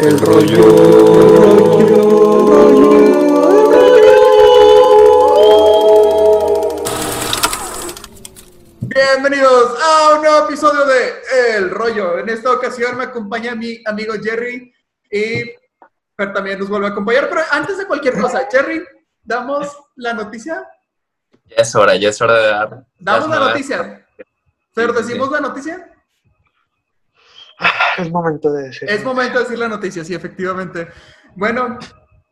El 0.00 0.16
rollo. 0.20 0.62
Bienvenidos 8.80 9.78
a 9.82 10.14
un 10.14 10.22
nuevo 10.22 10.44
episodio 10.46 10.86
de 10.86 11.14
El 11.56 11.70
Rollo. 11.70 12.20
En 12.20 12.28
esta 12.28 12.52
ocasión 12.52 12.96
me 12.96 13.04
acompaña 13.04 13.56
mi 13.56 13.82
amigo 13.86 14.14
Jerry 14.22 14.72
y 15.10 15.50
Fer 16.16 16.32
también 16.32 16.60
nos 16.60 16.68
vuelve 16.68 16.86
a 16.86 16.90
acompañar. 16.90 17.28
Pero 17.28 17.42
antes 17.50 17.76
de 17.78 17.86
cualquier 17.86 18.20
cosa, 18.20 18.46
Jerry, 18.48 18.84
¿damos 19.24 19.76
la 19.96 20.12
noticia? 20.14 20.64
Ya 21.46 21.56
es 21.56 21.74
hora, 21.74 21.96
ya 21.96 22.10
es 22.10 22.22
hora 22.22 22.34
de 22.34 22.46
dar. 22.46 22.86
Damos 23.00 23.28
la 23.30 23.38
noticia. 23.40 24.06
Fer, 24.72 24.92
¿decimos 24.92 25.26
sí. 25.26 25.34
la 25.34 25.40
noticia? 25.40 25.97
Es 27.98 28.10
momento 28.10 28.52
de 28.52 28.64
decir. 28.64 28.88
Es 28.88 29.04
momento 29.04 29.38
de 29.38 29.44
decir 29.44 29.58
la 29.58 29.68
noticia, 29.68 30.04
sí, 30.04 30.14
efectivamente. 30.14 30.88
Bueno, 31.34 31.78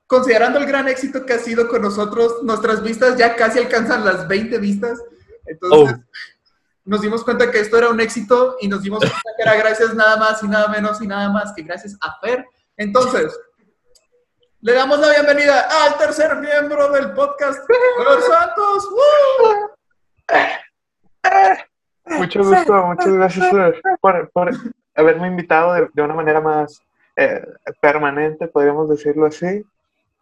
considerando 0.06 0.58
el 0.60 0.66
gran 0.66 0.86
éxito 0.88 1.26
que 1.26 1.32
ha 1.32 1.38
sido 1.38 1.66
con 1.68 1.82
nosotros, 1.82 2.42
nuestras 2.44 2.82
vistas 2.82 3.16
ya 3.16 3.34
casi 3.34 3.58
alcanzan 3.58 4.04
las 4.04 4.28
20 4.28 4.58
vistas. 4.58 5.02
Entonces, 5.44 5.96
nos 6.84 7.00
dimos 7.00 7.24
cuenta 7.24 7.50
que 7.50 7.58
esto 7.58 7.76
era 7.78 7.88
un 7.88 8.00
éxito 8.00 8.56
y 8.60 8.68
nos 8.68 8.82
dimos 8.82 9.00
cuenta 9.00 9.20
que 9.36 9.42
era 9.42 9.56
gracias 9.56 9.92
nada 9.94 10.16
más 10.16 10.40
y 10.42 10.48
nada 10.48 10.68
menos 10.68 11.00
y 11.02 11.06
nada 11.08 11.28
más 11.30 11.52
que 11.52 11.62
gracias 11.62 11.96
a 12.00 12.16
Fer. 12.20 12.44
Entonces, 12.76 13.36
le 14.60 14.72
damos 14.72 15.00
la 15.00 15.10
bienvenida 15.10 15.66
al 15.84 15.96
tercer 15.98 16.36
miembro 16.36 16.90
del 16.92 17.12
podcast, 17.12 17.58
Fer 17.66 18.22
Santos. 18.22 18.88
¡Woo! 18.90 19.70
Mucho 22.18 22.44
gusto, 22.44 22.72
muchas 22.86 23.12
gracias 23.12 23.46
por- 24.00 24.30
por 24.30 24.50
haberme 24.96 25.28
invitado 25.28 25.74
de, 25.74 25.88
de 25.92 26.02
una 26.02 26.14
manera 26.14 26.40
más 26.40 26.82
eh, 27.16 27.46
permanente, 27.80 28.48
podríamos 28.48 28.88
decirlo 28.88 29.26
así. 29.26 29.64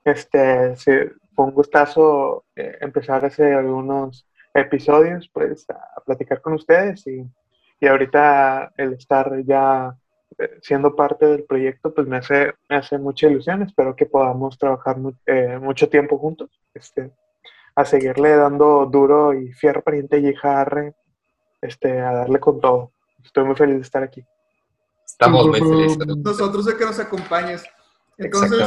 Este, 0.05 0.77
sí, 0.77 0.93
fue 1.35 1.47
un 1.47 1.53
gustazo 1.53 2.45
eh, 2.55 2.79
empezar 2.81 3.25
hace 3.25 3.55
algunos 3.55 4.27
episodios, 4.53 5.29
pues, 5.33 5.69
a, 5.71 6.01
platicar 6.05 6.41
con 6.41 6.55
ustedes 6.55 7.07
y, 7.07 7.25
y 7.81 7.87
ahorita 7.87 8.73
el 8.77 8.93
estar 8.95 9.43
ya 9.45 9.97
eh, 10.39 10.59
siendo 10.63 10.95
parte 10.95 11.27
del 11.27 11.45
proyecto, 11.45 11.93
pues 11.95 12.07
me 12.07 12.19
hace, 12.19 12.53
me 12.69 12.77
hace 12.77 12.99
mucha 12.99 13.29
ilusión. 13.29 13.63
Espero 13.63 13.97
que 13.97 14.07
podamos 14.07 14.59
trabajar 14.59 14.97
eh, 15.27 15.59
mucho 15.61 15.89
tiempo 15.89 16.19
juntos. 16.19 16.51
Este, 16.75 17.11
a 17.77 17.85
seguirle 17.85 18.37
dando 18.37 18.87
duro 18.87 19.35
y 19.35 19.53
fierro 19.53 19.83
pariente 19.83 20.19
y 20.19 20.35
jarre, 20.35 20.95
este, 21.61 22.01
a 22.01 22.13
darle 22.13 22.39
con 22.39 22.61
todo. 22.61 22.93
Estoy 23.25 23.45
muy 23.45 23.57
feliz 23.57 23.77
de 23.77 23.83
estar 23.83 24.03
aquí. 24.03 24.25
Estamos 25.15 25.47
muy 25.47 25.61
felices. 25.61 25.99
Nosotros 26.23 26.65
de 26.67 26.77
que 26.77 26.85
nos 26.85 26.99
acompañes. 26.99 27.63
Entonces. 28.19 28.61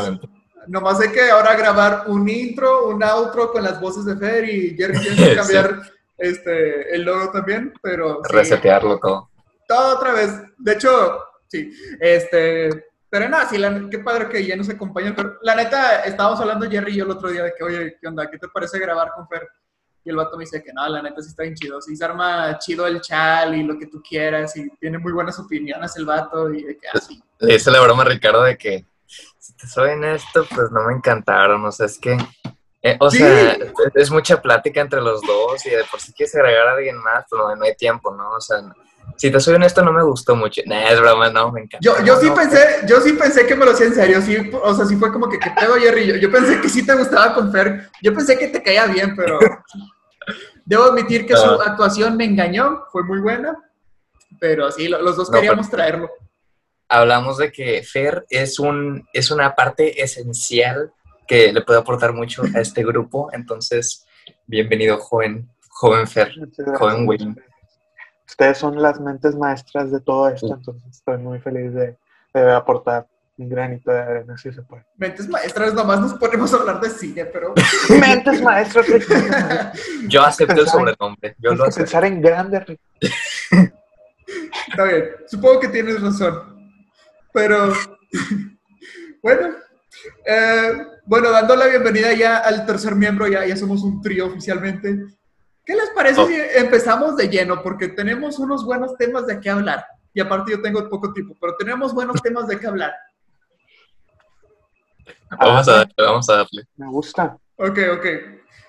Nomás 0.67 0.99
hay 0.99 1.09
que 1.13 1.29
ahora 1.29 1.55
grabar 1.55 2.03
un 2.07 2.27
intro, 2.27 2.87
un 2.89 3.01
outro 3.01 3.51
con 3.53 3.63
las 3.63 3.79
voces 3.79 4.03
de 4.03 4.17
Fer 4.17 4.43
y 4.49 4.75
Jerry 4.75 4.99
tiene 4.99 5.15
que 5.15 5.29
Sí. 5.29 5.35
cambiar 5.35 5.81
este, 6.17 6.93
el 6.93 7.03
logo 7.03 7.31
también, 7.31 7.73
pero 7.81 8.21
sí, 8.25 8.33
Resetearlo 8.33 8.99
todo. 8.99 9.29
todo 9.67 9.95
otra 9.95 10.11
vez. 10.11 10.31
De 10.57 10.73
hecho, 10.73 11.23
sí, 11.47 11.71
este, 12.01 12.85
pero 13.09 13.29
nada, 13.29 13.47
sí, 13.47 13.57
la- 13.57 13.87
qué 13.89 13.99
padre 13.99 14.27
que 14.27 14.45
ya 14.45 14.57
nos 14.57 14.67
acompañan. 14.69 15.15
Pero 15.15 15.37
la 15.41 15.55
neta, 15.55 16.01
estábamos 16.01 16.39
hablando 16.41 16.69
Jerry 16.69 16.91
y 16.93 16.95
yo 16.97 17.05
el 17.05 17.11
otro 17.11 17.29
día 17.29 17.43
de 17.43 17.53
que, 17.57 17.63
oye, 17.63 17.97
¿qué 18.01 18.07
onda? 18.07 18.29
¿Qué 18.29 18.37
te 18.37 18.49
parece 18.49 18.77
grabar 18.79 19.11
con 19.15 19.25
Fer? 19.29 19.47
Y 20.07 20.09
el 20.09 20.15
vato 20.15 20.37
me 20.37 20.45
dice 20.45 20.63
que 20.63 20.71
no, 20.71 20.87
la 20.87 21.01
neta 21.01 21.21
sí 21.21 21.27
está 21.27 21.43
bien 21.43 21.53
chido. 21.53 21.81
Sí, 21.81 21.93
se 21.97 22.05
arma 22.05 22.57
chido 22.59 22.87
el 22.87 23.01
chal 23.01 23.53
y 23.55 23.63
lo 23.63 23.77
que 23.77 23.87
tú 23.87 24.01
quieras 24.01 24.55
y 24.55 24.69
tiene 24.79 24.97
muy 24.99 25.11
buenas 25.11 25.37
opiniones 25.37 25.97
el 25.97 26.05
vato 26.05 26.49
y 26.53 26.63
de 26.63 26.77
que 26.77 26.87
así. 26.93 27.21
Le 27.39 27.55
hice 27.55 27.69
la 27.71 27.81
broma 27.81 28.03
a 28.03 28.05
Ricardo 28.05 28.41
de 28.43 28.57
que, 28.57 28.85
si 29.05 29.53
te 29.57 29.67
soy 29.67 29.89
en 29.89 30.05
esto, 30.05 30.47
pues 30.55 30.71
no 30.71 30.85
me 30.85 30.93
encantaron. 30.93 31.65
O 31.65 31.71
sea, 31.73 31.87
es 31.87 31.99
que, 31.99 32.17
eh, 32.83 32.95
o 33.01 33.11
Sí. 33.11 33.17
sea, 33.17 33.57
es, 33.95 34.09
mucha 34.09 34.41
plática 34.41 34.79
entre 34.79 35.01
los 35.01 35.21
dos 35.23 35.65
y 35.65 35.71
de 35.71 35.83
por 35.91 35.99
si 35.99 36.13
quieres 36.13 36.33
agregar 36.35 36.69
a 36.69 36.75
alguien 36.75 36.97
más, 36.99 37.25
pues 37.29 37.41
no, 37.41 37.53
no 37.53 37.65
hay 37.65 37.75
tiempo, 37.75 38.15
¿no? 38.15 38.29
O 38.29 38.39
sea, 38.39 38.59
si 39.17 39.29
te 39.29 39.41
soy 39.41 39.55
honesto, 39.55 39.83
no 39.83 39.91
me 39.91 40.03
gustó 40.03 40.37
mucho. 40.37 40.61
Nah, 40.67 40.89
es 40.89 41.01
broma, 41.01 41.29
no, 41.29 41.51
me 41.51 41.63
encanta. 41.63 41.79
Yo, 41.81 42.01
yo 42.05 42.17
sí 42.17 42.27
No, 42.29 42.35
pensé, 42.35 42.59
yo 42.87 43.01
sí 43.01 43.11
pensé 43.11 43.45
que 43.45 43.55
me 43.57 43.65
lo 43.65 43.71
hacía 43.71 43.87
en 43.87 43.93
serio, 43.95 44.21
sí, 44.21 44.37
o 44.53 44.73
sea, 44.73 44.85
sí 44.85 44.95
fue 44.95 45.11
como 45.11 45.27
que, 45.27 45.37
¿qué 45.37 45.49
pedo, 45.51 45.75
Jerry? 45.75 46.07
Yo, 46.07 46.15
yo 46.15 46.31
pensé 46.31 46.61
que 46.61 46.69
sí 46.69 46.85
te 46.85 46.93
gustaba 46.95 47.33
con 47.33 47.51
Fer, 47.51 47.89
yo 48.01 48.13
pensé 48.13 48.37
que 48.37 48.47
te 48.47 48.63
caía 48.63 48.85
bien, 48.85 49.13
pero 49.17 49.37
debo 50.67 50.83
admitir 50.83 51.25
que 51.25 51.35
su 51.35 51.45
Ah. 51.49 51.63
actuación 51.65 52.17
me 52.17 52.25
engañó, 52.25 52.83
fue 52.91 53.03
muy 53.03 53.19
buena, 53.19 53.57
pero 54.39 54.69
sí, 54.71 54.87
lo- 54.89 55.01
los 55.01 55.15
dos 55.15 55.29
No, 55.29 55.35
queríamos 55.35 55.69
traerlo. 55.69 56.09
hablamos 56.89 57.37
de 57.37 57.51
que 57.51 57.83
Fer 57.83 58.25
es, 58.29 58.59
un, 58.59 59.07
es 59.13 59.31
una 59.31 59.55
parte 59.55 60.01
esencial 60.03 60.91
que 61.27 61.51
le 61.53 61.61
puede 61.61 61.79
aportar 61.79 62.13
mucho 62.13 62.43
a 62.55 62.59
este 62.59 62.83
grupo. 62.85 63.29
Entonces, 63.33 64.05
bienvenido, 64.45 64.97
joven, 64.97 65.49
joven 65.69 66.05
Fer. 66.07 66.31
Joven 66.77 67.07
Wayne. 67.07 67.35
Ustedes 68.27 68.57
son 68.57 68.81
las 68.81 68.99
mentes 68.99 69.35
maestras 69.35 69.89
de 69.91 69.99
todo 70.01 70.27
esto, 70.29 70.53
entonces 70.53 70.83
estoy 70.89 71.17
muy 71.17 71.39
feliz 71.39 71.73
de, 71.73 71.97
de 72.33 72.51
aportar 72.51 73.07
un 73.37 73.49
granito 73.49 73.91
de 73.91 73.99
arena, 73.99 74.37
si 74.37 74.51
se 74.51 74.61
puede. 74.63 74.85
Mentes 74.95 75.29
maestras, 75.29 75.73
nomás 75.73 75.99
nos 76.01 76.13
ponemos 76.15 76.51
a 76.53 76.57
hablar 76.57 76.81
de 76.81 76.89
cine, 76.89 77.25
pero... 77.25 77.53
mentes 78.01 78.41
maestras. 78.41 78.87
Yo 80.07 80.23
acepto 80.23 80.61
el 80.61 80.67
sobrenombre. 80.67 81.35
Yo 81.37 81.53
lo 81.53 81.65
acepto. 81.65 81.81
pensar 81.81 82.05
en 82.05 82.21
grande. 82.21 82.79
Está 84.67 84.83
bien, 84.83 85.05
supongo 85.27 85.59
que 85.59 85.67
tienes 85.69 86.01
razón. 86.01 86.57
Pero, 87.31 87.73
bueno, 89.21 89.55
eh, 90.25 90.73
bueno, 91.05 91.29
dando 91.29 91.55
la 91.55 91.67
bienvenida 91.67 92.13
ya 92.13 92.37
al 92.37 92.65
tercer 92.65 92.95
miembro, 92.95 93.27
ya, 93.27 93.45
ya 93.45 93.55
somos 93.55 93.83
un 93.83 94.01
trío 94.01 94.25
oficialmente. 94.27 95.05
¿Qué 95.63 95.75
les 95.75 95.89
parece 95.91 96.21
Oh. 96.21 96.27
si 96.27 96.35
empezamos 96.55 97.15
de 97.17 97.29
lleno? 97.29 97.61
Porque 97.61 97.89
tenemos 97.89 98.39
unos 98.39 98.65
buenos 98.65 98.97
temas 98.97 99.27
de 99.27 99.39
qué 99.39 99.49
hablar. 99.49 99.85
Y 100.13 100.19
aparte 100.19 100.51
yo 100.51 100.61
tengo 100.61 100.89
poco 100.89 101.13
tiempo, 101.13 101.35
pero 101.39 101.55
tenemos 101.57 101.93
buenos 101.93 102.21
temas 102.21 102.47
de 102.47 102.57
qué 102.57 102.65
hablar. 102.65 102.91
Vamos 105.39 105.67
a 105.67 105.71
darle, 105.71 105.93
vamos 105.97 106.29
a 106.29 106.35
darle. 106.37 106.67
Me 106.75 106.87
gusta. 106.87 107.37
Ok, 107.57 107.79
ok. 107.97 108.05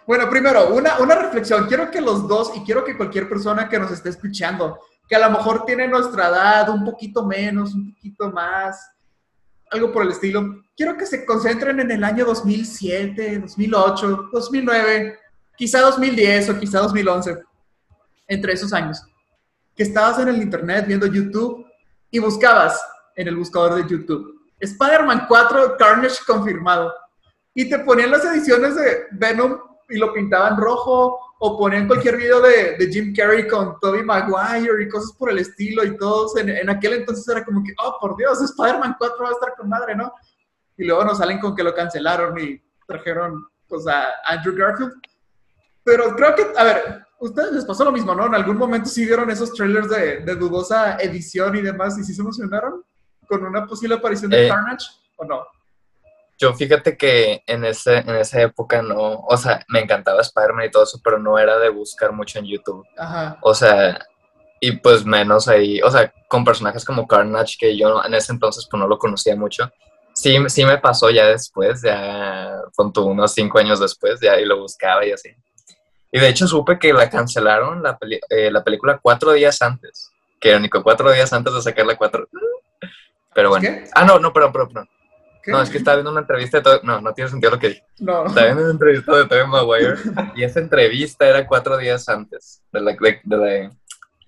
Bueno, 0.06 0.28
primero, 0.30 0.74
una, 0.74 0.98
una 0.98 1.14
reflexión. 1.14 1.66
Quiero 1.66 1.90
que 1.90 2.00
los 2.00 2.26
dos 2.26 2.52
y 2.56 2.60
quiero 2.60 2.84
que 2.84 2.96
cualquier 2.96 3.28
persona 3.28 3.68
que 3.68 3.78
nos 3.78 3.90
esté 3.90 4.08
escuchando, 4.08 4.78
que 5.06 5.16
a 5.16 5.28
lo 5.28 5.36
mejor 5.36 5.64
tiene 5.64 5.86
nuestra 5.86 6.28
edad, 6.28 6.68
un 6.70 6.84
poquito 6.84 7.24
menos, 7.24 7.74
un 7.74 7.94
poquito 7.94 8.30
más, 8.30 8.90
algo 9.70 9.92
por 9.92 10.02
el 10.02 10.10
estilo, 10.10 10.62
quiero 10.76 10.96
que 10.96 11.04
se 11.04 11.26
concentren 11.26 11.78
en 11.80 11.90
el 11.90 12.02
año 12.02 12.24
2007, 12.24 13.40
2008, 13.40 14.30
2009, 14.32 15.18
quizá 15.56 15.80
2010 15.80 16.50
o 16.50 16.58
quizá 16.58 16.80
2011, 16.80 17.38
entre 18.28 18.54
esos 18.54 18.72
años, 18.72 19.02
que 19.76 19.82
estabas 19.82 20.18
en 20.20 20.28
el 20.28 20.40
internet 20.40 20.86
viendo 20.86 21.06
YouTube 21.06 21.66
y 22.10 22.18
buscabas 22.18 22.82
en 23.14 23.28
el 23.28 23.36
buscador 23.36 23.74
de 23.74 23.88
YouTube 23.88 24.37
Spider-Man 24.60 25.26
4 25.28 25.76
Carnage 25.78 26.18
confirmado 26.26 26.92
y 27.54 27.68
te 27.68 27.78
ponían 27.80 28.10
las 28.10 28.24
ediciones 28.24 28.76
de 28.76 29.06
Venom 29.12 29.58
y 29.88 29.98
lo 29.98 30.12
pintaban 30.12 30.56
rojo, 30.56 31.18
o 31.40 31.58
ponían 31.58 31.86
cualquier 31.86 32.16
video 32.16 32.40
de, 32.40 32.76
de 32.76 32.92
Jim 32.92 33.14
Carrey 33.14 33.46
con 33.46 33.78
Tobey 33.80 34.02
Maguire 34.02 34.82
y 34.82 34.88
cosas 34.88 35.12
por 35.12 35.30
el 35.30 35.38
estilo, 35.38 35.84
y 35.84 35.96
todos 35.96 36.36
en, 36.36 36.50
en 36.50 36.68
aquel 36.68 36.94
entonces 36.94 37.26
era 37.28 37.44
como 37.44 37.62
que, 37.62 37.72
oh, 37.82 37.96
por 38.00 38.16
Dios, 38.16 38.40
Spider-Man 38.42 38.96
4 38.98 39.16
va 39.22 39.28
a 39.28 39.32
estar 39.32 39.54
con 39.56 39.68
madre, 39.68 39.94
¿no? 39.94 40.12
Y 40.76 40.84
luego 40.84 41.04
nos 41.04 41.18
salen 41.18 41.38
con 41.38 41.54
que 41.54 41.62
lo 41.62 41.74
cancelaron 41.74 42.38
y 42.38 42.60
trajeron 42.86 43.46
pues, 43.66 43.86
a 43.86 44.06
Andrew 44.26 44.54
Garfield. 44.54 44.92
Pero 45.84 46.14
creo 46.14 46.34
que, 46.34 46.46
a 46.56 46.64
ver, 46.64 47.06
ustedes 47.20 47.52
les 47.52 47.64
pasó 47.64 47.84
lo 47.84 47.92
mismo, 47.92 48.14
¿no? 48.14 48.26
En 48.26 48.34
algún 48.34 48.56
momento 48.56 48.88
sí 48.88 49.04
vieron 49.06 49.30
esos 49.30 49.52
trailers 49.52 49.88
de, 49.88 50.18
de 50.20 50.34
dudosa 50.34 50.96
edición 50.98 51.56
y 51.56 51.62
demás, 51.62 51.96
y 51.98 52.04
sí 52.04 52.14
se 52.14 52.20
emocionaron 52.20 52.84
con 53.28 53.44
una 53.44 53.66
posible 53.66 53.96
aparición 53.96 54.30
de 54.30 54.46
Eh, 54.46 54.48
Carnage, 54.48 54.86
¿o 55.16 55.24
no? 55.24 55.46
Yo 56.40 56.54
fíjate 56.54 56.96
que 56.96 57.42
en, 57.46 57.64
ese, 57.64 57.96
en 57.98 58.10
esa 58.10 58.40
época 58.40 58.80
no, 58.80 59.24
o 59.28 59.36
sea, 59.36 59.64
me 59.68 59.80
encantaba 59.80 60.20
Spider-Man 60.20 60.66
y 60.66 60.70
todo 60.70 60.84
eso, 60.84 61.00
pero 61.02 61.18
no 61.18 61.36
era 61.38 61.58
de 61.58 61.68
buscar 61.68 62.12
mucho 62.12 62.38
en 62.38 62.46
YouTube. 62.46 62.86
Ajá. 62.96 63.36
O 63.42 63.52
sea, 63.54 64.06
y 64.60 64.72
pues 64.72 65.04
menos 65.04 65.48
ahí, 65.48 65.80
o 65.82 65.90
sea, 65.90 66.12
con 66.28 66.44
personajes 66.44 66.84
como 66.84 67.06
Carnage, 67.08 67.56
que 67.58 67.76
yo 67.76 68.02
en 68.04 68.14
ese 68.14 68.32
entonces 68.32 68.66
pues 68.70 68.80
no 68.80 68.86
lo 68.86 68.98
conocía 68.98 69.34
mucho. 69.34 69.70
Sí, 70.14 70.36
sí 70.48 70.64
me 70.64 70.78
pasó 70.78 71.10
ya 71.10 71.26
después, 71.26 71.82
ya 71.82 72.60
con 72.74 72.92
unos 72.96 73.32
cinco 73.34 73.58
años 73.58 73.78
después, 73.80 74.20
ya 74.20 74.38
y 74.38 74.44
lo 74.44 74.58
buscaba 74.60 75.04
y 75.04 75.12
así. 75.12 75.30
Y 76.10 76.18
de 76.20 76.28
hecho 76.28 76.46
supe 76.48 76.78
que 76.78 76.92
la 76.92 77.10
cancelaron 77.10 77.82
la, 77.82 77.98
peli- 77.98 78.20
eh, 78.30 78.50
la 78.50 78.62
película 78.64 78.98
cuatro 79.02 79.32
días 79.32 79.60
antes, 79.60 80.10
que 80.40 80.50
era 80.50 80.58
único 80.58 80.82
cuatro 80.82 81.10
días 81.12 81.32
antes 81.32 81.52
de 81.52 81.62
sacar 81.62 81.84
la 81.86 81.96
cuatro. 81.96 82.28
Pero 83.38 83.50
bueno. 83.50 83.62
¿Qué? 83.62 83.84
Ah, 83.94 84.04
no, 84.04 84.18
no, 84.18 84.32
perdón, 84.32 84.50
perdón, 84.52 84.68
perdón. 84.70 84.88
¿Qué? 85.44 85.52
No, 85.52 85.62
es 85.62 85.70
que 85.70 85.78
estaba 85.78 85.98
viendo 85.98 86.10
una 86.10 86.22
entrevista 86.22 86.60
de. 86.60 86.80
No, 86.82 87.00
no 87.00 87.14
tiene 87.14 87.30
sentido 87.30 87.52
lo 87.52 87.58
que 87.60 87.68
dije. 87.68 87.84
No. 88.00 88.26
Estaba 88.26 88.46
viendo 88.46 88.62
una 88.64 88.72
entrevista 88.72 89.16
de 89.16 89.26
Tobey 89.26 89.46
Maguire 89.46 89.94
y 90.34 90.42
esa 90.42 90.58
entrevista 90.58 91.24
era 91.24 91.46
cuatro 91.46 91.78
días 91.78 92.08
antes 92.08 92.64
de 92.72 92.80
la, 92.80 92.96
de, 93.00 93.20
de 93.22 93.36
la, 93.36 93.70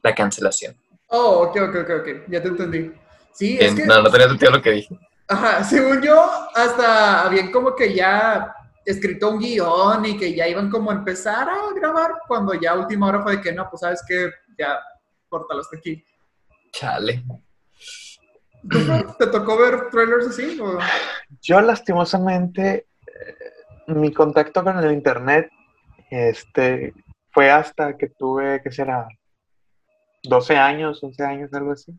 la 0.01 0.15
cancelación. 0.15 0.77
Oh, 1.09 1.43
ok, 1.43 1.57
ok, 1.57 1.77
ok, 1.83 1.91
ok. 1.99 2.09
Ya 2.29 2.41
te 2.41 2.49
entendí. 2.51 2.93
Sí, 3.33 3.59
es 3.59 3.75
Bien, 3.75 3.77
que. 3.79 3.87
No, 3.87 4.01
no 4.01 4.11
tenía 4.13 4.29
sentido 4.29 4.53
lo 4.53 4.63
que 4.63 4.71
dije. 4.71 4.97
Ajá, 5.27 5.65
según 5.65 6.01
yo, 6.03 6.31
hasta 6.55 7.27
habían 7.27 7.51
como 7.51 7.75
que 7.75 7.93
ya 7.93 8.55
escrito 8.85 9.31
un 9.31 9.41
guion 9.41 10.05
y 10.05 10.17
que 10.17 10.37
ya 10.37 10.47
iban 10.47 10.71
como 10.71 10.93
a 10.93 10.95
empezar 10.95 11.49
a 11.49 11.75
grabar 11.75 12.13
cuando 12.29 12.55
ya 12.55 12.77
última 12.77 13.09
hora 13.09 13.23
fue 13.25 13.39
de 13.39 13.43
que 13.43 13.53
no, 13.53 13.69
pues 13.69 13.81
sabes 13.81 14.05
que 14.07 14.31
ya, 14.57 14.79
córtalo 15.29 15.63
hasta 15.63 15.79
aquí. 15.79 16.05
Chale. 16.71 17.25
¿Tú, 18.69 18.79
Fer, 18.81 19.07
¿Te 19.19 19.27
tocó 19.29 19.59
ver 19.59 19.91
trailers 19.91 20.29
así? 20.29 20.59
o? 20.61 20.79
Yo 21.43 21.61
lastimosamente, 21.61 22.87
eh, 23.07 23.37
mi 23.89 24.13
contacto 24.13 24.63
con 24.63 24.79
el 24.79 24.93
internet 24.93 25.51
este, 26.11 26.93
fue 27.31 27.51
hasta 27.51 27.97
que 27.97 28.09
tuve, 28.09 28.61
¿qué 28.63 28.71
será? 28.71 29.07
12 30.23 30.57
años, 30.57 31.03
11 31.03 31.25
años, 31.25 31.55
algo 31.55 31.73
así. 31.73 31.93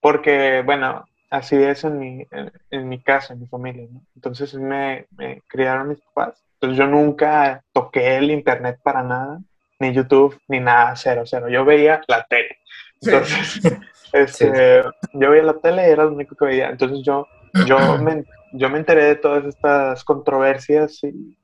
Porque, 0.00 0.62
bueno, 0.64 1.04
así 1.30 1.56
es 1.56 1.84
en 1.84 1.98
mi, 1.98 2.26
en, 2.30 2.52
en 2.70 2.88
mi 2.88 3.02
casa, 3.02 3.34
en 3.34 3.40
mi 3.40 3.46
familia, 3.46 3.86
¿no? 3.90 4.02
Entonces 4.14 4.54
me, 4.54 5.06
me 5.10 5.42
criaron 5.48 5.88
mis 5.88 6.00
papás. 6.00 6.42
Entonces 6.54 6.78
yo 6.78 6.86
nunca 6.86 7.62
toqué 7.72 8.16
el 8.16 8.30
internet 8.30 8.78
para 8.82 9.02
nada, 9.02 9.40
ni 9.80 9.92
YouTube, 9.92 10.40
ni 10.48 10.60
nada, 10.60 10.94
cero, 10.96 11.24
cero. 11.26 11.48
Yo 11.48 11.64
veía 11.64 12.00
la 12.06 12.24
tele. 12.24 12.58
Sí. 13.00 13.10
Entonces, 13.10 13.60
este, 14.12 14.82
yo 15.12 15.30
veía 15.30 15.42
la 15.42 15.58
tele 15.58 15.86
y 15.88 15.90
era 15.90 16.04
lo 16.04 16.12
único 16.12 16.34
que 16.36 16.44
veía. 16.46 16.70
Entonces 16.70 17.00
yo, 17.04 17.26
yo, 17.66 17.98
me, 17.98 18.24
yo 18.52 18.68
me 18.70 18.78
enteré 18.78 19.04
de 19.04 19.16
todas 19.16 19.44
estas 19.44 20.04
controversias 20.04 21.02
y, 21.04 21.36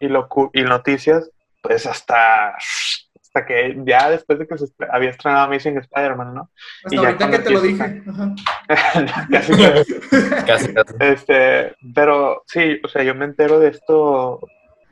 y, 0.00 0.06
locu- 0.08 0.50
y 0.52 0.62
noticias, 0.62 1.30
pues 1.62 1.86
hasta, 1.86 2.48
hasta 2.56 3.46
que 3.46 3.76
ya 3.86 4.10
después 4.10 4.38
de 4.38 4.46
que 4.46 4.58
se 4.58 4.64
est- 4.64 4.82
había 4.90 5.10
estrenado 5.10 5.44
Amazing 5.44 5.78
Spider-Man, 5.78 6.34
¿no? 6.34 6.50
Hasta 6.84 6.94
Y 6.96 6.98
ya 7.00 7.06
ahorita 7.08 7.24
que 7.30 7.30
cuando 7.30 7.44
te 7.44 7.50
lo 7.50 7.60
dije. 7.60 8.02
Ajá. 8.08 8.34
Casi 9.30 9.52
Casi, 10.46 10.74
casi. 10.74 10.94
Este, 11.00 11.74
pero 11.94 12.42
sí, 12.46 12.80
o 12.84 12.88
sea, 12.88 13.02
yo 13.02 13.14
me 13.14 13.24
entero 13.24 13.58
de 13.58 13.68
esto 13.68 14.40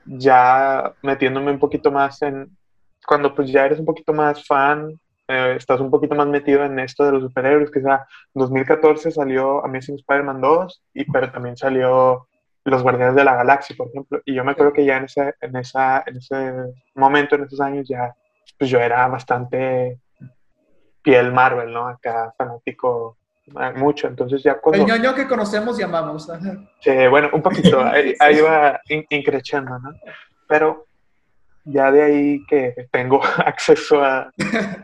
ya 0.07 0.93
metiéndome 1.03 1.51
un 1.51 1.59
poquito 1.59 1.91
más 1.91 2.23
en, 2.23 2.57
cuando 3.07 3.35
pues 3.35 3.51
ya 3.51 3.67
eres 3.67 3.79
un 3.79 3.85
poquito 3.87 4.13
más 4.13 4.45
fan, 4.47 4.99
eh, 5.31 5.55
estás 5.57 5.81
un 5.81 5.91
poquito 5.91 6.15
más 6.15 6.27
metido 6.27 6.65
en 6.65 6.79
esto 6.79 7.05
de 7.05 7.13
los 7.13 7.23
superhéroes, 7.23 7.71
que 7.71 7.81
sea, 7.81 8.07
2014 8.35 9.11
salió 9.11 9.65
Amazing 9.65 9.97
Spider-Man 9.97 10.41
2, 10.41 10.83
y, 10.95 11.05
pero 11.11 11.31
también 11.31 11.57
salió 11.57 12.27
Los 12.65 12.83
Guardianes 12.83 13.15
de 13.15 13.25
la 13.25 13.37
Galaxia, 13.37 13.77
por 13.77 13.89
ejemplo, 13.89 14.21
y 14.25 14.35
yo 14.35 14.45
me 14.45 14.53
acuerdo 14.53 14.73
que 14.73 14.85
ya 14.85 14.97
en 14.99 15.05
ese, 15.05 15.35
en 15.41 15.57
esa, 15.57 16.03
en 16.07 16.17
ese 16.17 16.55
momento, 16.95 17.37
en 17.37 17.45
esos 17.45 17.61
años, 17.61 17.89
ya, 17.89 18.15
pues 18.59 18.69
yo 18.71 18.79
era 18.81 19.07
bastante 19.09 19.99
piel 21.03 21.33
Marvel, 21.33 21.73
¿no? 21.73 21.89
Acá 21.89 22.35
fanático 22.37 23.17
eh, 23.47 23.73
mucho, 23.77 24.07
entonces 24.09 24.43
ya 24.43 24.61
cuando... 24.61 24.83
El 24.85 24.89
ñoño 24.89 25.15
que 25.15 25.27
conocemos 25.27 25.79
y 25.81 25.83
amamos. 25.83 26.31
Sí, 26.81 26.91
bueno, 27.09 27.31
un 27.33 27.43
poquito, 27.43 27.81
ahí, 27.83 28.15
ahí 28.21 28.41
va 28.47 28.81
in- 28.89 29.07
increciendo, 29.09 29.79
¿no? 29.79 29.91
Pero 30.47 30.87
ya 31.73 31.91
de 31.93 32.03
ahí 32.03 32.47
que 32.47 32.89
tengo 32.91 33.21
acceso 33.47 34.03
a- 34.03 34.31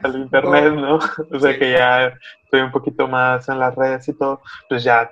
al 0.03 0.17
internet, 0.23 0.73
¿no? 0.75 0.99
O 1.33 1.41
sea, 1.41 1.59
que 1.59 1.73
ya 1.73 2.13
estoy 2.45 2.61
un 2.61 2.71
poquito 2.73 3.09
más 3.09 3.49
en 3.49 3.59
las 3.59 3.75
redes 3.75 4.09
y 4.09 4.13
todo, 4.15 4.41
pues 4.69 4.85
ya 4.85 5.11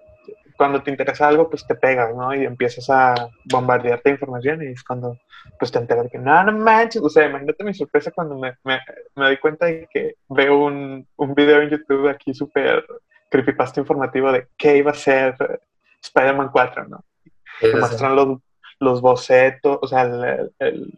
cuando 0.57 0.83
te 0.83 0.91
interesa 0.91 1.27
algo, 1.27 1.51
pues 1.51 1.67
te 1.67 1.75
pegas, 1.75 2.15
¿no? 2.15 2.33
Y 2.33 2.45
empiezas 2.45 2.89
a 2.89 3.15
bombardearte 3.47 4.09
de 4.11 4.15
información 4.15 4.63
y 4.63 4.67
es 4.67 4.85
cuando 4.85 5.19
pues 5.59 5.73
te 5.73 5.79
enteras 5.79 6.07
que 6.11 6.19
no, 6.19 6.45
no 6.45 6.53
manches, 6.53 7.03
o 7.03 7.09
sea, 7.09 7.27
imagínate 7.27 7.65
mi 7.65 7.75
sorpresa 7.75 8.13
cuando 8.13 8.39
me, 8.39 8.55
me, 8.63 8.79
me 9.17 9.25
doy 9.25 9.37
cuenta 9.39 9.67
de 9.67 9.89
que 9.93 10.15
veo 10.29 10.59
un, 10.65 11.07
un 11.17 11.35
video 11.35 11.61
en 11.61 11.71
YouTube 11.71 12.09
aquí 12.09 12.33
súper 12.33 12.85
creepypasta 13.31 13.81
informativo 13.81 14.31
de 14.31 14.47
qué 14.57 14.77
iba 14.77 14.93
a 14.93 14.95
ser 14.95 15.35
Spider-Man 16.03 16.51
4, 16.53 16.87
¿no? 16.89 17.05
Te 17.61 17.67
muestran 17.81 18.15
los, 18.15 18.39
los 18.79 19.01
bocetos, 19.01 19.79
o 19.83 19.87
sea, 19.89 20.03
el- 20.61 20.93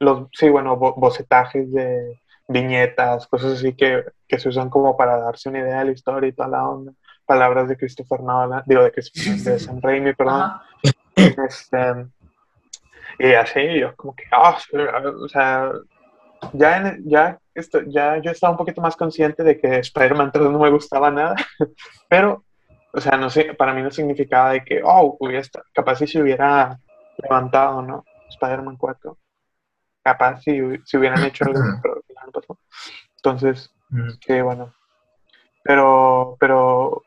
los, 0.00 0.28
sí, 0.32 0.48
bueno, 0.48 0.76
bo- 0.76 0.94
bocetajes 0.94 1.72
de 1.72 2.20
viñetas, 2.46 3.26
cosas 3.26 3.54
así 3.58 3.74
que, 3.74 4.04
que 4.26 4.38
se 4.38 4.48
usan 4.48 4.70
como 4.70 4.96
para 4.96 5.18
darse 5.18 5.48
una 5.48 5.58
idea 5.60 5.80
de 5.80 5.84
la 5.86 5.92
historia 5.92 6.28
y 6.28 6.32
toda 6.32 6.48
la 6.48 6.68
onda. 6.68 6.92
Palabras 7.26 7.68
de 7.68 7.76
Christopher 7.76 8.20
Nolan, 8.20 8.62
digo, 8.66 8.82
de, 8.82 8.92
Christopher, 8.92 9.36
de 9.52 9.58
Sam 9.58 9.80
Raimi, 9.82 10.14
perdón. 10.14 10.52
Este, 11.16 12.06
y 13.18 13.32
así, 13.34 13.78
yo 13.80 13.94
como 13.96 14.14
que, 14.14 14.24
sí, 14.24 14.76
o 14.76 15.28
sea, 15.28 15.72
ya, 16.52 16.76
en- 16.78 17.02
ya, 17.08 17.38
esto, 17.54 17.80
ya 17.86 18.18
yo 18.18 18.30
estaba 18.30 18.52
un 18.52 18.56
poquito 18.58 18.80
más 18.80 18.96
consciente 18.96 19.42
de 19.42 19.58
que 19.58 19.78
Spider-Man 19.80 20.30
3 20.32 20.48
no 20.48 20.58
me 20.58 20.70
gustaba 20.70 21.10
nada, 21.10 21.34
pero, 22.08 22.44
o 22.92 23.00
sea, 23.00 23.16
no 23.18 23.28
sé, 23.28 23.54
para 23.54 23.74
mí 23.74 23.82
no 23.82 23.90
significaba 23.90 24.52
de 24.52 24.64
que, 24.64 24.80
oh, 24.84 25.16
hubiera 25.20 25.42
capaz 25.74 25.96
si 25.96 26.06
se 26.06 26.22
hubiera 26.22 26.78
levantado, 27.18 27.82
¿no? 27.82 28.04
Spider-Man 28.30 28.76
4. 28.76 29.18
Capaz 30.08 30.40
si, 30.40 30.58
si 30.84 30.96
hubieran 30.96 31.22
hecho 31.24 31.44
algo, 31.44 31.60
pero 31.82 31.96
al 31.96 32.02
final 32.02 32.24
no 32.26 32.32
pasó. 32.32 32.58
Entonces, 33.16 33.70
Mm. 33.90 34.10
Sí, 34.20 34.40
bueno. 34.40 34.74
Pero, 35.62 36.36
pero 36.38 37.02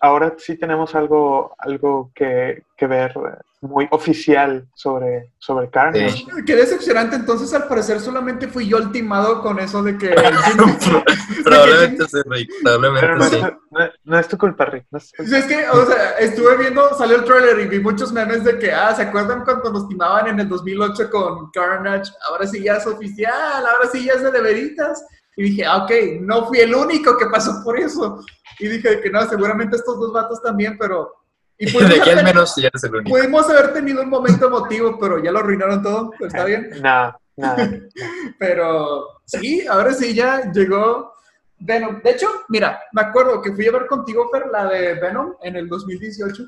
ahora 0.00 0.34
sí 0.38 0.56
tenemos 0.56 0.94
algo, 0.94 1.54
algo 1.58 2.10
que, 2.14 2.62
que 2.76 2.86
ver 2.86 3.12
eh, 3.16 3.38
muy 3.62 3.88
oficial 3.90 4.66
sobre, 4.74 5.32
sobre 5.38 5.68
Carnage. 5.70 6.10
Sí. 6.10 6.26
Qué 6.46 6.56
decepcionante. 6.56 7.16
Entonces, 7.16 7.52
al 7.54 7.66
parecer, 7.66 8.00
solamente 8.00 8.48
fui 8.48 8.68
yo 8.68 8.78
el 8.78 8.92
timado 8.92 9.42
con 9.42 9.58
eso 9.58 9.82
de 9.82 9.98
que. 9.98 10.10
Probablemente 11.44 12.06
sí, 12.06 12.18
Rick. 12.26 12.50
No 12.62 12.80
Probablemente 12.80 13.24
es, 13.24 13.30
sí. 13.30 13.40
tu, 13.40 13.76
no, 13.76 13.88
no 14.04 14.18
es 14.18 14.28
tu 14.28 14.38
culpa, 14.38 14.64
Rick. 14.66 14.84
no 14.90 14.98
es 14.98 15.10
tu 15.10 15.16
culpa. 15.16 15.30
Sí, 15.30 15.36
es 15.36 15.44
que, 15.46 15.68
o 15.68 15.86
sea, 15.86 16.10
estuve 16.18 16.56
viendo, 16.58 16.96
salió 16.96 17.16
el 17.16 17.24
trailer 17.24 17.58
y 17.60 17.66
vi 17.66 17.80
muchos 17.80 18.12
memes 18.12 18.44
de 18.44 18.58
que, 18.58 18.72
ah, 18.72 18.94
¿se 18.94 19.02
acuerdan 19.02 19.44
cuando 19.44 19.72
nos 19.72 19.88
timaban 19.88 20.28
en 20.28 20.40
el 20.40 20.48
2008 20.48 21.10
con 21.10 21.50
Carnage? 21.50 22.12
Ahora 22.28 22.46
sí 22.46 22.62
ya 22.62 22.76
es 22.76 22.86
oficial, 22.86 23.66
ahora 23.66 23.88
sí 23.90 24.04
ya 24.04 24.14
es 24.14 24.22
de 24.22 24.30
de 24.30 24.40
veritas. 24.40 25.04
Y 25.36 25.42
dije, 25.44 25.64
ah, 25.66 25.84
ok, 25.84 25.90
no 26.20 26.46
fui 26.46 26.58
el 26.60 26.74
único 26.74 27.16
que 27.18 27.26
pasó 27.26 27.62
por 27.62 27.78
eso. 27.78 28.24
Y 28.58 28.68
dije 28.68 29.00
que 29.00 29.10
no, 29.10 29.22
seguramente 29.28 29.76
estos 29.76 29.98
dos 30.00 30.12
vatos 30.12 30.42
también, 30.42 30.76
pero... 30.78 31.12
Y 31.58 31.66
pudimos, 31.72 31.94
De 31.94 32.00
aquí 32.00 32.10
al 32.10 32.18
haber, 32.18 32.34
menos 32.34 32.56
ya 32.56 32.68
eres 32.68 32.84
el 32.84 32.94
único. 32.96 33.16
pudimos 33.16 33.48
haber 33.50 33.72
tenido 33.72 34.02
un 34.02 34.08
momento 34.10 34.46
emotivo, 34.46 34.98
pero 34.98 35.22
ya 35.22 35.30
lo 35.32 35.38
arruinaron 35.40 35.82
todo, 35.82 36.10
está 36.20 36.44
bien. 36.44 36.70
Nada, 36.82 37.18
nada. 37.36 37.70
Pero 38.38 39.08
sí, 39.24 39.66
ahora 39.66 39.92
sí 39.92 40.14
ya 40.14 40.50
llegó 40.52 41.12
Venom. 41.58 42.00
De 42.02 42.10
hecho, 42.10 42.28
mira, 42.48 42.80
me 42.92 43.02
acuerdo 43.02 43.40
que 43.40 43.52
fui 43.52 43.66
a 43.66 43.72
ver 43.72 43.86
contigo, 43.86 44.28
Fer, 44.30 44.46
la 44.52 44.66
de 44.66 44.94
Venom 44.94 45.34
en 45.42 45.56
el 45.56 45.68
2018. 45.68 46.44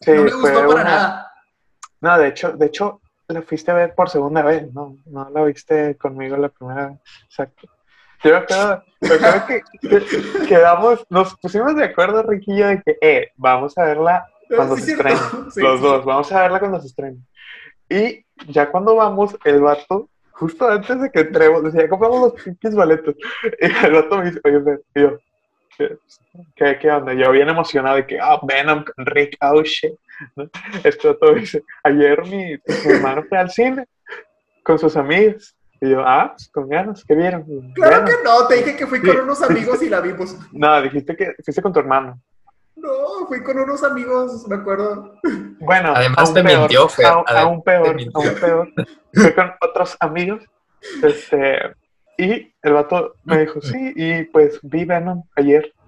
Sí, 0.00 0.10
no 0.12 0.22
me 0.24 0.30
gustó 0.32 0.54
para 0.54 0.68
una- 0.68 0.84
nada. 0.84 1.32
No, 2.00 2.18
de 2.18 2.28
hecho, 2.28 2.52
de 2.52 2.66
hecho, 2.66 3.00
la 3.28 3.42
fuiste 3.42 3.70
a 3.70 3.74
ver 3.74 3.94
por 3.94 4.08
segunda 4.08 4.42
vez, 4.42 4.72
¿no? 4.72 4.96
No 5.06 5.28
la 5.30 5.44
viste 5.44 5.96
conmigo 5.98 6.36
la 6.38 6.48
primera 6.48 6.88
vez. 6.88 6.98
Exacto. 7.26 7.68
Yo 8.22 8.30
me 8.32 8.36
acuerdo, 8.36 8.82
me 9.00 9.14
acuerdo 9.14 9.46
que, 9.46 9.62
que- 9.88 10.46
quedamos, 10.46 11.06
nos 11.08 11.34
pusimos 11.38 11.74
de 11.76 11.84
acuerdo, 11.84 12.22
yo, 12.22 12.66
de 12.66 12.82
que, 12.82 12.98
eh, 13.00 13.28
vamos 13.36 13.76
a 13.78 13.84
verla 13.84 14.26
cuando 14.54 14.76
Sí, 14.76 14.82
se 14.82 14.92
estrene. 14.92 15.16
Sí, 15.50 15.60
los 15.62 15.80
sí, 15.80 15.86
dos, 15.86 16.04
vamos 16.04 16.32
a 16.32 16.42
verla 16.42 16.58
cuando 16.58 16.80
se 16.80 16.86
estrene. 16.88 17.18
Y 17.88 18.24
ya 18.48 18.70
cuando 18.70 18.94
vamos, 18.96 19.36
el 19.44 19.60
vato, 19.60 20.08
justo 20.32 20.68
antes 20.68 21.00
de 21.00 21.10
que 21.10 21.20
entremos, 21.20 21.62
decía, 21.62 21.88
compramos 21.88 22.20
los 22.32 22.42
pinches 22.42 22.74
boletos. 22.74 23.14
Y 23.60 23.86
el 23.86 23.92
vato 23.92 24.18
me 24.18 24.24
dice, 24.26 24.40
oye, 24.44 24.78
y 24.94 25.00
yo, 25.00 25.18
¿qué, 26.56 26.78
qué, 26.78 26.90
onda? 26.90 27.14
Yo 27.14 27.30
bien 27.30 27.48
emocionado 27.48 27.96
de 27.96 28.06
que, 28.06 28.18
ah, 28.20 28.38
Venom 28.42 28.84
con 28.84 29.06
Rick, 29.06 29.36
oh 29.40 29.62
shit. 29.62 29.94
¿no? 30.36 30.44
Vato 31.08 31.32
me 31.32 31.40
dice, 31.40 31.62
ayer 31.82 32.22
mi, 32.26 32.52
mi 32.52 32.92
hermano 32.92 33.22
fue 33.28 33.38
al 33.38 33.50
cine 33.50 33.86
con 34.62 34.78
sus 34.78 34.96
amigos. 34.96 35.56
Y 35.80 35.90
yo, 35.90 36.02
ah, 36.06 36.32
pues 36.36 36.50
con 36.52 36.68
ganas, 36.68 37.04
¿qué 37.04 37.14
vieron? 37.14 37.44
Claro 37.74 38.04
que 38.04 38.12
no, 38.24 38.46
te 38.46 38.56
dije 38.56 38.76
que 38.76 38.86
fui 38.86 39.00
con 39.00 39.10
Sí. 39.12 39.16
unos 39.18 39.42
amigos 39.42 39.82
y 39.82 39.88
la 39.88 40.00
vimos. 40.00 40.36
No, 40.52 40.82
dijiste 40.82 41.16
que 41.16 41.34
fuiste 41.42 41.62
con 41.62 41.72
tu 41.72 41.80
hermano. 41.80 42.20
No, 42.76 43.26
fui 43.28 43.42
con 43.42 43.58
unos 43.58 43.82
amigos, 43.82 44.46
me 44.48 44.56
acuerdo. 44.56 45.14
Bueno, 45.58 45.92
Además 45.94 46.18
aún 46.26 46.34
te 46.34 46.42
peor, 46.42 46.58
mintió, 46.60 46.88
Fer, 46.88 47.06
aún, 47.06 47.62
peor, 47.62 47.94
mintió. 47.94 48.20
aún 48.20 48.34
peor. 48.40 48.68
Fui 49.14 49.32
con 49.34 49.52
otros 49.60 49.96
amigos. 50.00 50.42
Este, 51.02 51.58
y 52.16 52.54
el 52.62 52.72
vato 52.72 53.14
me 53.24 53.40
dijo, 53.40 53.60
sí, 53.60 53.92
y 53.96 54.24
pues 54.24 54.58
vi 54.62 54.84
Venom 54.84 55.22
ayer. 55.36 55.72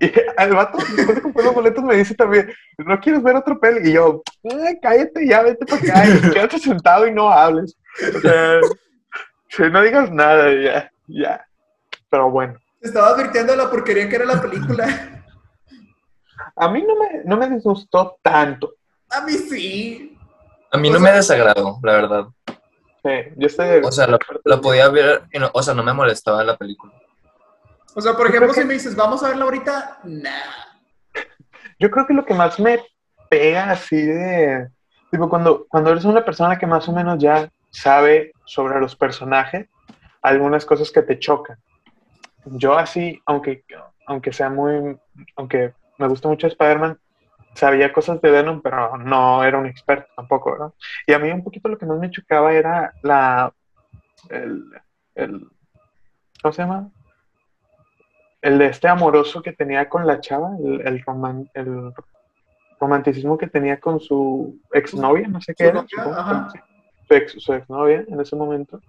Y 0.00 0.12
el 0.40 0.54
vato, 0.54 0.78
después 0.96 1.16
de 1.16 1.22
comprar 1.22 1.46
los 1.46 1.54
boletos, 1.56 1.82
me 1.82 1.96
dice 1.96 2.14
también, 2.14 2.48
¿no 2.78 3.00
quieres 3.00 3.20
ver 3.20 3.34
otro 3.34 3.58
peli? 3.58 3.88
Y 3.90 3.94
yo, 3.94 4.22
"Ay, 4.44 4.78
cállate 4.80 5.26
ya, 5.26 5.42
vete 5.42 5.66
para 5.66 5.82
acá, 5.82 6.06
y 6.08 6.30
quédate 6.30 6.58
sentado 6.60 7.04
y 7.08 7.12
no 7.12 7.28
hables. 7.28 7.76
O 8.16 8.20
sea, 8.20 8.60
sí, 9.48 9.62
no 9.70 9.82
digas 9.82 10.10
nada, 10.10 10.52
ya, 10.54 10.90
ya. 11.06 11.44
Pero 12.10 12.30
bueno, 12.30 12.58
Estaba 12.80 13.08
advirtiendo 13.08 13.52
de 13.52 13.58
la 13.58 13.70
porquería 13.70 14.08
que 14.08 14.16
era 14.16 14.24
la 14.24 14.40
película. 14.40 14.86
a 16.56 16.68
mí 16.70 16.82
no 16.82 16.94
me, 16.96 17.24
no 17.24 17.36
me 17.36 17.48
disgustó 17.50 18.18
tanto. 18.22 18.74
A 19.10 19.20
mí 19.22 19.32
sí. 19.32 20.16
A 20.70 20.78
mí 20.78 20.88
O 20.88 20.92
no 20.92 20.98
sea- 21.00 21.10
me 21.10 21.16
desagradó, 21.16 21.78
la 21.82 21.92
verdad. 21.92 22.24
Sí, 23.02 23.10
yo 23.36 23.46
estoy... 23.46 23.80
O 23.84 23.92
sea, 23.92 24.06
lo, 24.06 24.18
lo 24.44 24.60
podía 24.60 24.88
ver, 24.88 25.22
y 25.32 25.38
no- 25.38 25.50
o 25.52 25.62
sea, 25.62 25.74
no 25.74 25.82
me 25.82 25.92
molestaba 25.92 26.42
la 26.44 26.56
película. 26.56 26.92
O 27.94 28.00
sea, 28.00 28.14
por 28.14 28.26
ejemplo, 28.28 28.52
si 28.52 28.64
me 28.64 28.74
dices, 28.74 28.94
vamos 28.94 29.22
a 29.22 29.28
verla 29.28 29.44
ahorita, 29.44 30.00
nah. 30.04 30.30
yo 31.78 31.90
creo 31.90 32.06
que 32.06 32.14
lo 32.14 32.24
que 32.24 32.34
más 32.34 32.58
me 32.60 32.80
pega 33.30 33.70
así 33.70 34.00
de, 34.00 34.68
tipo, 35.10 35.28
cuando, 35.28 35.66
cuando 35.68 35.90
eres 35.90 36.04
una 36.04 36.24
persona 36.24 36.58
que 36.58 36.66
más 36.66 36.88
o 36.88 36.92
menos 36.92 37.18
ya 37.18 37.48
sabe 37.70 38.32
sobre 38.48 38.80
los 38.80 38.96
personajes, 38.96 39.68
algunas 40.22 40.64
cosas 40.64 40.90
que 40.90 41.02
te 41.02 41.18
chocan. 41.18 41.58
Yo 42.46 42.78
así, 42.78 43.20
aunque, 43.26 43.64
aunque 44.06 44.32
sea 44.32 44.48
muy, 44.48 44.98
aunque 45.36 45.74
me 45.98 46.08
gusta 46.08 46.28
mucho 46.28 46.46
Spider-Man, 46.46 46.98
sabía 47.54 47.92
cosas 47.92 48.20
de 48.22 48.30
Venom, 48.30 48.62
pero 48.62 48.96
no 48.96 49.44
era 49.44 49.58
un 49.58 49.66
experto 49.66 50.08
tampoco, 50.16 50.52
¿verdad? 50.52 50.72
Y 51.06 51.12
a 51.12 51.18
mí 51.18 51.30
un 51.30 51.44
poquito 51.44 51.68
lo 51.68 51.76
que 51.76 51.86
más 51.86 51.98
me 51.98 52.10
chocaba 52.10 52.54
era 52.54 52.94
la, 53.02 53.52
el, 54.30 54.64
el 55.14 55.46
¿cómo 56.40 56.52
se 56.52 56.62
llama? 56.62 56.90
El 58.40 58.58
de 58.58 58.66
este 58.66 58.88
amoroso 58.88 59.42
que 59.42 59.52
tenía 59.52 59.88
con 59.88 60.06
la 60.06 60.20
chava, 60.20 60.56
el, 60.58 60.80
el, 60.86 61.04
el 61.54 61.92
romanticismo 62.80 63.36
que 63.36 63.48
tenía 63.48 63.78
con 63.78 64.00
su 64.00 64.60
exnovia, 64.72 65.28
no 65.28 65.40
sé 65.40 65.54
qué 65.54 65.66
era, 65.66 65.84
su, 67.08 67.14
ex, 67.14 67.32
su 67.42 67.52
exnovia 67.52 68.04
en 68.06 68.20
ese 68.20 68.36
momento. 68.36 68.80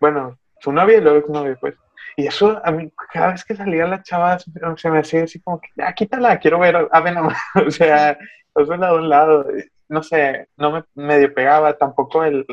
Bueno, 0.00 0.38
su 0.60 0.72
novia 0.72 0.98
y 0.98 1.00
luego 1.00 1.18
exnovia, 1.18 1.56
pues. 1.60 1.74
Y 2.16 2.26
eso, 2.26 2.60
a 2.64 2.70
mí, 2.70 2.90
cada 3.12 3.32
vez 3.32 3.44
que 3.44 3.54
salía 3.54 3.86
la 3.86 4.02
chava, 4.02 4.38
se 4.38 4.90
me 4.90 4.98
hacía 4.98 5.24
así 5.24 5.40
como 5.40 5.60
que, 5.60 5.68
ya, 5.76 5.92
quítala, 5.92 6.38
quiero 6.38 6.58
ver 6.58 6.88
a 6.90 7.00
Venom. 7.00 7.28
o 7.66 7.70
sea, 7.70 8.18
hazla 8.54 8.88
de 8.88 8.94
un 8.96 9.08
lado. 9.08 9.46
No 9.88 10.02
sé, 10.02 10.48
no 10.56 10.72
me 10.72 10.84
medio 10.94 11.32
pegaba 11.32 11.76
tampoco 11.76 12.24
el, 12.24 12.44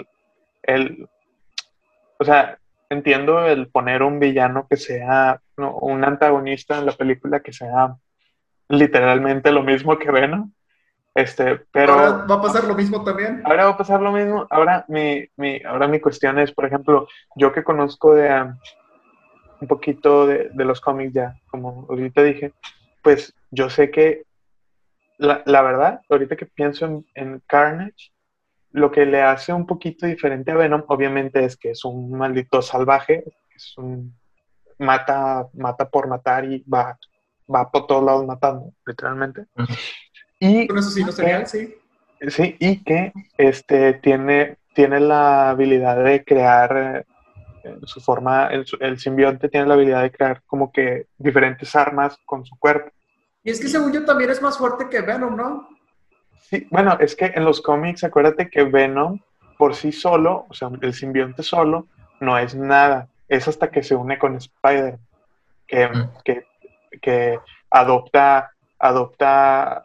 el, 0.63 1.07
o 2.19 2.25
sea, 2.25 2.57
entiendo 2.89 3.45
el 3.45 3.67
poner 3.67 4.03
un 4.03 4.19
villano 4.19 4.67
que 4.69 4.77
sea, 4.77 5.41
un 5.57 6.03
antagonista 6.03 6.77
en 6.77 6.85
la 6.85 6.91
película 6.91 7.41
que 7.41 7.53
sea 7.53 7.95
literalmente 8.69 9.51
lo 9.51 9.63
mismo 9.63 9.97
que 9.97 10.11
Venom. 10.11 10.51
Este, 11.15 11.57
pero 11.71 11.93
ahora 11.93 12.25
va 12.25 12.35
a 12.35 12.41
pasar 12.41 12.63
lo 12.63 12.75
mismo 12.75 13.03
también. 13.03 13.41
Ahora 13.45 13.65
va 13.65 13.71
a 13.71 13.77
pasar 13.77 14.01
lo 14.01 14.11
mismo. 14.11 14.47
Ahora 14.49 14.83
mi, 14.87 15.27
mi 15.37 15.61
ahora 15.63 15.87
mi 15.87 15.99
cuestión 15.99 16.39
es, 16.39 16.51
por 16.51 16.65
ejemplo, 16.65 17.07
yo 17.35 17.51
que 17.51 17.63
conozco 17.63 18.15
de 18.15 18.41
um, 18.41 18.57
un 19.63 19.67
poquito 19.67 20.27
de, 20.27 20.51
los 20.55 20.81
cómics 20.81 21.13
ya, 21.13 21.35
como 21.49 21.85
ahorita 21.89 22.21
dije, 22.23 22.53
pues 23.01 23.33
yo 23.51 23.69
sé 23.69 23.91
que 23.91 24.23
la, 25.17 25.61
verdad, 25.61 26.01
ahorita 26.09 26.35
que 26.35 26.45
pienso 26.45 27.05
en, 27.13 27.41
Carnage, 27.47 28.11
lo 28.71 28.91
que 28.91 29.05
le 29.05 29.21
hace 29.21 29.53
un 29.53 29.65
poquito 29.65 30.05
diferente 30.05 30.51
a 30.51 30.55
Venom, 30.55 30.83
obviamente, 30.87 31.45
es 31.45 31.55
que 31.55 31.71
es 31.71 31.85
un 31.85 32.11
maldito 32.11 32.61
salvaje, 32.61 33.23
es 33.55 33.77
un 33.77 34.13
mata, 34.79 35.47
mata 35.53 35.89
por 35.89 36.07
matar 36.07 36.43
y 36.43 36.63
va, 36.63 36.97
va 37.53 37.71
por 37.71 37.87
todos 37.87 38.03
lados 38.03 38.25
matando, 38.25 38.73
literalmente. 38.85 39.45
Y 40.45 40.67
Con 40.67 40.77
eso 40.77 40.89
sí, 40.89 41.03
no 41.05 41.11
sería, 41.13 41.45
sí. 41.45 41.73
Sí, 42.27 42.55
y 42.59 42.83
que 42.83 43.13
este, 43.37 43.93
tiene, 43.93 44.57
tiene 44.73 44.99
la 44.99 45.51
habilidad 45.51 46.03
de 46.03 46.23
crear 46.23 47.05
su 47.85 48.01
forma, 48.01 48.47
el, 48.47 48.99
simbionte 48.99 49.47
tiene 49.47 49.67
la 49.67 49.75
habilidad 49.75 50.01
de 50.01 50.11
crear 50.11 50.41
como 50.45 50.69
que 50.69 51.07
diferentes 51.17 51.73
armas 51.77 52.19
con 52.25 52.45
su 52.45 52.57
cuerpo. 52.57 52.91
Y 53.41 53.51
es 53.51 53.61
que 53.61 53.69
según 53.69 53.93
yo 53.93 54.03
también 54.03 54.31
es 54.31 54.41
más 54.41 54.57
fuerte 54.57 54.89
que 54.89 55.01
Venom, 55.01 55.37
¿no? 55.37 55.69
Sí, 56.41 56.67
bueno, 56.71 56.97
es 56.99 57.15
que 57.15 57.31
en 57.33 57.45
los 57.45 57.61
cómics, 57.61 58.03
acuérdate 58.03 58.49
que 58.49 58.63
Venom 58.63 59.19
por 59.57 59.75
sí 59.75 59.93
solo, 59.93 60.45
o 60.49 60.53
sea, 60.53 60.69
el 60.81 60.93
simbionte 60.93 61.41
solo, 61.41 61.87
no 62.19 62.37
es 62.37 62.53
nada. 62.53 63.07
Es 63.29 63.47
hasta 63.47 63.71
que 63.71 63.81
se 63.81 63.95
une 63.95 64.19
con 64.19 64.35
Spider, 64.35 64.99
que, 65.67 65.87
mm. 65.87 66.09
que, 66.25 66.45
que 67.01 67.39
adopta, 67.69 68.51
adopta 68.77 69.83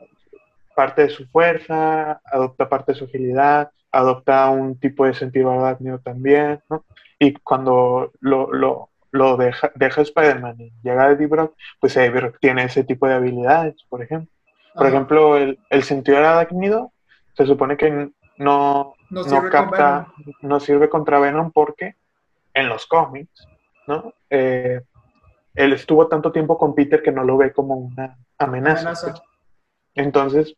parte 0.78 1.02
de 1.02 1.08
su 1.08 1.26
fuerza, 1.26 2.20
adopta 2.24 2.68
parte 2.68 2.92
de 2.92 2.98
su 2.98 3.06
agilidad, 3.06 3.72
adopta 3.90 4.48
un 4.48 4.78
tipo 4.78 5.06
de 5.06 5.12
sentido 5.12 5.50
arácnido 5.50 5.98
también, 5.98 6.62
¿no? 6.70 6.84
Y 7.18 7.32
cuando 7.32 8.12
lo, 8.20 8.52
lo, 8.52 8.90
lo 9.10 9.36
deja, 9.36 9.72
deja 9.74 10.02
Spider-Man 10.02 10.54
y 10.60 10.72
llega 10.84 11.10
Eddie 11.10 11.26
Brock, 11.26 11.56
pues 11.80 11.96
Eddie 11.96 12.10
Brock 12.10 12.38
tiene 12.40 12.62
ese 12.62 12.84
tipo 12.84 13.08
de 13.08 13.14
habilidades, 13.14 13.74
por 13.88 14.04
ejemplo. 14.04 14.30
Por 14.72 14.86
ejemplo, 14.86 15.36
el, 15.36 15.58
el 15.68 15.82
sentido 15.82 16.18
arácnido 16.18 16.92
se 17.32 17.44
supone 17.44 17.76
que 17.76 18.12
no, 18.36 18.94
no, 19.10 19.50
capta, 19.50 20.12
no 20.42 20.60
sirve 20.60 20.88
contra 20.88 21.18
Venom 21.18 21.50
porque 21.50 21.96
en 22.54 22.68
los 22.68 22.86
cómics, 22.86 23.48
¿no? 23.88 24.14
Eh, 24.30 24.80
él 25.56 25.72
estuvo 25.72 26.06
tanto 26.06 26.30
tiempo 26.30 26.56
con 26.56 26.76
Peter 26.76 27.02
que 27.02 27.10
no 27.10 27.24
lo 27.24 27.36
ve 27.36 27.52
como 27.52 27.74
una 27.74 28.16
amenaza. 28.38 28.92
Pues. 28.92 29.20
Entonces, 29.96 30.54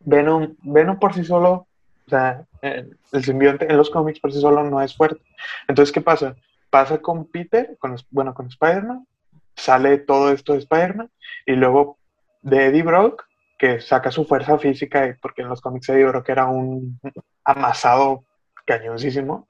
Venom, 0.00 0.56
Venom 0.62 0.98
por 0.98 1.14
sí 1.14 1.24
solo 1.24 1.68
o 2.08 2.10
sea, 2.10 2.46
el 2.62 3.22
simbionte 3.22 3.66
en 3.70 3.76
los 3.76 3.90
cómics 3.90 4.18
por 4.18 4.32
sí 4.32 4.40
solo 4.40 4.62
no 4.64 4.80
es 4.80 4.96
fuerte. 4.96 5.20
Entonces, 5.68 5.92
¿qué 5.92 6.00
pasa? 6.00 6.36
Pasa 6.70 6.98
con 6.98 7.26
Peter, 7.26 7.76
con, 7.78 7.96
bueno, 8.10 8.32
con 8.32 8.46
Spider-Man, 8.46 9.06
sale 9.54 9.98
todo 9.98 10.32
esto 10.32 10.54
de 10.54 10.60
Spider-Man, 10.60 11.10
y 11.44 11.52
luego 11.52 11.98
de 12.40 12.66
Eddie 12.66 12.82
Brock, 12.82 13.26
que 13.58 13.82
saca 13.82 14.10
su 14.10 14.24
fuerza 14.24 14.58
física, 14.58 15.18
porque 15.20 15.42
en 15.42 15.50
los 15.50 15.60
cómics 15.60 15.90
Eddie 15.90 16.06
Brock 16.06 16.30
era 16.30 16.46
un 16.46 16.98
amasado 17.44 18.24
cañoncísimo, 18.64 19.46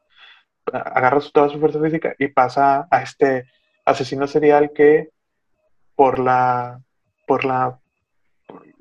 agarra 0.72 1.20
toda 1.32 1.50
su 1.50 1.60
fuerza 1.60 1.80
física 1.80 2.16
y 2.18 2.26
pasa 2.26 2.88
a 2.90 3.02
este 3.02 3.46
asesino 3.84 4.26
serial 4.26 4.72
que 4.74 5.10
por 5.94 6.18
la 6.18 6.80
por 7.26 7.44
la 7.44 7.78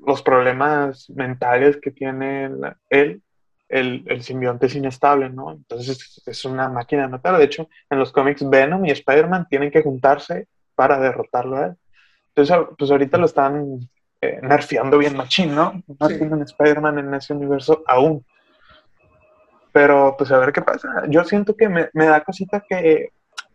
los 0.08 0.22
problemas 0.22 1.08
mentales 1.10 1.76
que 1.76 1.90
tiene 1.92 2.50
él 2.90 3.22
el, 3.68 4.04
el, 4.06 4.22
simbionte 4.22 4.66
es 4.66 4.74
inestable, 4.74 5.28
¿no? 5.28 5.52
Entonces 5.52 6.22
es, 6.24 6.44
una 6.44 6.68
máquina 6.68 7.02
de 7.02 7.08
matar. 7.08 7.36
De 7.36 7.44
hecho, 7.44 7.68
en 7.90 7.98
los 7.98 8.12
cómics 8.12 8.48
Venom 8.48 8.84
y 8.86 8.90
Spider-Man 8.90 9.46
tienen 9.48 9.70
que 9.70 9.82
juntarse 9.82 10.48
para 10.74 10.98
derrotarlo 10.98 11.56
a 11.56 11.66
él. 11.66 11.74
Entonces, 12.34 12.56
pues 12.78 12.90
ahorita 12.90 13.18
lo 13.18 13.26
están 13.26 13.80
eh, 14.22 14.40
nerfeando 14.42 14.96
bien 14.96 15.16
machín, 15.16 15.54
¿no? 15.54 15.82
No 16.00 16.08
tienen 16.08 16.42
Spider-Man 16.42 16.98
en 16.98 17.14
ese 17.14 17.34
universo 17.34 17.82
aún. 17.86 18.24
Pero 19.72 20.14
pues 20.16 20.32
a 20.32 20.38
ver 20.38 20.52
qué 20.52 20.62
pasa. 20.62 20.88
Yo 21.08 21.24
siento 21.24 21.54
que 21.54 21.68
me, 21.68 21.90
me 21.92 22.06
da 22.06 22.24
cosita 22.24 22.64
que, 22.66 23.12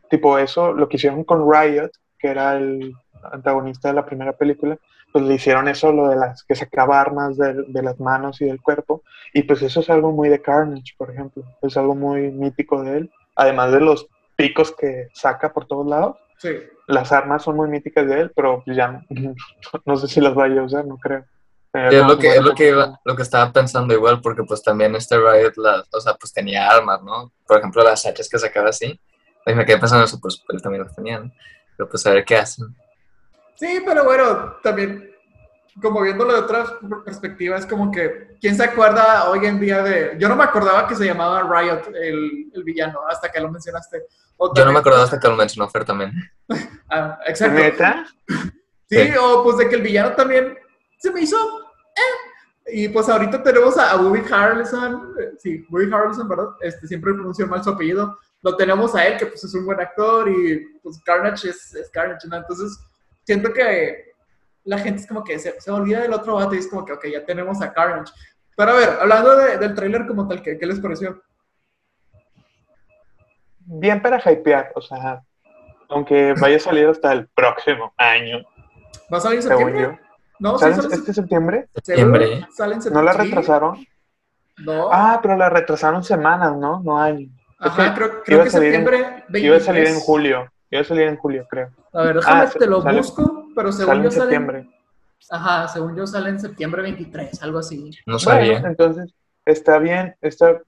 tipo 0.09 0.37
eso, 0.37 0.73
lo 0.73 0.87
que 0.87 0.97
hicieron 0.97 1.23
con 1.23 1.51
Riot, 1.51 1.89
que 2.19 2.27
era 2.27 2.55
el 2.55 2.93
antagonista 3.31 3.87
de 3.87 3.95
la 3.95 4.05
primera 4.05 4.33
película, 4.33 4.77
pues 5.13 5.23
le 5.25 5.35
hicieron 5.35 5.67
eso, 5.67 5.93
lo 5.93 6.09
de 6.09 6.15
las 6.15 6.43
que 6.43 6.55
sacaba 6.55 6.99
armas 6.99 7.37
de, 7.37 7.53
de, 7.67 7.83
las 7.83 7.99
manos 7.99 8.41
y 8.41 8.45
del 8.45 8.59
cuerpo, 8.61 9.03
y 9.31 9.43
pues 9.43 9.61
eso 9.61 9.79
es 9.79 9.89
algo 9.89 10.11
muy 10.11 10.27
de 10.27 10.41
Carnage, 10.41 10.95
por 10.97 11.11
ejemplo, 11.11 11.43
es 11.61 11.77
algo 11.77 11.93
muy 11.93 12.31
mítico 12.31 12.83
de 12.83 12.97
él, 12.97 13.11
además 13.35 13.71
de 13.71 13.79
los 13.79 14.07
picos 14.35 14.73
que 14.75 15.09
saca 15.13 15.53
por 15.53 15.67
todos 15.67 15.87
lados. 15.87 16.17
Sí. 16.37 16.49
Las 16.87 17.11
armas 17.11 17.43
son 17.43 17.55
muy 17.55 17.69
míticas 17.69 18.07
de 18.07 18.21
él, 18.21 18.31
pero 18.35 18.63
pues 18.65 18.75
ya 18.75 19.05
no, 19.85 19.97
sé 19.97 20.07
si 20.07 20.19
las 20.19 20.33
vaya 20.33 20.61
a 20.61 20.65
usar, 20.65 20.85
no 20.85 20.97
creo. 20.97 21.23
es 21.73 22.05
lo 22.05 22.17
que, 22.17 22.35
es 22.35 22.41
lo 22.41 22.53
que, 22.53 22.71
lo 22.71 23.15
que 23.15 23.21
estaba 23.21 23.51
pensando 23.51 23.93
igual, 23.93 24.19
porque 24.19 24.43
pues 24.43 24.63
también 24.63 24.95
este 24.95 25.17
Riot, 25.17 25.53
las, 25.57 25.87
o 25.93 26.01
sea, 26.01 26.15
pues 26.15 26.33
tenía 26.33 26.67
armas, 26.67 27.01
¿no? 27.03 27.31
Por 27.47 27.59
ejemplo, 27.59 27.83
las 27.83 28.05
hachas 28.05 28.27
que 28.27 28.39
sacaba 28.39 28.69
así, 28.69 28.99
y 29.45 29.53
me 29.53 29.63
quedé 29.65 29.77
pensando 29.77 30.05
eso, 30.05 30.19
pues 30.19 30.43
él 30.49 30.61
también 30.61 30.83
las 30.83 30.95
tenía, 30.95 31.19
¿no? 31.19 31.31
Pero 31.77 31.89
pues 31.89 32.05
a 32.05 32.11
ver 32.11 32.25
qué 32.25 32.37
hacen. 32.37 32.75
Sí, 33.55 33.81
pero 33.85 34.03
bueno, 34.03 34.55
también, 34.63 35.11
como 35.81 36.01
viéndolo 36.01 36.33
de 36.33 36.39
otra 36.39 36.65
perspectiva, 37.05 37.57
es 37.57 37.65
como 37.65 37.91
que, 37.91 38.35
¿quién 38.41 38.55
se 38.55 38.63
acuerda 38.63 39.29
hoy 39.29 39.45
en 39.45 39.59
día 39.59 39.83
de...? 39.83 40.15
Yo 40.19 40.27
no 40.27 40.35
me 40.35 40.43
acordaba 40.43 40.87
que 40.87 40.95
se 40.95 41.05
llamaba 41.05 41.41
Riot, 41.41 41.87
el, 41.95 42.51
el 42.53 42.63
villano, 42.63 42.99
hasta 43.09 43.31
que 43.31 43.39
lo 43.39 43.51
mencionaste. 43.51 44.03
Yo 44.55 44.65
no 44.65 44.71
me 44.71 44.79
acordaba 44.79 45.03
hasta 45.03 45.19
que 45.19 45.27
lo 45.27 45.35
mencionó 45.35 45.69
Fer 45.69 45.85
también. 45.85 46.13
ah, 46.89 47.19
exacto. 47.25 47.55
¿Neta? 47.55 48.05
Sí, 48.89 49.13
o 49.19 49.43
pues 49.43 49.57
de 49.57 49.69
que 49.69 49.75
el 49.75 49.81
villano 49.81 50.13
también 50.13 50.57
se 50.97 51.11
me 51.11 51.21
hizo... 51.21 51.37
Eh. 51.95 52.31
Y 52.75 52.87
pues 52.87 53.09
ahorita 53.09 53.43
tenemos 53.43 53.77
a, 53.77 53.95
Woody 53.97 54.23
Harrelson, 54.31 55.15
eh, 55.19 55.31
sí, 55.37 55.65
Woody 55.69 55.91
Harrelson, 55.91 56.29
¿verdad? 56.29 56.47
Este, 56.61 56.87
siempre 56.87 57.13
pronuncio 57.13 57.45
mal 57.45 57.61
su 57.61 57.69
apellido. 57.69 58.17
Lo 58.41 58.55
tenemos 58.55 58.95
a 58.95 59.05
él, 59.05 59.17
que 59.17 59.25
pues 59.25 59.43
es 59.43 59.53
un 59.53 59.65
buen 59.65 59.81
actor, 59.81 60.29
y 60.29 60.65
pues 60.81 61.01
Carnage 61.03 61.49
es, 61.49 61.75
es 61.75 61.89
Carnage, 61.89 62.27
¿no? 62.27 62.37
Entonces 62.37 62.79
siento 63.23 63.53
que 63.53 64.13
la 64.63 64.77
gente 64.77 65.01
es 65.01 65.07
como 65.07 65.23
que 65.23 65.39
se, 65.39 65.59
se 65.59 65.71
olvida 65.71 66.01
del 66.01 66.13
otro 66.13 66.35
vato 66.35 66.55
y 66.55 66.59
es 66.59 66.67
como 66.67 66.85
que, 66.85 66.93
ok, 66.93 67.05
ya 67.07 67.25
tenemos 67.25 67.61
a 67.61 67.73
Carnage. 67.73 68.13
Pero 68.55 68.71
a 68.71 68.75
ver, 68.75 68.89
hablando 69.01 69.35
del 69.37 69.73
tráiler 69.73 70.05
como 70.05 70.27
tal, 70.27 70.41
¿qué, 70.41 70.57
¿qué, 70.57 70.65
les 70.65 70.79
pareció? 70.79 71.21
Bien 73.59 74.01
para 74.01 74.19
hypear, 74.19 74.71
o 74.75 74.81
sea, 74.81 75.23
aunque 75.89 76.33
vaya 76.39 76.57
a 76.57 76.59
salir 76.59 76.87
hasta 76.87 77.11
el 77.11 77.27
próximo 77.29 77.93
año. 77.97 78.43
¿Va 79.11 79.17
a 79.17 79.21
salir 79.21 79.37
en 79.37 79.43
septiembre? 79.43 79.99
¿No? 80.39 80.57
¿Sale 80.57 80.75
este 80.75 81.13
septiembre? 81.13 81.67
Septiembre. 81.83 82.47
¿Sale 82.51 82.75
en 82.75 82.81
septiembre? 82.81 82.91
¿No 82.91 83.03
la 83.03 83.13
retrasaron? 83.13 83.87
No. 84.57 84.89
Ah, 84.91 85.19
pero 85.21 85.35
la 85.37 85.49
retrasaron 85.49 86.03
semanas, 86.03 86.55
¿no? 86.57 86.81
No 86.83 86.99
años. 86.99 87.31
Ajá, 87.59 87.95
creo, 87.95 88.23
creo 88.23 88.43
que 88.43 88.49
septiembre 88.49 89.23
en, 89.29 89.43
Iba 89.43 89.57
a 89.57 89.59
salir 89.59 89.87
en 89.87 89.99
julio. 89.99 90.51
Iba 90.73 90.81
a 90.81 90.85
salir 90.85 91.03
en 91.03 91.17
julio, 91.17 91.45
creo. 91.47 91.69
A 91.93 92.01
ver, 92.01 92.15
déjame, 92.15 92.41
ah, 92.41 92.49
te 92.49 92.65
lo 92.65 92.81
busco, 92.81 93.45
pero 93.55 93.71
según 93.71 93.93
sale 93.93 94.03
yo 94.05 94.09
sale. 94.09 94.21
septiembre. 94.23 94.69
Ajá, 95.29 95.67
según 95.67 95.95
yo 95.95 96.07
sale 96.07 96.29
en 96.29 96.39
septiembre 96.39 96.81
23, 96.81 97.43
algo 97.43 97.59
así. 97.59 97.91
No 98.07 98.17
sabía. 98.17 98.53
Bueno, 98.53 98.69
entonces 98.69 99.13
está 99.45 99.77
bien, 99.77 100.15
está, 100.19 100.59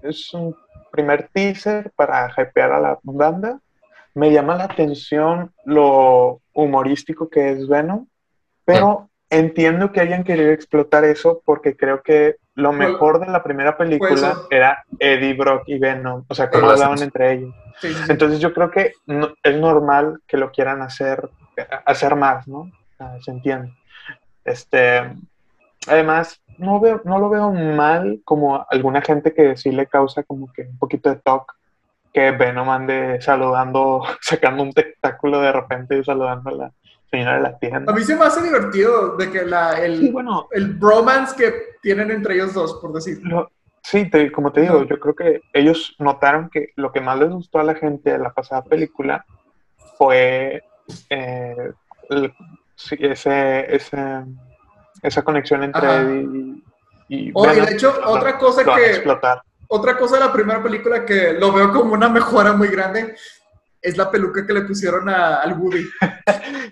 es 0.00 0.32
un 0.32 0.56
primer 0.90 1.28
teaser 1.34 1.92
para 1.94 2.32
hypear 2.34 2.72
a 2.72 2.80
la 2.80 2.98
banda. 3.02 3.60
Me 4.14 4.32
llama 4.32 4.56
la 4.56 4.64
atención 4.64 5.52
lo 5.66 6.40
humorístico 6.54 7.28
que 7.28 7.52
es 7.52 7.68
Venom, 7.68 8.06
pero 8.64 9.10
entiendo 9.28 9.92
que 9.92 10.00
hayan 10.00 10.24
querido 10.24 10.50
explotar 10.50 11.04
eso 11.04 11.42
porque 11.44 11.76
creo 11.76 12.02
que 12.02 12.36
lo 12.54 12.72
mejor 12.72 13.18
de 13.20 13.26
la 13.26 13.42
primera 13.42 13.76
película 13.76 14.34
pues- 14.34 14.46
era 14.50 14.84
Eddie 14.98 15.34
Brock 15.34 15.62
y 15.66 15.78
Venom, 15.78 16.24
o 16.28 16.34
sea, 16.34 16.50
cómo 16.50 16.70
hablaban 16.70 16.98
sí. 16.98 17.04
entre 17.04 17.32
ellos. 17.32 17.54
Sí, 17.80 17.88
sí, 17.88 17.94
sí. 17.94 18.12
Entonces 18.12 18.40
yo 18.40 18.52
creo 18.52 18.70
que 18.70 18.92
no- 19.06 19.32
es 19.42 19.56
normal 19.56 20.20
que 20.26 20.36
lo 20.36 20.50
quieran 20.52 20.82
hacer, 20.82 21.28
hacer 21.86 22.14
más, 22.14 22.46
¿no? 22.46 22.70
Ah, 22.98 23.16
se 23.20 23.30
entiende. 23.30 23.72
Este, 24.44 25.12
además, 25.88 26.40
no, 26.58 26.78
veo, 26.80 27.00
no 27.04 27.18
lo 27.18 27.28
veo 27.30 27.50
mal 27.52 28.20
como 28.24 28.66
alguna 28.70 29.00
gente 29.00 29.32
que 29.34 29.56
sí 29.56 29.72
le 29.72 29.86
causa 29.86 30.22
como 30.22 30.52
que 30.52 30.62
un 30.62 30.78
poquito 30.78 31.08
de 31.08 31.16
toque, 31.16 31.54
que 32.12 32.30
Venom 32.32 32.68
ande 32.68 33.20
saludando, 33.20 34.02
sacando 34.20 34.62
un 34.62 34.72
tentáculo 34.72 35.40
de 35.40 35.52
repente 35.52 35.98
y 35.98 36.04
saludando 36.04 36.50
a 36.50 36.54
la 36.54 36.72
señora 37.12 37.36
de 37.36 37.42
la 37.42 37.58
tienda. 37.58 37.92
A 37.92 37.94
mí 37.94 38.02
se 38.02 38.16
me 38.16 38.24
hace 38.24 38.42
divertido 38.42 39.16
de 39.16 39.30
que 39.30 39.42
la, 39.44 39.78
el, 39.80 39.98
Sí, 39.98 40.10
bueno, 40.10 40.48
el 40.52 40.74
bromance 40.74 41.36
que 41.36 41.52
tienen 41.82 42.10
entre 42.10 42.34
ellos 42.34 42.54
dos, 42.54 42.78
por 42.80 42.92
decir. 42.92 43.18
Lo- 43.22 43.50
sí, 43.82 44.08
te- 44.10 44.32
como 44.32 44.50
te 44.52 44.62
digo, 44.62 44.84
yo 44.84 44.98
creo 44.98 45.14
que 45.14 45.42
ellos 45.52 45.94
notaron 45.98 46.48
que 46.48 46.68
lo 46.76 46.90
que 46.90 47.00
más 47.02 47.18
les 47.18 47.28
gustó 47.30 47.58
a 47.58 47.64
la 47.64 47.74
gente 47.74 48.12
de 48.12 48.18
la 48.18 48.32
pasada 48.32 48.62
película 48.64 49.24
fue 49.98 50.62
eh, 51.10 51.72
el- 52.08 52.32
sí, 52.76 52.96
ese, 52.98 53.74
ese- 53.76 54.24
esa 55.02 55.22
conexión 55.22 55.62
entre 55.64 55.86
Ajá. 55.86 56.00
Eddie 56.00 56.22
y, 57.08 57.26
y 57.28 57.30
Oh, 57.34 57.44
y 57.44 57.48
Venom. 57.50 57.66
de 57.66 57.72
hecho, 57.74 57.94
Lo- 58.00 58.10
otra 58.10 58.38
cosa 58.38 58.64
que- 58.64 58.86
explotar. 58.90 59.42
Otra 59.68 59.96
cosa 59.96 60.16
de 60.18 60.24
la 60.26 60.32
primera 60.32 60.62
película 60.62 61.04
que 61.06 61.32
lo 61.32 61.50
veo 61.52 61.72
como 61.72 61.94
una 61.94 62.08
mejora 62.08 62.52
muy 62.52 62.68
grande 62.68 63.14
es 63.82 63.96
la 63.96 64.10
peluca 64.10 64.46
que 64.46 64.52
le 64.52 64.62
pusieron 64.62 65.08
a, 65.08 65.36
al 65.38 65.58
Woody. 65.58 65.84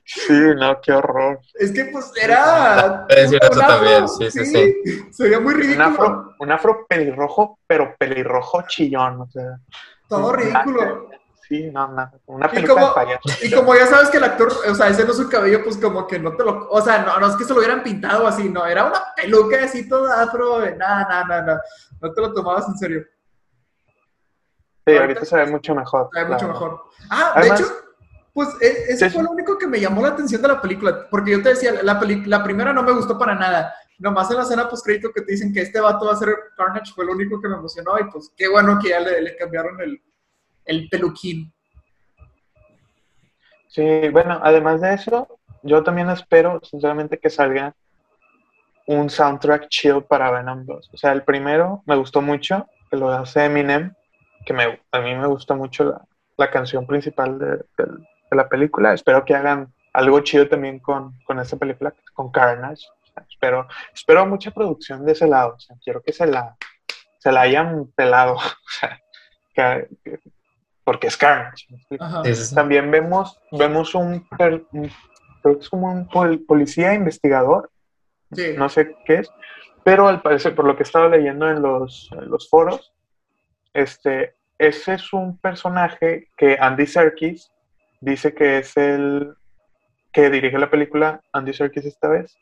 Sí, 0.05 0.41
no, 0.57 0.81
qué 0.81 0.93
horror. 0.93 1.41
Es 1.55 1.73
que 1.73 1.87
pues 1.87 2.13
era... 2.21 3.07
Un 3.09 3.17
eso 3.17 3.39
también, 3.59 4.09
sí, 4.09 4.31
sí, 4.31 4.47
sí. 4.47 5.05
Se 5.13 5.25
veía 5.25 5.41
muy 5.41 5.55
Un 5.55 5.61
ridículo. 5.61 5.85
afro, 5.87 6.35
un 6.39 6.53
afro 6.53 6.87
pelirrojo, 6.89 7.59
pero 7.67 7.95
pelirrojo 7.99 8.63
chillón, 8.69 9.21
o 9.23 9.29
sea. 9.31 9.59
Todo 10.09 10.33
ridículo. 10.33 11.09
Sí, 11.49 11.69
no, 11.73 11.89
nada. 11.89 12.13
Una 12.27 12.49
peluca 12.49 12.75
como- 12.75 12.87
de 12.89 12.95
payaso. 12.95 13.29
Y 13.43 13.51
como 13.53 13.75
ya 13.75 13.87
sabes 13.87 14.09
que 14.09 14.19
el 14.19 14.25
actor, 14.25 14.53
o 14.69 14.75
sea, 14.75 14.87
ese 14.89 15.05
no 15.05 15.11
es 15.11 15.17
su 15.17 15.29
cabello, 15.29 15.65
pues 15.65 15.77
como 15.79 16.07
que 16.07 16.19
no 16.21 16.37
te 16.37 16.45
lo... 16.45 16.69
O 16.71 16.81
sea, 16.81 16.99
no, 17.03 17.19
no 17.19 17.27
es 17.27 17.35
que 17.35 17.43
se 17.45 17.53
lo 17.53 17.59
hubieran 17.59 17.83
pintado 17.83 18.25
así, 18.27 18.49
no. 18.49 18.65
Era 18.67 18.85
una 18.85 19.01
peluca 19.17 19.65
así 19.65 19.89
toda 19.89 20.23
afro. 20.23 20.61
nada, 20.77 21.07
nada, 21.09 21.43
nada. 21.43 21.63
No 22.01 22.13
te 22.13 22.21
lo 22.21 22.33
tomabas 22.33 22.69
en 22.69 22.79
serio. 22.79 23.05
Sí, 24.87 24.93
ahorita- 24.97 25.03
ahorita 25.03 25.25
se 25.25 25.37
ve 25.37 25.47
mucho 25.47 25.75
mejor. 25.75 26.09
Se 26.13 26.25
ve 26.25 26.31
mucho 26.31 26.49
mejor. 26.49 26.83
Ah, 27.11 27.33
Además- 27.35 27.59
de 27.59 27.65
hecho, 27.65 27.75
pues 28.33 28.49
e- 28.61 28.93
eso 28.93 29.05
Sí, 29.07 29.11
fue 29.11 29.23
lo 29.23 29.31
único 29.31 29.59
que 29.59 29.67
me 29.67 29.81
llamó 29.81 30.03
la 30.03 30.09
atención 30.09 30.41
de 30.43 30.49
la 30.49 30.61
película. 30.61 31.07
Porque 31.11 31.33
yo 31.33 31.43
te 31.43 31.51
decía, 31.51 31.83
la, 31.83 31.99
peli- 32.01 32.25
la 32.27 32.43
primera 32.43 32.73
no 32.73 32.83
me 32.83 32.93
gustó 32.93 33.19
para 33.19 33.35
nada. 33.35 33.75
Nomás 33.99 34.31
en 34.31 34.37
la 34.39 34.43
escena 34.45 34.69
post 34.69 34.85
crédito 34.85 35.13
que 35.13 35.21
te 35.21 35.33
dicen 35.33 35.53
que 35.53 35.61
este 35.61 35.79
vato 35.81 36.07
va 36.07 36.13
a 36.13 36.17
ser 36.17 36.35
Carnage 36.57 36.93
fue 36.95 37.05
lo 37.05 37.13
único 37.13 37.41
que 37.41 37.49
me 37.49 37.57
emocionó. 37.57 37.99
Y 37.99 38.05
pues 38.11 38.33
qué 38.37 38.49
bueno 38.49 38.79
que 38.83 38.89
ya 38.91 39.01
le, 39.01 39.21
le 39.21 39.37
cambiaron 39.37 39.79
el, 39.81 40.01
el 40.65 40.89
peluquín. 40.89 41.53
Sí, 43.69 44.09
bueno, 44.11 44.41
además 44.43 44.81
de 44.81 44.95
eso, 44.95 45.29
yo 45.63 45.83
también 45.85 46.11
espero, 46.11 46.61
sinceramente, 46.63 47.19
que 47.19 47.31
salga 47.31 47.75
un 48.87 49.09
soundtrack 49.09 49.69
chill 49.69 50.03
para 50.03 50.31
Venom 50.31 50.65
2. 50.67 50.91
O 50.93 50.97
sea, 50.97 51.13
el 51.13 51.23
primero 51.23 51.83
me 51.87 51.95
gustó 51.97 52.21
mucho, 52.21 52.67
que 52.91 52.97
lo 52.97 53.11
hace 53.11 53.45
Eminem, 53.45 53.95
que 54.45 54.53
me, 54.53 54.81
a 54.93 55.01
mí 55.01 55.15
me 55.15 55.27
gustó 55.27 55.55
mucho 55.57 55.85
la, 55.85 56.03
la 56.37 56.51
canción 56.51 56.87
principal 56.87 57.39
de, 57.39 57.47
de 57.77 57.87
la 58.37 58.49
película. 58.49 58.93
Espero 58.95 59.25
que 59.25 59.35
hagan 59.35 59.73
algo 59.93 60.21
chido 60.21 60.49
también 60.49 60.79
con, 60.79 61.19
con 61.25 61.39
esta 61.41 61.57
película, 61.57 61.93
con 62.15 62.31
Carnage. 62.31 62.87
O 63.03 63.07
sea, 63.13 63.25
espero, 63.29 63.67
espero 63.93 64.25
mucha 64.27 64.51
producción 64.51 65.05
de 65.05 65.13
ese 65.13 65.27
lado. 65.27 65.55
O 65.57 65.61
sea, 65.61 65.77
quiero 65.83 66.03
que 66.03 66.13
se 66.13 66.27
la, 66.27 66.57
se 67.19 67.33
la 67.33 67.43
hayan 67.43 67.87
pelado. 67.95 68.37
O 68.39 68.71
sea, 68.81 69.01
que- 69.55 69.89
que- 70.05 70.21
porque 70.85 71.09
es 71.09 71.17
Carnage. 71.17 71.67
También 72.55 72.91
vemos, 72.91 73.39
vemos 73.53 73.95
un, 73.95 74.21
creo 74.37 74.67
que 74.71 74.91
es 75.61 75.69
como 75.69 75.93
un 75.93 76.09
pol- 76.09 76.41
policía 76.47 76.95
investigador, 76.95 77.71
Sí. 78.33 78.55
no 78.57 78.69
sé 78.69 78.97
qué 79.05 79.17
es, 79.17 79.31
pero 79.85 80.09
al 80.09 80.23
parecer, 80.23 80.55
por 80.55 80.65
lo 80.65 80.77
que 80.77 80.83
estaba 80.85 81.09
leyendo 81.09 81.49
en 81.51 81.63
los, 81.63 82.09
en 82.13 82.31
los 82.31 82.49
foros, 82.49 82.93
este, 83.75 84.35
ese 84.59 84.95
es 84.95 85.13
un 85.13 85.39
personaje 85.39 86.29
que 86.37 86.57
Andy 86.61 86.87
Serkis 86.87 87.51
dice 88.01 88.35
que 88.35 88.59
es 88.59 88.77
el 88.77 89.35
que 90.13 90.29
dirige 90.31 90.59
la 90.59 90.71
película, 90.71 91.21
Andy 91.33 91.53
Serkis 91.53 91.85
esta 91.87 92.09
vez, 92.09 92.37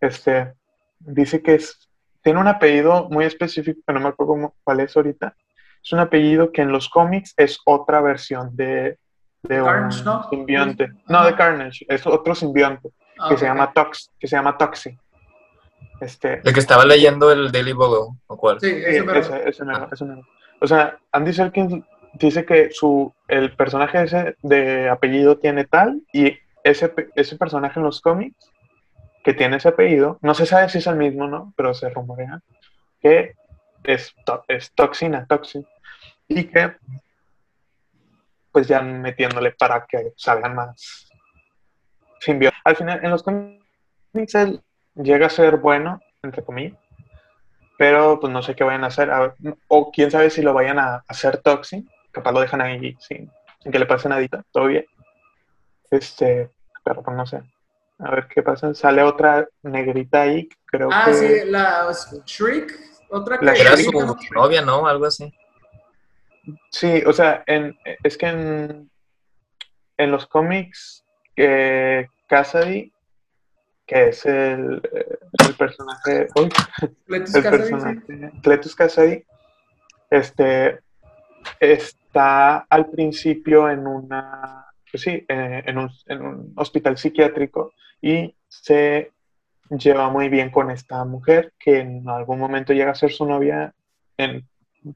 este, 0.00 0.52
dice 0.98 1.42
que 1.42 1.54
es, 1.54 1.88
tiene 2.22 2.40
un 2.40 2.48
apellido 2.48 3.08
muy 3.10 3.24
específico, 3.24 3.80
que 3.86 3.92
no 3.94 4.00
me 4.00 4.08
acuerdo 4.08 4.32
cómo- 4.34 4.54
cuál 4.62 4.80
es 4.80 4.94
ahorita, 4.96 5.34
es 5.82 5.92
un 5.92 6.00
apellido 6.00 6.52
que 6.52 6.62
en 6.62 6.72
los 6.72 6.88
cómics 6.88 7.32
es 7.36 7.58
otra 7.64 8.00
versión 8.02 8.54
de, 8.56 8.98
de 9.42 9.60
un 9.60 9.66
Carnage, 9.66 10.04
¿no? 10.04 10.28
simbionte. 10.30 10.88
No, 11.08 11.24
de 11.24 11.34
Carnage, 11.34 11.84
es 11.88 12.06
otro 12.06 12.34
simbionte 12.34 12.90
Ah, 13.18 13.28
que 13.28 13.36
se 13.38 13.44
llama. 13.46 13.72
Tox, 13.72 14.10
que 14.18 14.26
se 14.26 14.34
llama 14.34 14.58
Toxi. 14.58 14.98
Este, 16.00 16.40
El 16.44 16.52
que 16.52 16.58
estaba 16.60 16.84
leyendo 16.84 17.30
el 17.30 17.52
Daily 17.52 17.72
Bugle, 17.72 18.16
¿o 18.26 18.36
cuál? 18.36 18.58
Sí, 18.60 18.68
sí, 18.70 18.82
ese 18.84 19.02
mero. 19.04 19.20
ese, 19.20 19.48
ese 19.48 19.64
mero, 19.64 19.88
ese 19.92 20.04
mero. 20.04 20.22
O 20.60 20.66
sea, 20.66 20.98
Andy 21.12 21.32
Serkins 21.32 21.84
dice 22.14 22.44
que 22.44 22.70
su, 22.70 23.12
el 23.28 23.54
personaje 23.56 24.02
ese 24.02 24.36
de 24.42 24.88
apellido 24.88 25.38
tiene 25.38 25.64
tal 25.64 26.02
y 26.12 26.38
ese, 26.62 26.92
ese 27.14 27.36
personaje 27.36 27.78
en 27.78 27.84
los 27.84 28.00
cómics 28.00 28.50
que 29.24 29.34
tiene 29.34 29.56
ese 29.56 29.68
apellido, 29.68 30.18
no 30.20 30.34
se 30.34 30.46
sabe 30.46 30.68
si 30.68 30.78
es 30.78 30.86
el 30.86 30.96
mismo, 30.96 31.26
¿no? 31.26 31.52
Pero 31.56 31.72
se 31.74 31.88
rumorea 31.88 32.40
que 33.00 33.34
es, 33.84 34.14
es 34.48 34.72
toxina, 34.72 35.26
toxin. 35.26 35.66
Y 36.28 36.44
que 36.44 36.74
pues 38.50 38.68
ya 38.68 38.80
metiéndole 38.80 39.50
para 39.52 39.84
que 39.86 40.12
salgan 40.16 40.54
más 40.54 41.10
simbiontes. 42.20 42.60
Al 42.64 42.76
final, 42.76 43.00
en 43.04 43.10
los 43.10 43.22
cómics 43.22 44.34
él 44.34 44.62
llega 44.94 45.26
a 45.26 45.30
ser 45.30 45.56
bueno, 45.56 46.00
entre 46.22 46.44
comillas, 46.44 46.78
pero 47.78 48.20
pues 48.20 48.32
no 48.32 48.42
sé 48.42 48.54
qué 48.54 48.64
vayan 48.64 48.84
a 48.84 48.88
hacer, 48.88 49.10
a 49.10 49.20
ver, 49.20 49.34
o 49.68 49.90
quién 49.92 50.10
sabe 50.10 50.30
si 50.30 50.42
lo 50.42 50.52
vayan 50.54 50.78
a 50.78 51.04
hacer 51.08 51.38
toxin, 51.38 51.88
capaz 52.12 52.32
lo 52.32 52.40
dejan 52.40 52.60
ahí 52.60 52.96
sin, 53.00 53.30
sin 53.60 53.72
que 53.72 53.78
le 53.78 53.86
pase 53.86 54.08
nadita, 54.08 54.44
todo 54.52 54.66
bien. 54.66 54.86
Este, 55.90 56.50
pero 56.84 57.02
pues 57.02 57.16
no 57.16 57.26
sé. 57.26 57.42
A 58.00 58.10
ver 58.10 58.26
qué 58.26 58.42
pasa. 58.42 58.74
Sale 58.74 59.02
otra 59.02 59.46
negrita 59.62 60.22
ahí, 60.22 60.48
creo 60.66 60.88
Ah, 60.92 61.04
que. 61.06 61.14
sí, 61.14 61.50
la 61.50 61.86
Shriek. 62.26 62.72
Otra 63.10 63.38
que 63.38 63.44
La 63.44 63.52
Era 63.52 63.74
Shriek, 63.76 63.90
su 63.92 64.00
¿no? 64.06 64.16
novia, 64.34 64.62
¿no? 64.62 64.86
Algo 64.88 65.06
así. 65.06 65.32
Sí, 66.70 67.02
o 67.06 67.12
sea, 67.12 67.42
en, 67.46 67.78
es 68.02 68.18
que 68.18 68.26
en, 68.26 68.90
en 69.96 70.10
los 70.10 70.26
cómics, 70.26 71.04
eh, 71.36 72.08
Cassidy, 72.26 72.92
que 73.86 74.08
es 74.08 74.24
el, 74.24 74.80
eh, 74.92 75.18
el 75.46 75.54
personaje, 75.54 76.28
uy, 76.36 76.48
Cletus 77.06 77.34
el 77.34 77.42
sí. 77.42 77.50
personaje, 77.50 78.32
Cletus 78.42 78.74
Cassidy, 78.74 79.24
este, 80.10 80.80
está 81.60 82.66
al 82.68 82.90
principio 82.90 83.68
en 83.68 83.86
una, 83.86 84.66
pues 84.90 85.02
sí, 85.02 85.24
eh, 85.28 85.62
en, 85.66 85.78
un, 85.78 85.90
en 86.06 86.22
un 86.22 86.52
hospital 86.56 86.96
psiquiátrico 86.96 87.72
y 88.00 88.34
se 88.48 89.12
lleva 89.70 90.08
muy 90.10 90.28
bien 90.28 90.50
con 90.50 90.70
esta 90.70 91.04
mujer 91.04 91.52
que 91.58 91.80
en 91.80 92.08
algún 92.08 92.38
momento 92.38 92.72
llega 92.72 92.92
a 92.92 92.94
ser 92.94 93.12
su 93.12 93.26
novia 93.26 93.74
en 94.16 94.46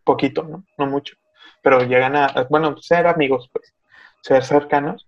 poquito, 0.04 0.44
¿no? 0.44 0.64
No 0.76 0.86
mucho, 0.86 1.16
pero 1.62 1.82
llegan 1.82 2.16
a, 2.16 2.46
bueno, 2.50 2.76
ser 2.78 3.06
amigos, 3.06 3.48
pues, 3.52 3.74
ser 4.22 4.44
cercanos. 4.44 5.06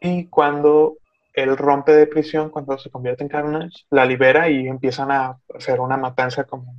Y 0.00 0.26
cuando 0.26 0.96
él 1.40 1.56
rompe 1.56 1.92
de 1.92 2.06
prisión, 2.06 2.50
cuando 2.50 2.78
se 2.78 2.90
convierte 2.90 3.22
en 3.22 3.28
Carnage, 3.28 3.84
la 3.90 4.04
libera 4.04 4.48
y 4.48 4.66
empiezan 4.66 5.10
a 5.10 5.38
hacer 5.54 5.80
una 5.80 5.96
matanza 5.96 6.44
como... 6.44 6.74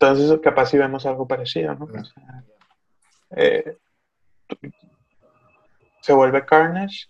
Entonces, 0.00 0.38
capaz 0.40 0.66
si 0.66 0.78
vemos 0.78 1.06
algo 1.06 1.26
parecido, 1.26 1.74
¿no? 1.74 1.86
O 1.86 2.04
sea, 2.04 2.44
eh, 3.36 3.76
se 6.00 6.12
vuelve 6.12 6.46
Carnage, 6.46 7.08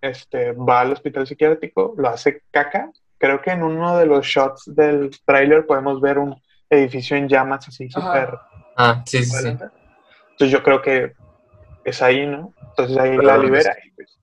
este, 0.00 0.52
va 0.52 0.80
al 0.80 0.92
hospital 0.92 1.26
psiquiátrico, 1.26 1.94
lo 1.96 2.08
hace 2.08 2.42
caca. 2.50 2.90
Creo 3.18 3.42
que 3.42 3.50
en 3.50 3.62
uno 3.62 3.96
de 3.96 4.06
los 4.06 4.24
shots 4.24 4.72
del 4.74 5.10
tráiler 5.24 5.66
podemos 5.66 6.00
ver 6.00 6.18
un 6.18 6.40
edificio 6.70 7.16
en 7.16 7.28
llamas 7.28 7.66
así 7.66 7.90
súper 7.90 8.38
Ah, 8.76 9.02
sí, 9.04 9.24
sí, 9.24 9.36
sí. 9.36 9.48
Entonces 9.48 10.50
yo 10.50 10.62
creo 10.62 10.80
que 10.80 11.14
es 11.84 12.00
ahí, 12.00 12.24
¿no? 12.26 12.54
Entonces 12.62 12.96
ahí 12.96 13.10
Pero 13.10 13.22
la 13.22 13.38
libera 13.38 13.76
y 13.84 13.90
pues 13.90 14.17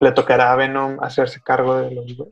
le 0.00 0.12
tocará 0.12 0.52
a 0.52 0.56
Venom 0.56 0.98
hacerse 1.02 1.40
cargo 1.42 1.76
de 1.76 1.90
los 1.90 2.16
dos. 2.16 2.28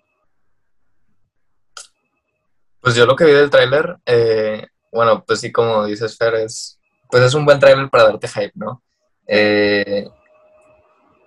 Pues 2.81 2.95
yo 2.95 3.05
lo 3.07 3.15
que 3.15 3.25
vi 3.25 3.33
del 3.33 3.51
tráiler, 3.51 3.99
eh, 4.07 4.67
bueno, 4.91 5.23
pues 5.27 5.41
sí, 5.41 5.53
como 5.53 5.85
dices 5.85 6.17
Fer, 6.17 6.35
es, 6.37 6.81
pues 7.11 7.23
es 7.23 7.35
un 7.35 7.45
buen 7.45 7.59
tráiler 7.61 7.91
para 7.91 8.05
darte 8.05 8.29
hype, 8.29 8.53
¿no? 8.55 8.83
Eh, 9.27 10.09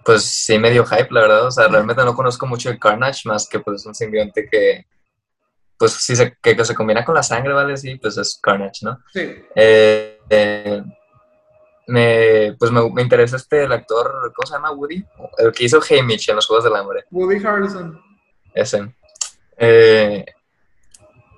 pues 0.03 0.23
sí, 0.23 0.57
medio 0.57 0.83
hype, 0.85 1.09
la 1.11 1.21
verdad. 1.21 1.45
O 1.45 1.51
sea, 1.51 1.67
realmente 1.67 2.03
no 2.03 2.15
conozco 2.15 2.47
mucho 2.47 2.69
el 2.69 2.79
Carnage, 2.79 3.29
más 3.29 3.47
que 3.47 3.59
pues 3.59 3.85
un 3.85 3.93
simbionte 3.93 4.47
que, 4.49 4.85
pues 5.77 5.91
sí, 5.93 6.15
se, 6.15 6.35
que, 6.41 6.65
se 6.65 6.75
combina 6.75 7.05
con 7.05 7.13
la 7.13 7.23
sangre, 7.23 7.53
¿vale? 7.53 7.77
Sí, 7.77 7.95
pues 7.95 8.17
es 8.17 8.39
Carnage, 8.41 8.83
¿no? 8.83 8.99
Sí. 9.13 9.35
Eh, 9.55 10.83
me, 11.91 12.55
pues 12.57 12.71
me, 12.71 12.89
me, 12.89 13.01
interesa 13.01 13.35
este, 13.35 13.65
el 13.65 13.71
actor, 13.71 14.31
¿cómo 14.33 14.47
se 14.47 14.53
llama? 14.53 14.71
Woody, 14.71 15.03
el 15.37 15.51
que 15.51 15.65
hizo 15.65 15.81
Haymitch 15.81 16.29
en 16.29 16.37
los 16.37 16.47
Juegos 16.47 16.63
del 16.63 16.75
Hambre. 16.75 17.03
Woody 17.11 17.45
Harrelson. 17.45 18.01
Ese. 18.53 18.95
Eh, 19.57 20.25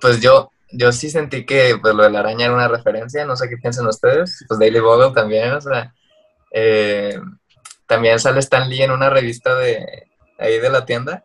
pues 0.00 0.20
yo, 0.20 0.50
yo 0.70 0.92
sí 0.92 1.10
sentí 1.10 1.44
que 1.44 1.76
pues, 1.80 1.92
lo 1.92 2.04
de 2.04 2.10
la 2.10 2.20
araña 2.20 2.46
era 2.46 2.54
una 2.54 2.68
referencia, 2.68 3.24
no 3.24 3.34
sé 3.34 3.48
qué 3.48 3.56
piensan 3.56 3.86
ustedes, 3.88 4.44
pues 4.46 4.60
Daily 4.60 4.78
Bogle 4.78 5.12
también, 5.12 5.52
o 5.52 5.60
sea, 5.60 5.92
eh, 6.52 7.18
también 7.86 8.20
sale 8.20 8.38
Stan 8.38 8.68
Lee 8.68 8.82
en 8.82 8.92
una 8.92 9.10
revista 9.10 9.56
de 9.56 10.08
ahí 10.38 10.60
de 10.60 10.70
la 10.70 10.84
tienda. 10.84 11.24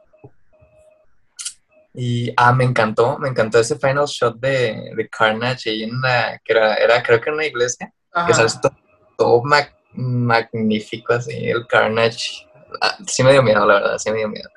Y, 1.94 2.34
ah, 2.36 2.54
me 2.54 2.64
encantó, 2.64 3.20
me 3.20 3.30
encantó 3.30 3.60
ese 3.60 3.78
final 3.78 4.06
shot 4.06 4.40
de, 4.40 4.92
de 4.96 5.10
Carnage 5.10 5.70
ahí 5.70 5.84
en 5.84 6.02
la, 6.02 6.40
que 6.44 6.54
era, 6.54 6.76
era 6.76 7.04
creo 7.04 7.22
que 7.22 7.30
en 7.30 7.36
una 7.36 7.46
iglesia, 7.46 7.94
Ajá. 8.12 8.28
que 8.28 8.34
sale 8.34 8.50
todo, 8.62 8.76
todo 9.20 9.44
mag, 9.44 9.76
magnífico 9.94 11.14
así, 11.14 11.50
el 11.50 11.68
Carnage. 11.68 12.48
Ah, 12.82 12.98
sí 13.06 13.22
me 13.22 13.34
dio 13.34 13.44
miedo, 13.44 13.66
la 13.66 13.76
verdad, 13.76 13.98
sí 13.98 14.10
me 14.12 14.20
dio 14.20 14.30
miedo. 14.30 14.50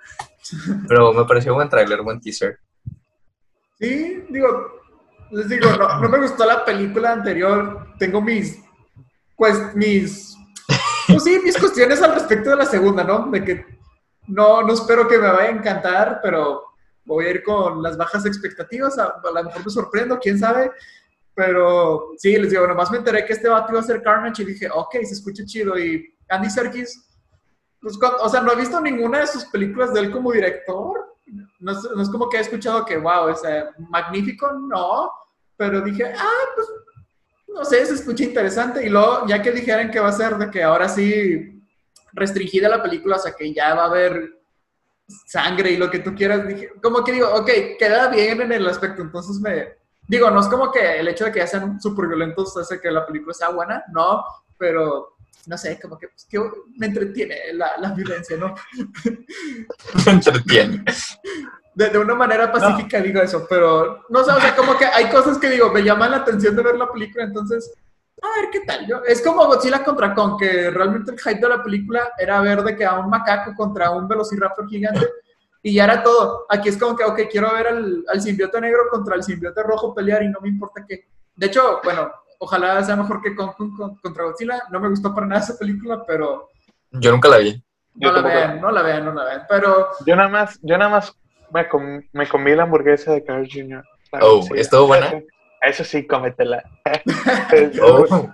Pero 0.88 1.12
me 1.12 1.24
pareció 1.24 1.54
buen 1.54 1.68
trailer, 1.68 2.00
buen 2.02 2.20
teaser. 2.20 2.58
Sí, 3.78 4.24
digo, 4.30 4.80
les 5.32 5.48
digo, 5.48 5.70
no, 5.72 6.00
no 6.00 6.08
me 6.08 6.20
gustó 6.20 6.46
la 6.46 6.64
película 6.64 7.12
anterior. 7.12 7.88
Tengo 7.98 8.20
mis, 8.20 8.60
pues, 9.36 9.74
mis, 9.74 10.36
pues 11.08 11.24
sí, 11.24 11.40
mis 11.42 11.58
cuestiones 11.58 12.00
al 12.00 12.14
respecto 12.14 12.50
de 12.50 12.56
la 12.56 12.66
segunda, 12.66 13.02
¿no? 13.02 13.28
De 13.30 13.44
que 13.44 13.66
no, 14.28 14.62
no 14.62 14.72
espero 14.72 15.08
que 15.08 15.18
me 15.18 15.28
vaya 15.28 15.48
a 15.48 15.56
encantar, 15.56 16.20
pero 16.22 16.62
voy 17.04 17.26
a 17.26 17.30
ir 17.30 17.42
con 17.42 17.82
las 17.82 17.96
bajas 17.96 18.24
expectativas. 18.26 18.96
A, 18.98 19.06
a 19.24 19.30
lo 19.34 19.44
mejor 19.44 19.64
me 19.64 19.70
sorprendo, 19.70 20.18
quién 20.20 20.38
sabe. 20.38 20.70
Pero 21.34 22.10
sí, 22.18 22.36
les 22.36 22.50
digo, 22.50 22.66
nomás 22.66 22.90
me 22.90 22.98
enteré 22.98 23.24
que 23.24 23.32
este 23.32 23.48
vato 23.48 23.72
iba 23.72 23.80
a 23.80 23.84
ser 23.84 24.02
Carnage 24.02 24.42
y 24.42 24.46
dije, 24.46 24.68
ok, 24.72 24.92
se 25.02 25.14
escucha 25.14 25.44
chido. 25.44 25.78
Y 25.78 26.14
Andy 26.28 26.50
Serkis, 26.50 27.08
pues, 27.80 27.98
o 28.20 28.28
sea, 28.28 28.42
no 28.42 28.52
he 28.52 28.56
visto 28.56 28.80
ninguna 28.80 29.20
de 29.20 29.26
sus 29.26 29.44
películas 29.46 29.94
de 29.94 30.00
él 30.00 30.10
como 30.10 30.32
director. 30.32 31.16
No 31.60 31.72
no 31.94 32.02
es 32.02 32.10
como 32.10 32.28
que 32.28 32.36
he 32.36 32.40
escuchado 32.40 32.84
que, 32.84 32.98
wow, 32.98 33.28
es 33.28 33.40
magnífico, 33.88 34.52
no. 34.52 35.10
Pero 35.56 35.80
dije, 35.80 36.12
ah, 36.16 36.44
pues, 36.54 36.66
no 37.48 37.64
sé, 37.64 37.84
se 37.86 37.94
escucha 37.94 38.24
interesante. 38.24 38.84
Y 38.84 38.90
luego, 38.90 39.26
ya 39.26 39.40
que 39.40 39.52
dijeran 39.52 39.90
que 39.90 40.00
va 40.00 40.08
a 40.08 40.12
ser 40.12 40.36
de 40.36 40.50
que 40.50 40.62
ahora 40.62 40.88
sí 40.88 41.62
restringida 42.12 42.68
la 42.68 42.82
película, 42.82 43.16
o 43.16 43.18
sea, 43.18 43.32
que 43.32 43.52
ya 43.54 43.74
va 43.74 43.84
a 43.84 43.86
haber 43.86 44.42
sangre 45.26 45.70
y 45.70 45.76
lo 45.76 45.90
que 45.90 45.98
tú 45.98 46.14
quieras, 46.14 46.46
dije, 46.46 46.70
como 46.82 47.02
que 47.02 47.12
digo, 47.12 47.28
ok, 47.34 47.50
queda 47.78 48.08
bien 48.08 48.40
en 48.42 48.52
el 48.52 48.66
aspecto, 48.66 49.02
entonces 49.02 49.40
me, 49.40 49.81
digo, 50.06 50.30
no 50.30 50.40
es 50.40 50.48
como 50.48 50.70
que 50.70 51.00
el 51.00 51.08
hecho 51.08 51.24
de 51.24 51.32
que 51.32 51.38
ya 51.40 51.46
sean 51.46 51.80
súper 51.80 52.08
violentos 52.08 52.56
hace 52.56 52.80
que 52.80 52.90
la 52.90 53.06
película 53.06 53.34
sea 53.34 53.50
buena, 53.50 53.84
no, 53.92 54.24
pero 54.58 55.16
no 55.46 55.58
sé, 55.58 55.78
como 55.80 55.98
que, 55.98 56.08
pues, 56.08 56.26
que 56.26 56.38
me 56.76 56.86
entretiene 56.86 57.52
la, 57.54 57.76
la, 57.78 57.92
violencia, 57.92 58.36
¿no? 58.36 58.54
Me 60.06 60.12
entretiene. 60.12 60.84
De, 61.74 61.88
de 61.88 61.98
una 61.98 62.14
manera 62.14 62.52
pacífica 62.52 62.98
no. 62.98 63.04
digo 63.04 63.20
eso, 63.22 63.46
pero 63.48 64.04
no 64.08 64.24
sé, 64.24 64.30
o 64.30 64.40
sea, 64.40 64.54
como 64.54 64.76
que 64.76 64.84
hay 64.84 65.08
cosas 65.08 65.38
que 65.38 65.50
digo, 65.50 65.70
me 65.70 65.82
llaman 65.82 66.12
la 66.12 66.18
atención 66.18 66.54
de 66.54 66.62
ver 66.62 66.76
la 66.76 66.92
película, 66.92 67.24
entonces, 67.24 67.72
a 68.22 68.40
ver 68.40 68.50
qué 68.52 68.60
tal. 68.60 68.86
Yo, 68.86 69.02
es 69.04 69.20
como 69.22 69.46
Godzilla 69.46 69.82
contra 69.82 70.14
Kong, 70.14 70.38
que 70.38 70.70
realmente 70.70 71.12
el 71.12 71.18
hype 71.18 71.40
de 71.40 71.48
la 71.48 71.62
película 71.62 72.12
era 72.18 72.40
ver 72.40 72.62
de 72.62 72.76
que 72.76 72.84
a 72.84 73.00
un 73.00 73.10
macaco 73.10 73.54
contra 73.56 73.90
un 73.90 74.06
velociraptor 74.06 74.68
gigante 74.68 75.08
y 75.62 75.74
ya 75.74 75.84
era 75.84 76.02
todo. 76.02 76.46
Aquí 76.48 76.68
es 76.68 76.76
como 76.76 76.96
que, 76.96 77.04
ok, 77.04 77.20
quiero 77.30 77.52
ver 77.54 77.68
al, 77.68 78.04
al 78.08 78.20
simbiote 78.20 78.60
negro 78.60 78.88
contra 78.90 79.14
el 79.14 79.22
simbiote 79.22 79.62
rojo 79.62 79.94
pelear 79.94 80.22
y 80.22 80.28
no 80.28 80.40
me 80.40 80.48
importa 80.48 80.84
qué. 80.86 81.06
De 81.36 81.46
hecho, 81.46 81.80
bueno, 81.84 82.10
ojalá 82.38 82.82
sea 82.82 82.96
mejor 82.96 83.22
que 83.22 83.34
Kong, 83.34 83.52
Kong 83.56 84.00
contra 84.02 84.24
Godzilla. 84.24 84.64
No 84.70 84.80
me 84.80 84.88
gustó 84.88 85.14
para 85.14 85.26
nada 85.26 85.40
esa 85.40 85.56
película, 85.56 86.04
pero... 86.06 86.48
Yo 86.90 87.12
nunca 87.12 87.28
la 87.28 87.38
vi. 87.38 87.62
No 87.94 88.08
yo 88.08 88.12
la 88.12 88.22
vean, 88.22 88.60
no 88.60 88.70
la 88.70 88.82
vean, 88.82 89.04
no 89.04 89.14
la 89.14 89.24
vean, 89.24 89.46
pero... 89.48 89.88
Yo 90.04 90.16
nada 90.16 90.28
más, 90.28 90.58
yo 90.62 90.76
nada 90.76 90.90
más 90.90 91.16
me, 91.52 91.68
com 91.68 92.02
me 92.12 92.26
comí 92.26 92.54
la 92.54 92.64
hamburguesa 92.64 93.12
de 93.12 93.24
Carl 93.24 93.48
Jr. 93.50 93.84
Oh, 94.20 94.44
¿estuvo 94.54 94.88
buena? 94.88 95.22
Eso 95.62 95.84
sí, 95.84 96.06
cómetela. 96.06 96.62
oh. 97.82 98.28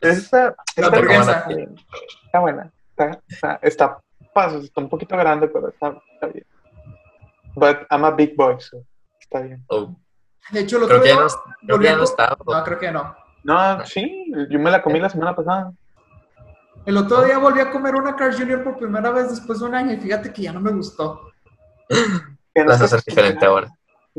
Esta, 0.00 0.56
la 0.76 0.86
hamburguesa. 0.86 1.46
Está 2.24 2.40
buena. 2.40 2.72
Está, 2.90 3.20
está, 3.28 3.58
está, 3.62 3.98
paso, 4.32 4.58
está 4.58 4.80
un 4.80 4.88
poquito 4.88 5.16
grande, 5.16 5.48
pero 5.48 5.68
está, 5.68 5.94
está 6.14 6.26
bien. 6.28 6.46
But 7.60 7.86
I'm 7.90 8.04
a 8.04 8.10
big 8.10 8.34
boy, 8.34 8.58
so 8.58 8.82
está 9.20 9.40
bien. 9.40 9.62
Oh. 9.68 9.94
De 10.50 10.60
hecho, 10.60 10.78
lo 10.78 10.88
creo 10.88 11.02
que 11.02 11.08
ya 11.08 11.14
no, 11.16 11.28
creo 11.66 11.78
que 11.78 11.84
ya 11.84 11.96
no 11.96 12.04
está. 12.04 12.36
No, 12.46 12.64
creo 12.64 12.78
que 12.78 12.90
no. 12.90 13.14
No, 13.44 13.84
sí, 13.84 14.32
yo 14.48 14.58
me 14.58 14.70
la 14.70 14.82
comí 14.82 14.98
la 14.98 15.10
semana 15.10 15.36
pasada. 15.36 15.72
El 16.86 16.96
otro 16.96 17.22
día 17.22 17.38
volví 17.38 17.60
a 17.60 17.70
comer 17.70 17.94
una 17.94 18.16
Carl 18.16 18.34
Jr. 18.34 18.64
por 18.64 18.78
primera 18.78 19.10
vez 19.10 19.28
después 19.28 19.60
de 19.60 19.66
un 19.66 19.74
año 19.74 19.92
y 19.92 19.98
fíjate 19.98 20.32
que 20.32 20.42
ya 20.42 20.52
no 20.52 20.60
me 20.60 20.72
gustó. 20.72 21.30
Vas 22.66 22.80
a 22.80 22.84
hacer 22.84 23.02
diferente 23.02 23.44
ahora. 23.44 23.68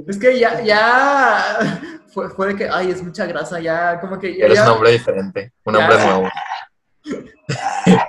Es 0.07 0.19
que 0.19 0.39
ya, 0.39 0.61
ya 0.61 1.57
fue, 2.13 2.29
fue, 2.29 2.49
de 2.49 2.55
que, 2.55 2.69
ay, 2.69 2.91
es 2.91 3.03
mucha 3.03 3.25
grasa, 3.25 3.59
ya 3.59 3.99
como 3.99 4.19
que... 4.19 4.37
Ya, 4.37 4.45
Eres 4.45 4.59
ya, 4.59 4.65
un 4.65 4.69
hombre 4.77 4.91
diferente, 4.91 5.51
un 5.65 5.75
hombre 5.75 5.97
ya. 5.97 6.05
nuevo. 6.05 6.29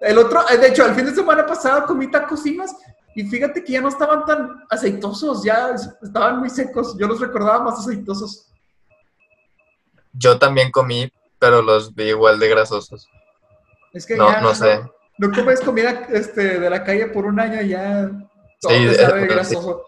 El 0.00 0.18
otro, 0.18 0.42
de 0.44 0.66
hecho, 0.66 0.84
el 0.84 0.96
fin 0.96 1.04
de 1.06 1.14
semana 1.14 1.46
pasado 1.46 1.86
comí 1.86 2.10
tacocinas 2.10 2.74
y 2.74 2.91
fíjate 3.14 3.62
que 3.62 3.72
ya 3.72 3.80
no 3.80 3.88
estaban 3.88 4.24
tan 4.24 4.64
aceitosos, 4.70 5.44
ya 5.44 5.70
estaban 6.02 6.38
muy 6.40 6.48
secos. 6.50 6.96
Yo 6.98 7.06
los 7.06 7.20
recordaba 7.20 7.62
más 7.62 7.78
aceitosos. 7.78 8.48
Yo 10.12 10.38
también 10.38 10.70
comí, 10.70 11.12
pero 11.38 11.62
los 11.62 11.94
vi 11.94 12.04
igual 12.10 12.38
de 12.38 12.48
grasosos. 12.48 13.08
Es 13.92 14.06
que 14.06 14.16
no, 14.16 14.30
ya 14.30 14.40
no 14.40 14.54
sé. 14.54 14.78
No, 15.18 15.28
no 15.28 15.34
comes 15.34 15.60
comida 15.60 16.06
este, 16.10 16.58
de 16.58 16.70
la 16.70 16.82
calle 16.84 17.06
por 17.06 17.26
un 17.26 17.38
año 17.38 17.60
y 17.60 17.68
ya 17.68 18.10
todo 18.60 18.72
Sí, 18.72 18.84
te 18.86 18.92
es- 18.92 18.96
sabe 19.00 19.26
grasoso. 19.26 19.84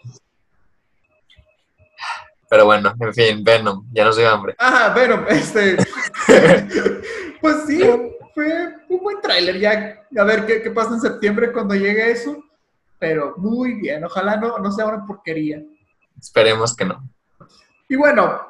Pero 2.50 2.66
bueno, 2.66 2.94
en 3.00 3.14
fin, 3.14 3.42
Venom, 3.42 3.86
ya 3.92 4.04
no 4.04 4.12
soy 4.12 4.24
hambre. 4.24 4.54
Ajá, 4.58 4.92
bueno, 4.92 5.24
este. 5.28 5.76
pues 7.40 7.56
sí, 7.66 7.80
fue 8.34 8.74
un 8.88 9.02
buen 9.02 9.20
tráiler. 9.20 9.58
Ya 9.58 10.04
a 10.16 10.24
ver 10.24 10.46
qué, 10.46 10.62
qué 10.62 10.70
pasa 10.70 10.90
en 10.94 11.00
septiembre 11.00 11.52
cuando 11.52 11.74
llegue 11.74 12.10
eso. 12.10 12.36
Pero 13.04 13.34
muy 13.36 13.74
bien, 13.74 14.02
ojalá 14.02 14.38
no, 14.38 14.56
no 14.56 14.72
sea 14.72 14.86
una 14.86 15.04
porquería. 15.04 15.62
Esperemos 16.18 16.74
que 16.74 16.86
no. 16.86 17.06
Y 17.86 17.96
bueno, 17.96 18.40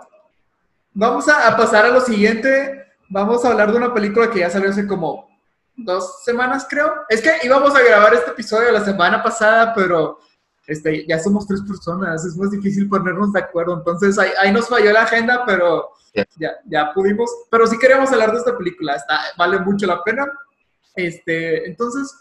vamos 0.93 1.29
a, 1.29 1.49
a 1.49 1.57
pasar 1.57 1.87
a 1.87 1.89
lo 1.89 2.01
siguiente. 2.01 2.85
Vamos 3.09 3.45
a 3.45 3.49
hablar 3.51 3.73
de 3.73 3.79
una 3.79 3.93
película 3.93 4.31
que 4.31 4.39
ya 4.39 4.51
salió 4.51 4.71
hace 4.71 4.87
como 4.87 5.29
dos 5.75 6.23
semanas, 6.23 6.69
creo. 6.71 7.03
Es 7.09 7.21
que 7.21 7.33
íbamos 7.43 7.75
a 7.75 7.83
grabar 7.83 8.15
este 8.15 8.31
episodio 8.31 8.71
la 8.71 8.85
semana 8.85 9.25
pasada, 9.25 9.75
pero 9.75 10.21
este, 10.69 11.05
ya 11.05 11.19
somos 11.19 11.49
tres 11.49 11.63
personas, 11.63 12.25
es 12.25 12.37
más 12.37 12.53
difícil 12.53 12.89
ponernos 12.89 13.33
de 13.33 13.41
acuerdo. 13.41 13.77
Entonces 13.77 14.17
ahí, 14.21 14.31
ahí 14.41 14.53
nos 14.53 14.69
falló 14.69 14.93
la 14.93 15.03
agenda, 15.03 15.43
pero 15.45 15.91
Yeah. 16.15 16.27
ya, 16.37 16.51
ya 16.67 16.93
pudimos. 16.95 17.29
Pero 17.51 17.67
sí 17.67 17.77
queríamos 17.77 18.13
hablar 18.13 18.31
de 18.31 18.39
esta 18.39 18.57
película, 18.57 18.95
está, 18.95 19.19
vale 19.37 19.59
mucho 19.59 19.85
la 19.85 20.01
pena. 20.05 20.31
Este, 20.95 21.67
entonces, 21.67 22.15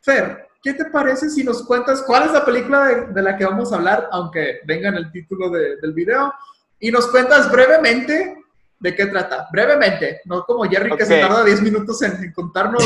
Fer, 0.00 0.48
¿qué 0.62 0.74
te 0.74 0.86
parece 0.86 1.30
si 1.30 1.44
nos 1.44 1.64
cuentas 1.66 2.02
cuál 2.02 2.24
es 2.24 2.32
la 2.32 2.44
película 2.44 2.84
de, 2.86 3.06
de 3.06 3.22
la 3.22 3.36
que 3.36 3.44
vamos 3.44 3.72
a 3.72 3.76
hablar, 3.76 4.08
aunque 4.12 4.60
venga 4.64 4.88
en 4.88 4.96
el 4.96 5.10
título 5.10 5.50
de, 5.50 5.76
del 5.76 5.92
video? 5.92 6.32
Y 6.78 6.90
nos 6.90 7.08
cuentas 7.08 7.50
brevemente 7.50 8.40
de 8.80 8.94
qué 8.94 9.06
trata. 9.06 9.46
Brevemente, 9.52 10.22
no 10.24 10.42
como 10.44 10.64
Jerry 10.64 10.96
que 10.96 11.04
se 11.04 11.20
tarda 11.20 11.44
10 11.44 11.62
minutos 11.62 12.00
en, 12.02 12.24
en 12.24 12.32
contarnos 12.32 12.82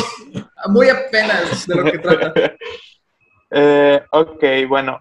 muy 0.68 0.88
apenas 0.88 1.66
de 1.66 1.74
lo 1.74 1.84
que 1.84 1.98
trata. 1.98 2.32
Eh, 3.56 4.02
ok, 4.10 4.42
bueno, 4.68 4.98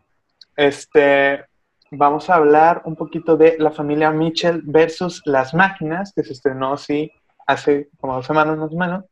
este, 0.56 1.44
vamos 1.90 2.30
a 2.30 2.36
hablar 2.36 2.84
un 2.86 2.96
poquito 2.96 3.36
de 3.36 3.56
la 3.58 3.72
familia 3.72 4.12
Mitchell 4.12 4.62
versus 4.64 5.24
las 5.26 5.56
máquinas, 5.56 6.14
que 6.16 6.24
se 6.24 6.34
estrenó 6.34 6.74
así 6.74 7.12
hace 7.48 7.90
como 8.00 8.14
dos 8.14 8.28
semanas 8.28 8.58
más 8.58 8.72
o 8.72 8.78
menos. 8.78 9.06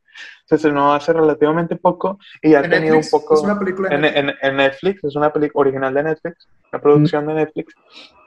Se 0.46 0.56
estrenó 0.56 0.92
hace 0.94 1.12
relativamente 1.12 1.76
poco 1.76 2.18
y 2.40 2.54
ha 2.54 2.60
En 2.60 2.70
tenido 2.70 2.96
Netflix, 2.96 3.12
un 3.14 3.20
poco... 3.20 3.34
es 3.34 3.42
una 3.42 3.58
película 3.58 3.88
de 3.88 3.94
en, 3.96 4.00
Netflix. 4.02 4.22
en- 4.42 4.48
en 4.50 4.56
Netflix, 4.56 5.04
es 5.04 5.16
una 5.16 5.32
película 5.32 5.60
original 5.68 5.94
de 5.94 6.02
Netflix, 6.02 6.48
una 6.72 6.82
producción 6.82 7.26
de 7.26 7.34
Netflix, 7.34 7.74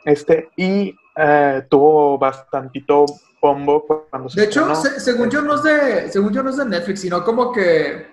este, 0.04 0.50
y 0.56 0.94
eh, 1.18 1.64
tuvo 1.70 2.18
bastantito 2.18 3.06
bombo 3.42 3.86
cuando 4.10 4.30
se 4.30 4.40
De 4.42 4.46
hecho, 4.48 4.62
estrenó. 4.72 4.76
se- 4.76 5.00
según 5.00 5.30
yo 5.30 5.42
no 5.42 5.56
es 5.56 5.64
de, 5.64 6.12
según 6.12 6.34
yo 6.34 6.44
no 6.44 6.50
es 6.50 6.58
de 6.58 6.66
Netflix, 6.66 7.02
sino 7.02 7.24
como 7.24 7.52
que 7.52 8.08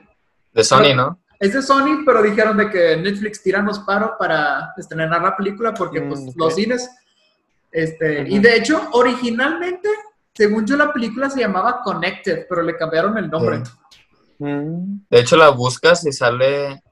De 0.52 0.62
Sony, 0.64 0.94
¿no? 0.94 1.18
es 1.40 1.52
de 1.54 1.62
Sony, 1.62 2.04
pero 2.06 2.22
dijeron 2.22 2.56
de 2.56 2.70
que 2.70 2.96
Netflix 2.96 3.42
tiranos 3.42 3.80
paro 3.80 4.14
para 4.18 4.72
estrenar 4.76 5.20
la 5.20 5.36
película 5.36 5.74
porque 5.74 6.00
pues 6.02 6.20
Mm, 6.20 6.28
ok. 6.28 6.34
los 6.36 6.54
cines. 6.54 6.88
Este, 7.72 8.28
Y 8.28 8.34
Ujú. 8.34 8.42
de 8.42 8.56
hecho, 8.56 8.88
originalmente, 8.92 9.88
según 10.34 10.66
yo, 10.66 10.76
la 10.76 10.92
película 10.92 11.28
se 11.28 11.40
llamaba 11.40 11.80
Connected, 11.82 12.46
pero 12.48 12.62
le 12.62 12.76
cambiaron 12.76 13.18
el 13.18 13.30
nombre. 13.30 13.62
Mm, 14.38 15.06
De 15.10 15.20
hecho, 15.20 15.36
la 15.36 15.50
buscas 15.50 16.04
y 16.06 16.12
sale, 16.12 16.82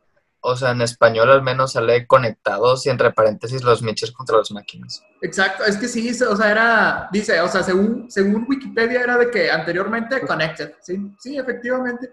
o 0.40 0.56
sea, 0.56 0.72
en 0.72 0.82
español 0.82 1.30
al 1.30 1.42
menos 1.42 1.72
sale 1.72 2.06
conectados 2.06 2.86
y 2.86 2.90
entre 2.90 3.12
paréntesis 3.12 3.62
los 3.62 3.82
Mitchells 3.82 4.12
contra 4.12 4.36
las 4.36 4.50
máquinas. 4.50 5.02
Exacto, 5.22 5.64
es 5.64 5.76
que 5.76 5.88
sí, 5.88 6.10
o 6.22 6.36
sea, 6.36 6.50
era, 6.50 7.08
dice, 7.12 7.40
o 7.40 7.48
sea, 7.48 7.62
según, 7.62 8.10
según 8.10 8.46
Wikipedia 8.48 9.00
era 9.00 9.16
de 9.16 9.30
que 9.30 9.50
anteriormente 9.50 10.20
Connected, 10.20 10.74
sí, 10.80 11.14
sí, 11.18 11.38
efectivamente. 11.38 12.12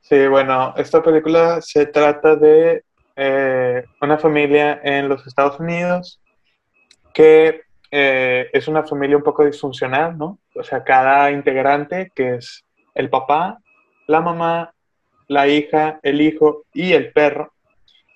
Sí, 0.00 0.26
bueno, 0.28 0.74
esta 0.76 1.02
película 1.02 1.60
se 1.60 1.86
trata 1.86 2.36
de 2.36 2.84
eh, 3.16 3.84
una 4.00 4.18
familia 4.18 4.80
en 4.84 5.08
los 5.08 5.26
Estados 5.26 5.58
Unidos 5.58 6.20
que 7.14 7.62
eh, 7.98 8.50
es 8.52 8.68
una 8.68 8.82
familia 8.82 9.16
un 9.16 9.22
poco 9.22 9.42
disfuncional, 9.44 10.18
¿no? 10.18 10.38
O 10.54 10.62
sea, 10.62 10.84
cada 10.84 11.30
integrante, 11.30 12.12
que 12.14 12.34
es 12.36 12.62
el 12.94 13.08
papá, 13.08 13.58
la 14.06 14.20
mamá, 14.20 14.74
la 15.28 15.48
hija, 15.48 15.98
el 16.02 16.20
hijo 16.20 16.64
y 16.74 16.92
el 16.92 17.10
perro, 17.12 17.52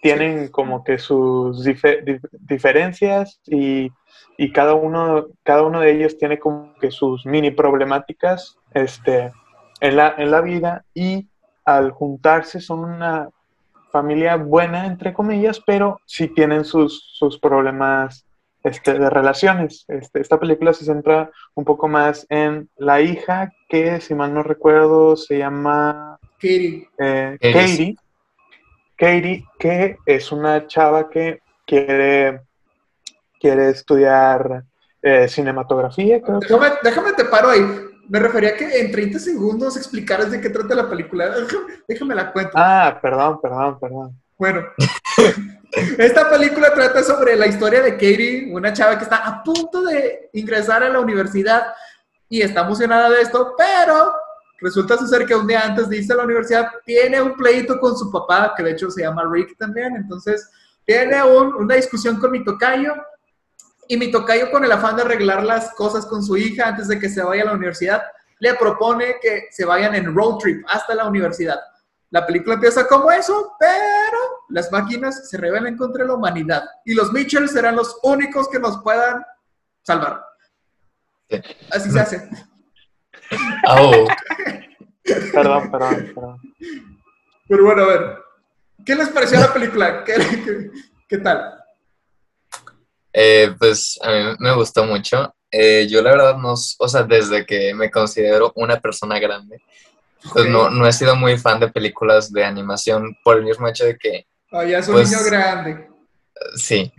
tienen 0.02 0.48
como 0.48 0.84
que 0.84 0.98
sus 0.98 1.64
dife- 1.66 2.02
dif- 2.04 2.28
diferencias 2.32 3.40
y, 3.46 3.90
y 4.36 4.52
cada, 4.52 4.74
uno, 4.74 5.28
cada 5.42 5.62
uno 5.62 5.80
de 5.80 5.92
ellos 5.92 6.18
tiene 6.18 6.38
como 6.38 6.74
que 6.80 6.90
sus 6.90 7.24
mini 7.24 7.50
problemáticas 7.50 8.58
este, 8.74 9.32
en, 9.80 9.96
la, 9.96 10.14
en 10.18 10.30
la 10.30 10.42
vida 10.42 10.84
y 10.94 11.26
al 11.64 11.90
juntarse 11.90 12.60
son 12.60 12.84
una 12.84 13.28
familia 13.92 14.36
buena, 14.36 14.86
entre 14.86 15.12
comillas, 15.12 15.60
pero 15.66 15.98
sí 16.04 16.28
tienen 16.28 16.64
sus, 16.64 17.12
sus 17.18 17.38
problemas 17.38 18.26
este, 18.62 18.98
de 18.98 19.10
relaciones. 19.10 19.84
Este, 19.88 20.20
esta 20.20 20.38
película 20.38 20.72
se 20.72 20.84
centra 20.84 21.30
un 21.54 21.64
poco 21.64 21.88
más 21.88 22.26
en 22.28 22.68
la 22.76 23.00
hija, 23.00 23.52
que 23.68 24.00
si 24.00 24.14
mal 24.14 24.34
no 24.34 24.42
recuerdo 24.42 25.16
se 25.16 25.38
llama 25.38 26.18
Katie, 26.36 26.88
eh, 26.98 27.38
Katie. 27.40 27.96
Katie. 28.96 29.44
Que 29.58 29.96
es 30.04 30.30
una 30.32 30.66
chava 30.66 31.08
que 31.08 31.40
quiere, 31.66 32.42
quiere 33.40 33.70
estudiar 33.70 34.64
eh, 35.02 35.28
cinematografía, 35.28 36.20
creo 36.20 36.40
que. 36.40 36.48
déjame, 36.48 36.76
déjame 36.82 37.12
te 37.14 37.24
paro 37.24 37.48
ahí. 37.50 37.60
Me 38.08 38.18
refería 38.18 38.56
que 38.56 38.80
en 38.80 38.90
30 38.90 39.20
segundos 39.20 39.76
explicaras 39.76 40.30
de 40.32 40.40
qué 40.40 40.50
trata 40.50 40.74
la 40.74 40.90
película. 40.90 41.30
Déjame, 41.30 41.74
déjame 41.86 42.14
la 42.14 42.32
cuento. 42.32 42.52
Ah, 42.56 42.98
perdón, 43.00 43.40
perdón, 43.40 43.78
perdón. 43.78 44.20
Bueno, 44.36 44.64
esta 45.98 46.28
película 46.30 46.72
trata 46.74 47.02
sobre 47.02 47.36
la 47.36 47.46
historia 47.46 47.82
de 47.82 47.92
Katie, 47.92 48.50
una 48.52 48.72
chava 48.72 48.96
que 48.98 49.04
está 49.04 49.16
a 49.16 49.42
punto 49.42 49.82
de 49.82 50.30
ingresar 50.32 50.82
a 50.82 50.88
la 50.88 51.00
universidad 51.00 51.72
y 52.28 52.42
está 52.42 52.62
emocionada 52.62 53.10
de 53.10 53.22
esto, 53.22 53.54
pero 53.56 54.12
resulta 54.60 54.98
suceder 54.98 55.26
que 55.26 55.34
un 55.34 55.46
día 55.46 55.62
antes 55.64 55.88
de 55.88 55.98
irse 55.98 56.12
a 56.12 56.16
la 56.16 56.24
universidad 56.24 56.68
tiene 56.84 57.20
un 57.20 57.34
pleito 57.34 57.78
con 57.78 57.96
su 57.96 58.10
papá, 58.10 58.52
que 58.56 58.62
de 58.62 58.72
hecho 58.72 58.90
se 58.90 59.02
llama 59.02 59.22
Rick 59.30 59.56
también, 59.58 59.96
entonces 59.96 60.50
tiene 60.84 61.22
un- 61.22 61.54
una 61.54 61.76
discusión 61.76 62.18
con 62.18 62.30
mi 62.32 62.44
tocayo 62.44 62.94
y 63.88 63.96
mi 63.96 64.10
tocayo 64.10 64.50
con 64.50 64.64
el 64.64 64.72
afán 64.72 64.96
de 64.96 65.02
arreglar 65.02 65.42
las 65.44 65.72
cosas 65.74 66.06
con 66.06 66.22
su 66.22 66.36
hija 66.36 66.68
antes 66.68 66.88
de 66.88 66.98
que 66.98 67.08
se 67.08 67.22
vaya 67.22 67.42
a 67.42 67.46
la 67.46 67.52
universidad, 67.52 68.02
le 68.38 68.54
propone 68.54 69.16
que 69.20 69.48
se 69.50 69.64
vayan 69.64 69.94
en 69.94 70.14
road 70.14 70.38
trip 70.38 70.64
hasta 70.68 70.94
la 70.94 71.06
universidad. 71.06 71.58
La 72.10 72.26
película 72.26 72.54
empieza 72.54 72.86
como 72.88 73.10
eso, 73.12 73.54
pero 73.58 74.18
las 74.48 74.70
máquinas 74.72 75.28
se 75.28 75.36
rebelan 75.38 75.76
contra 75.76 76.04
la 76.04 76.14
humanidad 76.14 76.64
y 76.84 76.94
los 76.94 77.12
Mitchells 77.12 77.52
serán 77.52 77.76
los 77.76 77.98
únicos 78.02 78.48
que 78.48 78.58
nos 78.58 78.82
puedan 78.82 79.24
salvar. 79.82 80.24
Sí. 81.28 81.40
Así 81.70 81.90
se 81.90 82.00
hace. 82.00 82.28
Oh, 83.68 84.06
Perdón, 85.32 85.70
perdón, 85.70 86.12
perdón. 86.14 86.40
Pero 87.48 87.64
bueno, 87.64 87.82
a 87.82 87.86
ver, 87.86 88.18
¿qué 88.84 88.94
les 88.94 89.08
pareció 89.08 89.40
la 89.40 89.52
película? 89.52 90.04
¿Qué, 90.04 90.14
qué- 90.14 90.70
qué 91.08 91.18
tal? 91.18 91.56
eh, 93.12 93.54
pues 93.58 93.98
a 94.02 94.10
mí 94.10 94.16
me 94.38 94.54
gustó 94.54 94.84
mucho. 94.84 95.34
Eh, 95.50 95.88
yo 95.90 96.00
la 96.02 96.12
verdad 96.12 96.36
no, 96.36 96.52
o 96.52 96.88
sea, 96.88 97.02
desde 97.02 97.44
que 97.44 97.74
me 97.74 97.90
considero 97.90 98.52
una 98.54 98.80
persona 98.80 99.18
grande, 99.18 99.60
pues 100.32 100.46
no, 100.46 100.70
no 100.70 100.86
he 100.86 100.92
sido 100.92 101.16
muy 101.16 101.36
fan 101.38 101.60
de 101.60 101.68
películas 101.68 102.32
de 102.32 102.44
animación 102.44 103.16
por 103.24 103.36
el 103.38 103.44
mismo 103.44 103.68
hecho 103.68 103.84
de 103.84 103.96
que 103.96 104.26
Ah, 104.52 104.64
ya 104.64 104.78
es 104.78 104.88
un 104.88 104.94
Pues- 104.94 105.10
niño 105.10 105.22
grande. 105.24 105.88
Sí, 106.56 106.90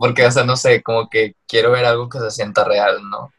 porque, 0.00 0.24
o 0.26 0.30
sea, 0.30 0.44
no 0.44 0.56
sé, 0.56 0.82
como 0.82 1.08
que 1.10 1.34
quiero 1.46 1.70
ver 1.72 1.84
algo 1.84 2.08
que 2.08 2.18
se 2.18 2.30
sienta 2.30 2.64
real, 2.64 2.98
¿no? 3.08 3.30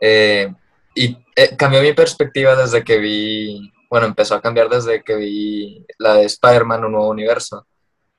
Eh, 0.00 0.52
y 0.94 1.16
eh, 1.36 1.56
cambió 1.56 1.80
mi 1.80 1.92
perspectiva 1.92 2.56
desde 2.56 2.82
que 2.84 2.98
vi, 2.98 3.72
bueno, 3.88 4.06
empezó 4.06 4.34
a 4.34 4.40
cambiar 4.42 4.68
desde 4.68 5.02
que 5.04 5.14
vi 5.14 5.86
la 5.98 6.14
de 6.14 6.24
Spider-Man, 6.24 6.84
un 6.84 6.92
nuevo 6.92 7.08
universo, 7.08 7.66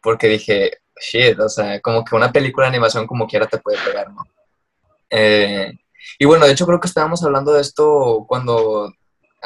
porque 0.02 0.28
dije, 0.28 0.80
shit, 1.00 1.38
o 1.39 1.50
sea, 1.50 1.80
como 1.82 2.06
que 2.06 2.15
una 2.15 2.32
película 2.32 2.65
de 2.67 2.69
animación 2.69 3.06
como 3.06 3.28
quiera 3.28 3.48
te 3.48 3.58
puede 3.58 3.78
pegar, 3.86 4.12
¿no? 4.12 4.24
Eh, 5.10 5.74
y 6.17 6.26
bueno, 6.26 6.45
de 6.45 6.54
hecho 6.54 6.65
creo 6.65 6.80
que 6.80 6.88
estábamos 6.88 7.21
hablando 7.24 7.52
de 7.54 7.62
esto 7.62 8.24
cuando 8.28 8.93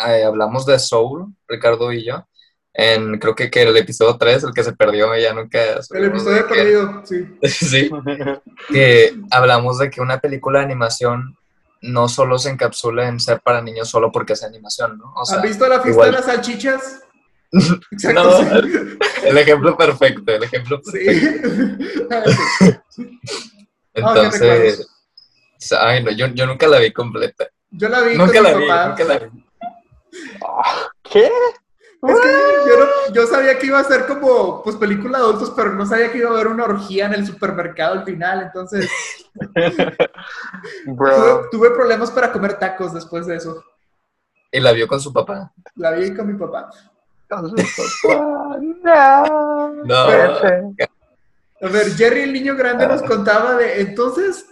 eh, 0.08 0.24
hablamos 0.24 0.66
de 0.66 0.78
Soul, 0.80 1.34
Ricardo 1.48 1.92
y 1.92 2.06
yo, 2.06 2.28
en 2.74 3.18
creo 3.20 3.36
que, 3.36 3.50
que 3.50 3.64
el 3.64 3.76
episodio 3.76 4.18
3, 4.18 4.44
el 4.46 4.54
que 4.54 4.64
se 4.64 4.74
perdió, 4.74 5.16
ya 5.18 5.34
nunca... 5.34 5.60
El 5.92 6.06
episodio 6.06 6.36
de 6.38 6.46
qué- 6.46 6.54
perdido, 6.56 7.02
sí. 7.06 7.28
sí, 7.44 7.90
que 8.70 9.16
hablamos 9.32 9.80
de 9.80 9.90
que 9.90 10.02
una 10.02 10.20
película 10.20 10.60
de 10.60 10.66
animación 10.66 11.36
no 11.82 12.08
solo 12.10 12.38
se 12.38 12.50
encapsula 12.50 13.08
en 13.08 13.20
ser 13.20 13.40
para 13.42 13.62
niños 13.62 13.90
solo 13.90 14.12
porque 14.12 14.34
es 14.34 14.44
animación, 14.44 14.98
¿no? 14.98 15.14
O 15.16 15.26
sea, 15.26 15.38
¿Han 15.38 15.44
visto 15.44 15.66
la 15.68 15.76
fiesta 15.82 15.90
igual. 15.90 16.12
de 16.12 16.18
las 16.18 16.26
salchichas? 16.26 17.04
Exacto. 17.92 18.24
No. 18.24 18.38
sí. 18.38 18.98
el 19.26 19.38
ejemplo 19.38 19.76
perfecto, 19.78 20.32
el 20.34 20.44
ejemplo 20.44 20.80
perfecto. 20.82 21.48
Sí. 21.50 22.08
Ah, 22.12 22.24
Entonces, 23.94 24.88
ay, 25.80 26.04
no, 26.04 26.12
yo, 26.12 26.28
yo 26.28 26.46
nunca 26.46 26.68
la 26.68 26.80
vi 26.80 26.92
completa. 26.94 27.48
Yo 27.72 27.90
la 27.90 28.02
vi 28.02 28.18
Nunca 28.18 28.34
con 28.36 28.44
la 28.44 28.50
mi 28.56 28.64
vi, 28.64 28.70
nunca 28.70 29.04
la 29.06 29.18
vi. 29.20 29.44
¿Qué? 31.04 31.26
Es 32.02 32.20
que 32.22 32.30
yo, 32.70 32.80
no- 32.80 33.14
yo 33.14 33.28
sabía 33.28 33.60
que 33.60 33.66
iba 33.68 33.80
a 33.80 33.84
ser 33.84 34.06
como, 34.08 34.64
pues, 34.64 34.78
película 34.78 35.18
de 35.18 35.24
adultos, 35.26 35.52
pero 35.56 35.74
no 35.74 35.86
sabía 35.86 36.12
que 36.12 36.20
iba 36.20 36.30
a 36.30 36.34
haber 36.34 36.48
una 36.48 36.64
orgía 36.64 37.08
en 37.08 37.14
el 37.14 37.26
supermercado 37.28 37.94
al 38.00 38.06
final, 38.06 38.42
entonces 38.44 38.90
tuve, 39.56 39.98
Bro. 40.86 41.50
tuve 41.52 41.72
problemas 41.72 42.10
para 42.12 42.32
comer 42.32 42.58
tacos 42.58 42.94
después 42.94 43.26
de 43.28 43.36
eso. 43.36 43.64
Y 44.52 44.60
la 44.62 44.72
vio 44.72 44.88
con 44.88 45.00
su 45.02 45.12
papá. 45.12 45.52
La 45.76 45.92
vi 45.92 46.14
con 46.16 46.28
mi 46.28 46.34
papá. 46.40 46.70
No. 48.84 49.74
No. 49.84 50.12
Ese. 50.12 50.64
A 51.62 51.68
ver, 51.68 51.92
Jerry, 51.96 52.22
el 52.22 52.34
niño 52.34 52.56
grande, 52.56 52.88
nos 52.88 53.04
contaba 53.04 53.56
de, 53.56 53.82
entonces, 53.82 54.48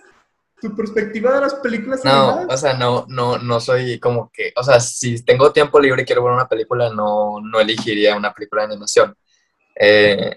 tu 0.59 0.75
perspectiva 0.75 1.33
de 1.33 1.41
las 1.41 1.53
películas 1.55 2.03
No, 2.03 2.11
animadas. 2.11 2.45
o 2.53 2.57
sea, 2.57 2.73
no, 2.73 3.05
no, 3.09 3.37
no 3.37 3.59
soy 3.59 3.99
como 3.99 4.31
que, 4.31 4.53
o 4.55 4.63
sea, 4.63 4.79
si 4.79 5.23
tengo 5.23 5.51
tiempo 5.51 5.79
libre 5.79 6.01
y 6.01 6.05
quiero 6.05 6.23
ver 6.23 6.33
una 6.33 6.47
película, 6.47 6.89
no, 6.89 7.39
no 7.41 7.59
elegiría 7.59 8.15
una 8.15 8.33
película 8.33 8.63
de 8.63 8.73
animación. 8.73 9.15
Eh, 9.75 10.35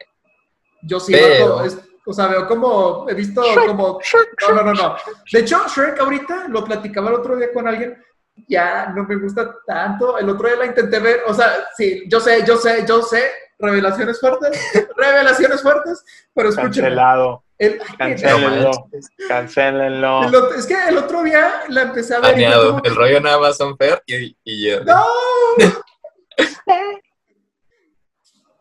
Yo 0.83 0.99
sí, 1.01 1.13
Pero- 1.13 1.57
bajo, 1.57 1.65
es- 1.65 1.79
o 2.07 2.13
sea, 2.13 2.27
veo 2.29 2.47
como, 2.49 3.07
he 3.09 3.15
visto 3.15 3.43
como, 3.67 4.01
no, 4.43 4.55
no, 4.55 4.63
no, 4.63 4.73
no. 4.75 4.97
De 5.31 5.41
hecho, 5.41 5.63
Shrek 5.69 6.01
ahorita, 6.01 6.49
lo 6.49 6.65
platicaba 6.65 7.11
el 7.11 7.17
otro 7.17 7.37
día 7.37 7.53
con 7.53 7.69
alguien, 7.69 8.03
ya 8.49 8.87
no 8.95 9.05
me 9.05 9.17
gusta 9.17 9.55
tanto. 9.67 10.19
El 10.19 10.29
otro 10.31 10.49
día 10.49 10.57
la 10.57 10.67
intenté 10.67 10.99
ver, 10.99 11.21
o 11.27 11.35
sea, 11.35 11.69
sí, 11.77 12.05
yo 12.09 12.19
sé, 12.19 12.43
yo 12.47 12.57
sé, 12.57 12.85
yo 12.89 13.03
sé, 13.03 13.23
revelaciones 13.61 14.19
fuertes, 14.21 14.51
revelaciones 14.97 15.63
fuertes, 15.63 16.05
pero 16.35 16.49
escúchenme. 16.49 16.89
Cancelado. 16.89 17.45
El, 17.59 17.79
Cancélenlo. 17.99 18.71
manches. 18.71 19.11
Cancélenlo. 19.29 20.25
el 20.25 20.35
otro- 20.35 20.55
es 20.57 20.67
que 20.67 20.77
el 20.89 20.97
otro 20.97 21.23
día 21.23 21.63
la 21.69 21.83
empecé 21.83 22.15
a 22.15 22.21
ver. 22.21 22.35
que, 22.35 22.45
El 22.89 22.97
rollo 22.97 23.21
nada 23.21 23.39
más 23.39 23.57
son 23.59 23.77
Fer 23.77 24.03
y, 24.07 24.35
y 24.45 24.63
Jerry. 24.65 24.85
¡No! 24.87 25.05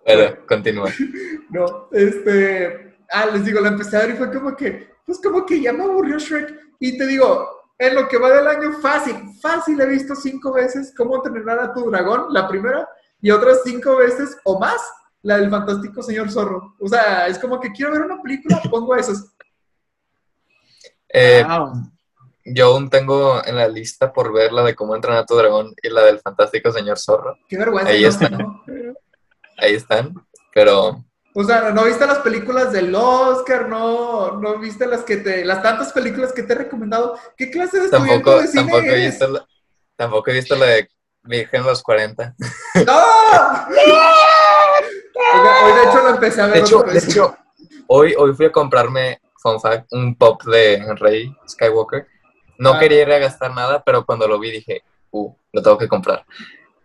Bueno, 0.06 0.36
continúa. 0.48 0.90
No, 1.52 1.88
este. 1.92 2.98
Ah, 3.12 3.26
les 3.28 3.44
digo, 3.46 3.60
la 3.60 3.70
empecé 3.70 3.98
a 3.98 4.02
ver 4.02 4.12
y 4.12 4.18
fue 4.18 4.32
como 4.32 4.56
que, 4.56 4.88
pues 5.06 5.20
como 5.20 5.46
que 5.46 5.62
ya 5.62 5.74
me 5.74 5.84
aburrió 5.84 6.18
Shrek. 6.20 6.54
Y 6.80 6.96
te 6.98 7.08
digo, 7.08 7.48
en 7.78 7.96
lo 7.96 8.08
que 8.08 8.18
va 8.20 8.30
del 8.30 8.48
año, 8.48 8.74
fácil, 8.82 9.16
fácil 9.42 9.80
he 9.82 9.86
visto 9.88 10.14
cinco 10.16 10.54
veces 10.54 10.94
cómo 10.96 11.16
entrenar 11.16 11.60
a 11.60 11.74
tu 11.74 11.90
dragón, 11.90 12.28
la 12.32 12.48
primera, 12.48 12.88
y 13.22 13.32
otras 13.32 13.62
cinco 13.64 13.98
veces 13.98 14.38
o 14.44 14.60
más 14.60 14.82
la 15.22 15.38
del 15.38 15.50
fantástico 15.50 16.02
señor 16.02 16.32
zorro. 16.32 16.76
O 16.80 16.88
sea, 16.88 17.28
es 17.28 17.38
como 17.40 17.60
que 17.60 17.72
quiero 17.72 17.92
ver 17.92 18.02
una 18.02 18.22
película, 18.22 18.62
pongo 18.70 18.96
esas. 18.96 19.34
Eh, 21.10 21.44
Wow. 21.48 21.74
yo 22.46 22.68
aún 22.68 22.90
tengo 22.90 23.44
en 23.46 23.56
la 23.56 23.68
lista 23.68 24.14
por 24.14 24.32
ver 24.32 24.54
la 24.54 24.64
de 24.64 24.76
cómo 24.76 24.96
entrenar 24.96 25.22
a 25.22 25.26
tu 25.26 25.36
dragón 25.36 25.74
y 25.82 25.90
la 25.90 26.04
del 26.04 26.20
fantástico 26.20 26.72
señor 26.72 26.98
zorro. 27.00 27.38
Qué 27.48 27.58
vergüenza. 27.58 27.92
Ahí 27.92 28.04
¿no? 28.04 28.08
está. 28.10 28.30
¿no? 28.30 28.64
ahí 29.58 29.74
están, 29.76 30.14
pero 30.54 31.04
O 31.34 31.44
sea, 31.44 31.72
¿no 31.72 31.84
viste 31.86 32.06
las 32.08 32.20
películas 32.20 32.72
del 32.72 32.94
Oscar? 32.96 33.68
¿No, 33.68 34.40
no 34.40 34.58
viste 34.60 34.86
las 34.88 35.04
que 35.04 35.18
te, 35.18 35.44
las 35.44 35.62
tantas 35.62 35.92
películas 35.92 36.32
que 36.32 36.44
te 36.44 36.54
he 36.54 36.58
recomendado? 36.58 37.18
¿Qué 37.36 37.52
clase 37.52 37.80
de 37.80 37.86
estudiante 37.86 38.14
tampoco, 38.14 38.42
de 38.42 38.48
cine 38.48 38.64
tampoco, 38.64 38.86
he 38.94 39.06
visto 39.06 39.28
la, 39.28 39.48
tampoco 39.96 40.32
he 40.32 40.34
visto 40.34 40.56
la 40.56 40.66
de 40.66 40.90
Virgen 41.30 41.64
los 41.64 41.84
40. 41.84 42.34
¡No! 42.88 42.98
Oiga, 45.34 45.66
Hoy 45.66 45.74
de 45.74 45.84
hecho 45.90 46.02
lo 46.02 46.10
empecé 46.10 46.42
a 46.42 46.46
ver 46.48 46.54
De 46.56 46.60
hecho, 46.62 46.82
de 46.84 46.98
hecho 47.00 47.38
hoy, 47.88 48.16
hoy 48.18 48.34
fui 48.34 48.46
a 48.48 48.52
comprarme, 48.52 49.22
fun 49.38 49.60
fact, 49.62 49.86
un 49.92 50.16
pop 50.16 50.42
de 50.44 50.84
Rey 51.00 51.32
Skywalker. 51.48 52.08
No 52.58 52.72
Ah. 52.74 52.80
quería 52.80 53.04
ir 53.04 53.12
a 53.12 53.20
gastar 53.20 53.54
nada, 53.54 53.84
pero 53.86 54.06
cuando 54.06 54.28
lo 54.28 54.40
vi 54.40 54.52
dije, 54.52 54.84
uh, 55.12 55.32
lo 55.54 55.62
tengo 55.62 55.78
que 55.78 55.88
comprar. 55.88 56.26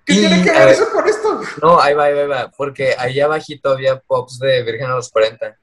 ¿Qué 0.07 0.12
Y, 0.14 0.18
tiene 0.18 0.42
que 0.44 0.50
ver 0.50 0.68
eso 0.68 0.87
con 0.92 1.09
esto? 1.09 1.40
No, 1.62 1.80
ahí 1.80 1.94
va, 1.94 2.04
ahí 2.04 2.14
va, 2.14 2.20
ahí 2.20 2.26
va, 2.28 2.50
porque 2.57 2.94
ahí 2.98 3.20
abajito 3.20 3.70
había 3.70 3.98
pops 4.00 4.38
de 4.38 4.62
Virgen 4.62 4.87
a 4.90 4.96
los 4.96 5.09
40. 5.11 5.57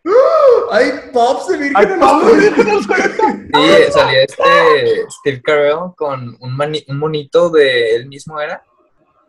Hay 0.72 0.92
pops 1.14 1.48
de 1.50 1.58
Virgen 1.58 1.76
¡Ay, 1.78 1.86
a 1.86 1.90
los 1.90 2.00
Pablo, 2.00 2.30
cuarenta. 2.30 2.56
Virgen 2.56 2.70
a 2.70 2.74
los 2.76 2.88
40! 2.88 3.48
Sí, 3.54 3.92
salía 3.92 4.24
este 4.24 5.06
Steve 5.20 5.42
Carell 5.44 5.78
con 5.96 6.38
un, 6.40 6.58
mani- 6.58 6.84
un 6.88 6.98
monito 6.98 7.50
de 7.52 7.96
él 7.96 8.08
mismo, 8.08 8.40
¿era? 8.40 8.64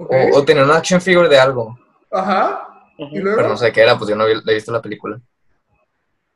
O, 0.08 0.38
o 0.38 0.44
tenía 0.44 0.64
una 0.64 0.76
action 0.76 1.00
figure 1.00 1.28
de 1.28 1.38
algo, 1.38 1.78
Ajá. 2.10 2.68
Y 2.98 3.18
luego, 3.18 3.36
pero 3.36 3.48
no 3.48 3.56
sé 3.56 3.72
qué 3.72 3.82
era, 3.82 3.96
pues 3.98 4.10
yo 4.10 4.16
no 4.16 4.26
le 4.26 4.32
he 4.52 4.54
visto 4.54 4.70
la 4.72 4.82
película. 4.82 5.20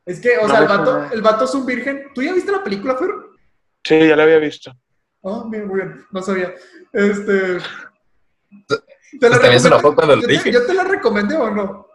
es 0.05 0.21
que, 0.21 0.39
o 0.39 0.43
No 0.43 0.49
sea, 0.49 0.59
el 0.63 0.69
me 0.69 0.77
vato, 0.77 1.05
el 1.13 1.23
vato 1.23 1.45
es 1.45 1.55
un 1.55 1.67
virgen. 1.67 2.07
¿Tú 2.15 2.23
ya 2.23 2.33
viste 2.33 2.51
la 2.51 2.65
película, 2.65 2.97
Fer? 2.97 3.11
Sí, 3.85 4.09
ya 4.09 4.17
lo 4.17 4.23
había 4.23 4.39
visto. 4.39 4.73
Oh, 5.21 5.49
bien, 5.49 5.67
muy 5.69 5.77
bien, 5.81 6.05
no 6.11 6.23
sabía. 6.23 6.55
Este. 6.93 7.59
Pues 9.19 9.33
también 9.33 9.61
se 9.61 9.69
recomendé- 9.69 9.79
enojó 9.79 9.95
cuando 9.95 10.17
lo 10.17 10.23
yo 10.23 10.27
te- 10.29 10.33
dije. 10.35 10.53
¿Yo 10.53 10.67
te 10.67 10.75
la 10.75 10.85
recomendé 10.85 11.37
o 11.37 11.51
no? 11.51 11.87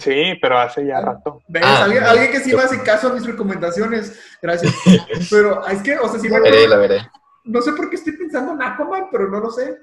Sí, 0.00 0.34
pero 0.42 0.58
hace 0.58 0.84
ya 0.86 1.00
rato. 1.00 1.40
¿Ves? 1.48 1.62
Ah, 1.64 1.84
alguien, 1.84 2.02
no. 2.02 2.08
alguien 2.10 2.30
que 2.32 2.40
sí 2.40 2.54
me 2.54 2.62
hace 2.62 2.82
caso 2.82 3.08
a 3.08 3.12
mis 3.12 3.24
recomendaciones. 3.26 4.18
Gracias. 4.42 4.74
Pero 5.30 5.64
es 5.68 5.80
que, 5.82 5.96
o 5.98 6.08
sea, 6.08 6.18
sí 6.18 6.28
me 6.28 6.36
La 6.36 6.40
veré, 6.42 6.66
la 6.68 6.76
veré. 6.76 7.08
No 7.44 7.62
sé 7.62 7.72
por 7.72 7.88
qué 7.88 7.96
estoy 7.96 8.14
pensando 8.16 8.52
en 8.52 8.62
Aquaman, 8.62 9.08
pero 9.10 9.28
no 9.28 9.40
lo 9.40 9.50
sé. 9.50 9.78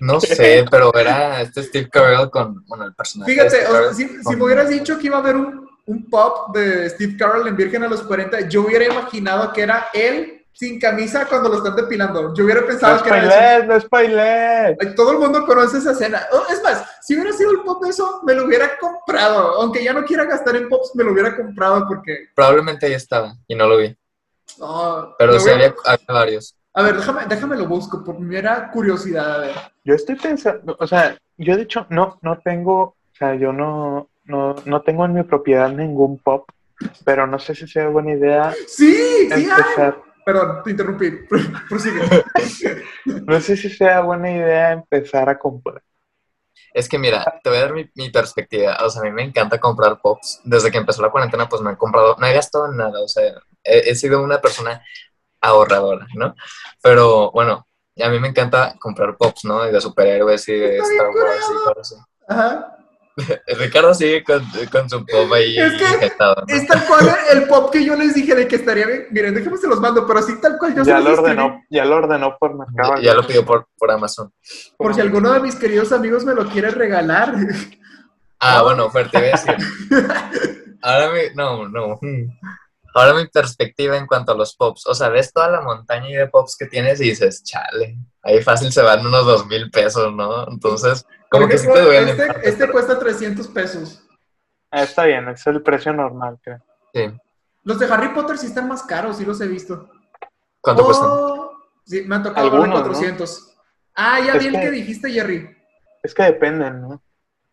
No 0.00 0.20
sé, 0.20 0.64
pero 0.70 0.94
era 0.94 1.40
este 1.42 1.62
Steve 1.62 1.88
Carell 1.90 2.30
con, 2.30 2.64
bueno, 2.66 2.84
el 2.84 2.94
personaje. 2.94 3.32
de 3.32 3.36
Fíjate, 3.36 3.66
o 3.66 3.70
sea, 3.70 3.80
Carell 3.80 3.94
si, 3.94 4.08
si 4.22 4.36
me 4.36 4.44
hubieras 4.44 4.68
dicho 4.68 4.98
que 4.98 5.06
iba 5.06 5.16
a 5.16 5.20
haber 5.20 5.36
un, 5.36 5.68
un 5.86 6.10
pop 6.10 6.54
de 6.54 6.90
Steve 6.90 7.16
Carroll 7.16 7.48
en 7.48 7.56
Virgen 7.56 7.82
a 7.82 7.88
los 7.88 8.02
40, 8.02 8.48
yo 8.48 8.62
hubiera 8.62 8.84
imaginado 8.84 9.52
que 9.52 9.62
era 9.62 9.88
él 9.92 10.38
sin 10.58 10.80
camisa 10.80 11.24
cuando 11.26 11.48
lo 11.48 11.58
están 11.58 11.76
depilando. 11.76 12.34
Yo 12.34 12.44
hubiera 12.44 12.62
No 12.62 12.66
pensado 12.66 13.00
que 13.00 13.08
era 13.08 13.62
no 13.64 13.80
spoilers. 13.80 14.76
Ay, 14.80 14.94
Todo 14.96 15.12
el 15.12 15.18
mundo 15.18 15.46
conoce 15.46 15.78
esa 15.78 15.92
escena. 15.92 16.26
Oh, 16.32 16.42
Es 16.50 16.60
más, 16.64 16.84
si 17.00 17.14
hubiera 17.14 17.32
sido 17.32 17.52
el 17.52 17.60
pop 17.60 17.80
de 17.82 17.90
eso, 17.90 18.20
me 18.24 18.34
lo 18.34 18.44
hubiera 18.44 18.76
comprado. 18.76 19.60
Aunque 19.60 19.84
ya 19.84 19.92
no 19.92 20.04
quiera 20.04 20.24
gastar 20.24 20.56
en 20.56 20.68
pops, 20.68 20.96
me 20.96 21.04
lo 21.04 21.12
hubiera 21.12 21.36
comprado 21.36 21.86
porque... 21.86 22.30
Probablemente 22.34 22.86
ahí 22.86 22.94
estaba 22.94 23.36
y 23.46 23.54
no 23.54 23.68
lo 23.68 23.76
vi. 23.76 23.96
no, 24.58 25.14
Pero 25.16 25.38
sí 25.38 25.48
había 25.48 25.74
varios. 26.08 26.57
A 26.78 26.82
ver, 26.82 26.94
déjame, 26.94 27.26
déjame 27.26 27.56
lo 27.56 27.66
busco, 27.66 28.04
por 28.04 28.20
mera 28.20 28.70
curiosidad, 28.70 29.34
a 29.34 29.38
ver. 29.38 29.56
Yo 29.82 29.96
estoy 29.96 30.14
pensando, 30.14 30.76
o 30.78 30.86
sea, 30.86 31.18
yo 31.36 31.56
de 31.56 31.62
hecho 31.62 31.88
no, 31.90 32.20
no 32.22 32.38
tengo, 32.38 32.80
o 32.80 32.96
sea, 33.18 33.34
yo 33.34 33.52
no, 33.52 34.10
no, 34.26 34.54
no 34.64 34.82
tengo 34.82 35.04
en 35.04 35.14
mi 35.14 35.24
propiedad 35.24 35.72
ningún 35.72 36.18
pop, 36.18 36.48
pero 37.04 37.26
no 37.26 37.40
sé 37.40 37.56
si 37.56 37.66
sea 37.66 37.88
buena 37.88 38.12
idea 38.12 38.54
¡Sí! 38.68 38.94
¡Sí! 38.94 39.28
hay! 39.32 39.42
empezar, 39.42 40.00
Perdón, 40.24 40.62
te 40.62 40.70
interrumpí. 40.70 41.10
Prosigue. 41.68 42.00
no 43.26 43.40
sé 43.40 43.56
si 43.56 43.70
sea 43.70 44.02
buena 44.02 44.30
idea 44.30 44.70
empezar 44.70 45.28
a 45.28 45.36
comprar. 45.36 45.82
Es 46.72 46.88
que 46.88 46.98
mira, 46.98 47.40
te 47.42 47.50
voy 47.50 47.58
a 47.58 47.62
dar 47.62 47.72
mi, 47.72 47.90
mi 47.96 48.10
perspectiva. 48.10 48.76
O 48.84 48.90
sea, 48.90 49.02
a 49.02 49.04
mí 49.04 49.10
me 49.10 49.24
encanta 49.24 49.58
comprar 49.58 50.00
pops. 50.00 50.42
Desde 50.44 50.70
que 50.70 50.78
empezó 50.78 51.02
la 51.02 51.10
cuarentena, 51.10 51.48
pues 51.48 51.60
no 51.60 51.70
he 51.70 51.76
comprado, 51.76 52.14
no 52.20 52.26
he 52.26 52.34
gastado 52.34 52.70
en 52.70 52.76
nada. 52.76 53.00
O 53.00 53.08
sea, 53.08 53.24
he, 53.64 53.90
he 53.90 53.94
sido 53.96 54.22
una 54.22 54.40
persona 54.40 54.80
ahorradora, 55.40 56.06
¿no? 56.14 56.34
Pero 56.82 57.30
bueno, 57.32 57.66
a 58.00 58.08
mí 58.08 58.18
me 58.18 58.28
encanta 58.28 58.76
comprar 58.78 59.16
pops, 59.16 59.44
¿no? 59.44 59.68
Y 59.68 59.72
de 59.72 59.80
superhéroes 59.80 60.48
y 60.48 60.52
de 60.52 60.78
Star 60.78 61.08
Wars 61.08 61.46
y 61.50 61.80
así. 61.80 61.94
Ajá. 62.28 62.74
Ricardo 63.58 63.92
sigue 63.94 64.22
con, 64.22 64.44
con 64.70 64.88
su 64.88 65.04
pop 65.04 65.32
ahí 65.32 65.58
Es 65.58 65.72
que. 65.72 66.06
Es 66.06 66.66
tal 66.68 66.86
cual 66.86 67.08
el 67.32 67.48
pop 67.48 67.70
que 67.72 67.84
yo 67.84 67.96
les 67.96 68.14
dije 68.14 68.34
de 68.34 68.46
que 68.46 68.56
estaría 68.56 68.86
bien. 68.86 69.06
Miren, 69.10 69.34
déjenme 69.34 69.58
se 69.58 69.66
los 69.66 69.80
mando, 69.80 70.06
pero 70.06 70.20
así 70.20 70.40
tal 70.40 70.56
cual 70.56 70.76
yo 70.76 70.84
se 70.84 70.90
Ya 70.90 70.98
los 70.98 71.04
lo 71.04 71.10
escribí. 71.14 71.30
ordenó, 71.32 71.62
ya 71.68 71.84
lo 71.84 71.96
ordenó 71.96 72.36
por 72.38 72.54
mercado. 72.56 72.96
Ya, 72.96 73.02
ya 73.02 73.14
lo 73.14 73.26
pidió 73.26 73.44
por, 73.44 73.66
por 73.76 73.90
Amazon. 73.90 74.32
Por 74.76 74.94
si 74.94 75.00
alguno 75.00 75.32
de 75.32 75.40
mis 75.40 75.56
queridos 75.56 75.90
amigos 75.92 76.24
me 76.24 76.34
lo 76.34 76.46
quiere 76.48 76.70
regalar. 76.70 77.34
Ah, 78.38 78.62
bueno, 78.62 78.88
fuerte, 78.88 79.18
voy 79.18 79.28
a 79.28 79.32
decir. 79.32 79.56
Ahora 80.80 81.10
mi, 81.10 81.20
no, 81.34 81.68
no. 81.68 81.98
Ahora 82.94 83.14
mi 83.14 83.26
perspectiva 83.26 83.96
en 83.96 84.06
cuanto 84.06 84.32
a 84.32 84.34
los 84.34 84.56
pops. 84.56 84.86
O 84.86 84.94
sea, 84.94 85.08
ves 85.08 85.32
toda 85.32 85.48
la 85.50 85.60
montaña 85.60 86.18
de 86.18 86.26
pops 86.28 86.56
que 86.56 86.66
tienes 86.66 87.00
y 87.00 87.04
dices, 87.10 87.42
chale, 87.44 87.96
ahí 88.22 88.42
fácil 88.42 88.72
se 88.72 88.82
van 88.82 89.06
unos 89.06 89.24
dos 89.26 89.46
mil 89.46 89.70
pesos, 89.70 90.12
¿no? 90.14 90.48
Entonces, 90.48 91.06
como 91.30 91.46
que 91.48 91.58
sí 91.58 91.66
te 91.70 91.80
duele. 91.82 92.10
Este, 92.12 92.48
este 92.48 92.70
cuesta 92.70 92.98
300 92.98 93.46
pesos. 93.48 94.02
Ah, 94.70 94.82
está 94.82 95.04
bien, 95.04 95.28
es 95.28 95.46
el 95.46 95.62
precio 95.62 95.92
normal, 95.92 96.38
creo. 96.42 96.62
Sí. 96.94 97.10
Los 97.64 97.78
de 97.78 97.86
Harry 97.92 98.08
Potter 98.14 98.38
sí 98.38 98.46
están 98.46 98.68
más 98.68 98.82
caros, 98.82 99.16
sí 99.18 99.24
los 99.24 99.40
he 99.40 99.46
visto. 99.46 99.90
¿Cuánto 100.60 100.84
cuestan? 100.84 101.08
Oh, 101.10 101.52
Sí, 101.84 102.02
me 102.06 102.16
han 102.16 102.22
tocado 102.22 102.44
Algunos, 102.46 102.80
de 102.82 102.88
400. 102.90 103.56
Ah, 103.94 104.20
ya 104.20 104.34
Es 104.34 104.40
vi 104.40 104.46
el 104.48 104.52
que- 104.54 104.60
que 104.60 104.70
dijiste, 104.70 105.10
Jerry. 105.10 105.56
Es 106.02 106.14
que 106.14 106.22
dependen, 106.24 106.82
¿no? 106.82 107.02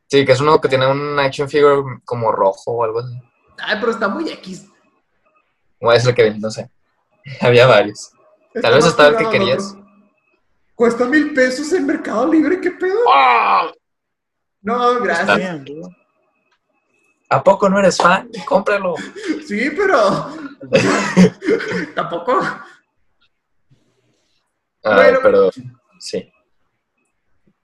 Sí, 0.07 0.25
que 0.25 0.33
es 0.33 0.41
uno 0.41 0.59
que 0.59 0.67
tiene 0.67 0.85
un 0.91 1.17
action 1.19 1.47
figure 1.49 2.01
como 2.03 2.31
rojo 2.33 2.71
o 2.71 2.83
algo 2.83 2.99
así. 2.99 3.13
Ay, 3.57 3.77
pero 3.79 3.91
está 3.93 4.07
muy 4.09 4.29
X. 4.29 4.67
O 5.79 5.91
es 5.91 6.05
el 6.05 6.15
que 6.15 6.31
no 6.31 6.49
sé. 6.49 6.69
Había 7.41 7.67
varios. 7.67 8.11
Está 8.53 8.69
vez 8.69 8.85
estaba 8.85 9.09
el 9.09 9.17
que 9.17 9.29
querías. 9.29 9.75
Cuesta 10.75 11.05
mil 11.05 11.33
pesos 11.33 11.71
en 11.73 11.85
Mercado 11.85 12.31
Libre, 12.31 12.59
¿qué 12.59 12.71
pedo? 12.71 12.99
¡Ah! 13.13 13.71
No, 14.61 14.99
gracias. 14.99 15.61
¿A 17.29 17.43
poco 17.43 17.69
no 17.69 17.79
eres 17.79 17.97
fan? 17.97 18.29
Cómpralo. 18.45 18.95
Sí, 19.47 19.69
pero 19.77 19.99
tampoco. 21.95 22.39
Ah, 22.41 22.65
Bueno. 24.95 25.19
pero 25.21 25.51
sí. 25.99 26.27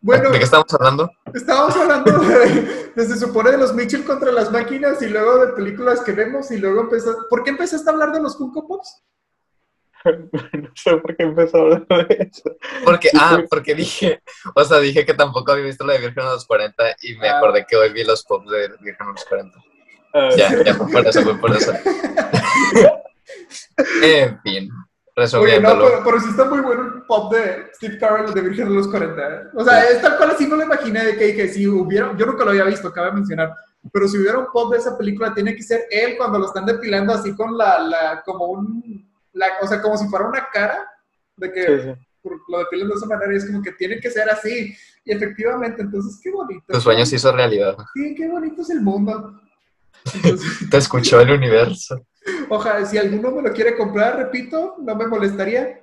Bueno, 0.03 0.31
¿De 0.31 0.39
qué 0.39 0.45
estamos 0.45 0.73
hablando? 0.73 1.11
estábamos 1.33 1.75
hablando 1.77 2.17
de, 2.19 2.91
de- 2.95 3.05
se 3.05 3.17
supone 3.19 3.51
de 3.51 3.57
los 3.59 3.73
Mitchell 3.75 4.03
contra 4.03 4.31
las 4.31 4.51
máquinas 4.51 4.99
y 5.01 5.07
luego 5.09 5.45
de 5.45 5.53
películas 5.53 6.01
que 6.01 6.11
vemos 6.13 6.49
y 6.51 6.57
luego 6.57 6.81
empezaste. 6.81 7.21
¿Por 7.29 7.43
qué 7.43 7.51
empezaste 7.51 7.87
a 7.89 7.93
hablar 7.93 8.11
de 8.11 8.21
los 8.21 8.35
Funko 8.37 8.67
Pops? 8.67 9.03
No 10.03 10.71
sé 10.73 10.97
por 10.97 11.15
qué 11.15 11.21
empezó 11.23 11.57
a 11.57 11.61
hablar 11.61 12.07
de 12.07 12.29
eso. 12.31 12.55
Porque, 12.83 13.09
Sí, 13.09 13.17
ah, 13.21 13.37
sí. 13.39 13.45
porque 13.47 13.75
dije, 13.75 14.23
o 14.55 14.63
sea, 14.63 14.79
dije 14.79 15.05
que 15.05 15.13
tampoco 15.13 15.51
había 15.51 15.65
visto 15.65 15.85
la 15.85 15.93
de 15.93 15.99
Virgen 15.99 16.23
a 16.25 16.31
los 16.33 16.45
40 16.45 16.83
y 17.03 17.15
me 17.17 17.29
Ah. 17.29 17.37
acordé 17.37 17.67
que 17.69 17.75
hoy 17.77 17.93
vi 17.93 18.03
los 18.03 18.23
pops 18.23 18.49
de 18.49 18.69
Virgen 18.81 19.07
a 19.07 19.11
los 19.11 19.23
40. 19.25 19.59
Ah, 20.15 20.29
Ya, 20.35 20.63
ya 20.63 20.73
fue 20.73 20.87
por 20.91 21.05
eso, 21.07 21.21
fue 21.21 21.37
por 21.37 21.55
eso. 21.55 21.71
en 24.03 24.41
fin, 24.41 24.69
Oye, 25.33 25.59
no, 25.59 25.69
pero, 25.69 26.01
pero 26.03 26.19
sí 26.19 26.29
está 26.29 26.45
muy 26.45 26.59
bueno 26.61 26.83
el 26.83 27.01
pop 27.03 27.33
de 27.33 27.67
Steve 27.75 27.97
Carell 27.97 28.33
de 28.33 28.41
Virgen 28.41 28.69
de 28.69 28.75
los 28.75 28.87
40. 28.87 29.21
¿eh? 29.21 29.41
O 29.55 29.63
sea, 29.63 29.83
es 29.89 30.01
tal 30.01 30.17
cual 30.17 30.31
así 30.31 30.47
no 30.47 30.55
lo 30.55 30.63
imaginé 30.63 31.03
de 31.03 31.17
que 31.17 31.25
dije, 31.27 31.47
si 31.49 31.67
hubiera, 31.67 32.15
yo 32.17 32.25
nunca 32.25 32.43
lo 32.43 32.51
había 32.51 32.65
visto, 32.65 32.91
cabe 32.91 33.11
mencionar, 33.11 33.53
pero 33.91 34.07
si 34.07 34.17
hubiera 34.17 34.39
un 34.39 34.47
pop 34.51 34.71
de 34.71 34.79
esa 34.79 34.97
película, 34.97 35.33
tiene 35.33 35.55
que 35.55 35.63
ser 35.63 35.85
él 35.89 36.15
cuando 36.17 36.39
lo 36.39 36.45
están 36.45 36.65
depilando 36.65 37.13
así 37.13 37.35
con 37.35 37.57
la, 37.57 37.79
la 37.79 38.21
como 38.23 38.45
un, 38.45 39.09
la, 39.33 39.47
o 39.61 39.67
sea, 39.67 39.81
como 39.81 39.97
si 39.97 40.07
fuera 40.07 40.27
una 40.27 40.47
cara, 40.51 40.87
de 41.35 41.51
que 41.51 41.61
sí, 41.61 41.99
sí. 42.23 42.29
lo 42.47 42.59
depilan 42.59 42.89
de 42.89 42.93
esa 42.93 43.05
manera 43.05 43.33
y 43.33 43.37
es 43.37 43.45
como 43.45 43.61
que 43.61 43.71
tiene 43.71 43.99
que 43.99 44.09
ser 44.09 44.29
así. 44.29 44.75
Y 45.03 45.11
efectivamente, 45.11 45.81
entonces, 45.81 46.19
qué 46.23 46.31
bonito. 46.31 46.65
Tu 46.67 46.79
sueño 46.79 47.05
se 47.05 47.15
hizo 47.15 47.31
realidad. 47.31 47.75
Sí, 47.93 48.13
qué 48.15 48.29
bonito 48.29 48.61
es 48.61 48.69
el 48.69 48.81
mundo. 48.81 49.41
Entonces, 50.13 50.69
Te 50.69 50.77
escuchó 50.77 51.19
el 51.21 51.31
universo. 51.31 52.05
Ojalá, 52.49 52.85
si 52.85 52.97
alguno 52.97 53.31
me 53.31 53.41
lo 53.41 53.53
quiere 53.53 53.75
comprar, 53.75 54.17
repito, 54.17 54.75
no 54.79 54.95
me 54.95 55.07
molestaría. 55.07 55.81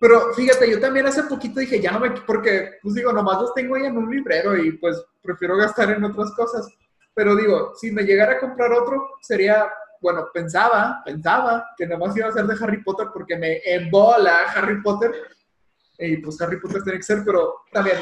Pero 0.00 0.34
fíjate, 0.34 0.70
yo 0.70 0.80
también 0.80 1.06
hace 1.06 1.22
poquito 1.22 1.60
dije, 1.60 1.80
ya 1.80 1.92
no 1.92 2.00
me, 2.00 2.10
porque, 2.10 2.78
pues 2.82 2.94
digo, 2.94 3.12
nomás 3.12 3.40
los 3.40 3.54
tengo 3.54 3.76
ahí 3.76 3.86
en 3.86 3.96
un 3.96 4.10
librero 4.10 4.56
y 4.56 4.72
pues 4.72 5.02
prefiero 5.22 5.56
gastar 5.56 5.90
en 5.90 6.04
otras 6.04 6.32
cosas. 6.32 6.68
Pero 7.14 7.34
digo, 7.34 7.72
si 7.76 7.90
me 7.90 8.02
llegara 8.02 8.32
a 8.32 8.40
comprar 8.40 8.72
otro, 8.72 9.12
sería, 9.22 9.66
bueno, 10.02 10.28
pensaba, 10.34 11.02
pensaba 11.04 11.70
que 11.76 11.86
nomás 11.86 12.16
iba 12.16 12.28
a 12.28 12.32
ser 12.32 12.46
de 12.46 12.62
Harry 12.62 12.82
Potter 12.82 13.06
porque 13.12 13.36
me 13.36 13.58
embola 13.64 14.52
Harry 14.54 14.82
Potter. 14.82 15.12
Y 15.98 16.18
pues 16.18 16.38
Harry 16.42 16.60
Potter 16.60 16.82
tiene 16.82 16.98
que 16.98 17.04
ser, 17.04 17.22
pero 17.24 17.54
también, 17.72 17.96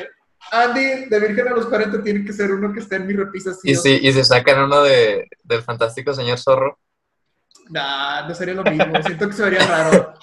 Andy 0.51 1.07
de 1.07 1.21
Virgen 1.21 1.49
a 1.49 1.53
los 1.53 1.67
40 1.67 2.03
tiene 2.03 2.25
que 2.25 2.33
ser 2.33 2.51
uno 2.53 2.73
que 2.73 2.81
esté 2.81 2.97
en 2.97 3.07
mi 3.07 3.15
repisa. 3.15 3.55
sí 3.55 3.71
Y 3.71 3.77
si, 3.77 3.95
y 4.03 4.13
si 4.13 4.25
sacan 4.25 4.65
uno 4.65 4.83
de, 4.83 5.29
del 5.45 5.63
fantástico 5.63 6.13
señor 6.13 6.39
zorro, 6.39 6.79
Nah, 7.71 8.27
no 8.29 8.35
sería 8.35 8.55
lo 8.55 8.65
mismo. 8.65 9.03
Siento 9.05 9.27
que 9.29 9.33
se 9.35 9.43
vería 9.43 9.67
raro. 9.67 10.15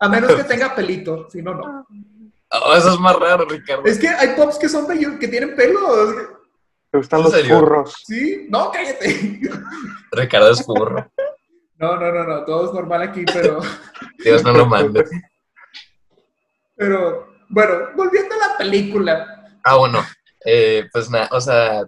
A 0.00 0.08
menos 0.08 0.34
que 0.34 0.44
tenga 0.44 0.74
pelito, 0.74 1.28
si 1.30 1.40
no, 1.40 1.54
no. 1.54 1.86
oh, 2.50 2.74
eso 2.76 2.94
es 2.94 3.00
más 3.00 3.16
raro, 3.16 3.44
Ricardo. 3.46 3.84
Es 3.84 3.98
que 3.98 4.08
hay 4.08 4.34
pops 4.36 4.58
que 4.58 4.68
son 4.68 4.86
bellos, 4.86 5.14
que 5.18 5.28
tienen 5.28 5.54
pelos. 5.54 6.14
Te 6.90 6.98
gustan 6.98 7.20
¿En 7.20 7.24
los 7.24 7.32
serio? 7.32 7.58
furros. 7.58 7.94
¿Sí? 8.06 8.46
No, 8.48 8.70
cállate. 8.70 9.40
Ricardo 10.12 10.50
es 10.50 10.64
furro. 10.64 11.10
No, 11.78 11.96
no, 11.96 12.12
no, 12.12 12.24
no, 12.24 12.44
todo 12.44 12.66
es 12.66 12.72
normal 12.72 13.02
aquí, 13.02 13.24
pero, 13.32 13.60
Dios 14.18 14.42
no 14.44 14.52
lo 14.52 14.66
mande. 14.66 15.04
pero, 16.76 17.34
bueno, 17.48 17.74
volviendo 17.96 18.34
a 18.34 18.48
la 18.48 18.56
película. 18.56 19.50
Ah, 19.64 19.76
bueno, 19.76 20.04
eh, 20.44 20.88
pues 20.92 21.10
nada, 21.10 21.28
o 21.32 21.40
sea, 21.40 21.84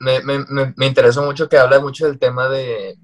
me, 0.00 0.20
me, 0.22 0.38
me, 0.48 0.74
me 0.76 0.86
interesó 0.86 1.22
mucho 1.22 1.48
que 1.48 1.56
habla 1.58 1.78
mucho 1.80 2.06
del 2.06 2.18
tema 2.18 2.48
de, 2.48 2.96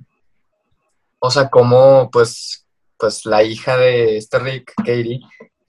o 1.27 1.31
sea, 1.31 1.49
cómo, 1.49 2.11
pues, 2.11 2.67
pues 2.99 3.25
la 3.25 3.43
hija 3.43 3.79
de 3.79 4.19
este 4.19 4.39
Rick, 4.39 4.75
Katie, 4.77 5.21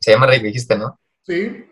se 0.02 0.12
llama 0.12 0.28
Rick, 0.28 0.44
dijiste, 0.44 0.78
¿no? 0.78 1.00
Sí. 1.24 1.66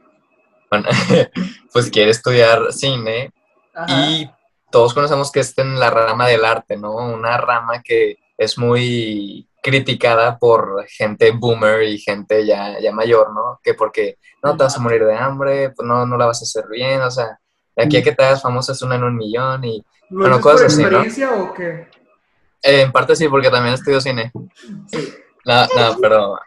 Bueno, 0.72 0.88
pues 1.74 1.92
quiere 1.92 2.12
estudiar 2.12 2.72
cine 2.72 3.34
Ajá. 3.74 4.10
y 4.10 4.32
todos 4.72 4.94
conocemos 4.94 5.34
que 5.34 5.42
está 5.42 5.64
en 5.64 5.78
la 5.78 5.90
rama 5.90 6.30
del 6.30 6.46
arte, 6.46 6.78
¿no? 6.78 6.96
Una 6.96 7.36
rama 7.36 7.82
que 7.84 8.20
es 8.38 8.58
muy 8.58 9.50
criticada 9.62 10.40
por 10.40 10.86
gente 10.88 11.32
boomer 11.32 11.84
y 11.84 12.00
gente 12.00 12.46
ya, 12.46 12.80
ya 12.80 12.94
mayor, 12.94 13.34
¿no? 13.34 13.60
Que 13.62 13.74
porque 13.74 14.18
no 14.42 14.56
te 14.56 14.64
vas 14.64 14.78
a 14.78 14.80
morir 14.80 15.04
de 15.04 15.18
hambre, 15.18 15.72
pues 15.72 15.86
no, 15.86 16.06
no 16.06 16.16
la 16.16 16.28
vas 16.28 16.42
a 16.42 16.46
hacer 16.46 16.70
bien, 16.72 17.02
o 17.02 17.12
sea, 17.12 17.38
de 17.76 17.84
aquí 17.84 17.98
a 17.98 18.04
que 18.04 18.14
te 18.14 18.24
hagas 18.24 18.42
famoso 18.42 18.72
es 18.72 18.82
una 18.82 18.96
en 18.96 19.04
un 19.04 19.18
millón 19.18 19.66
y 19.66 19.84
¿Lo 20.10 20.20
bueno, 20.22 20.36
por 20.40 20.54
cosas 20.54 20.78
¿no? 20.78 20.84
experiencia 20.84 21.34
o 21.34 21.54
qué? 21.54 21.90
Eh, 22.64 22.82
en 22.82 22.92
parte 22.92 23.16
sí, 23.16 23.28
porque 23.28 23.50
también 23.50 23.76
estudio 23.76 24.02
cine. 24.02 24.32
Sí. 24.88 25.14
No, 25.46 25.68
no, 25.76 25.98
pero 26.02 26.40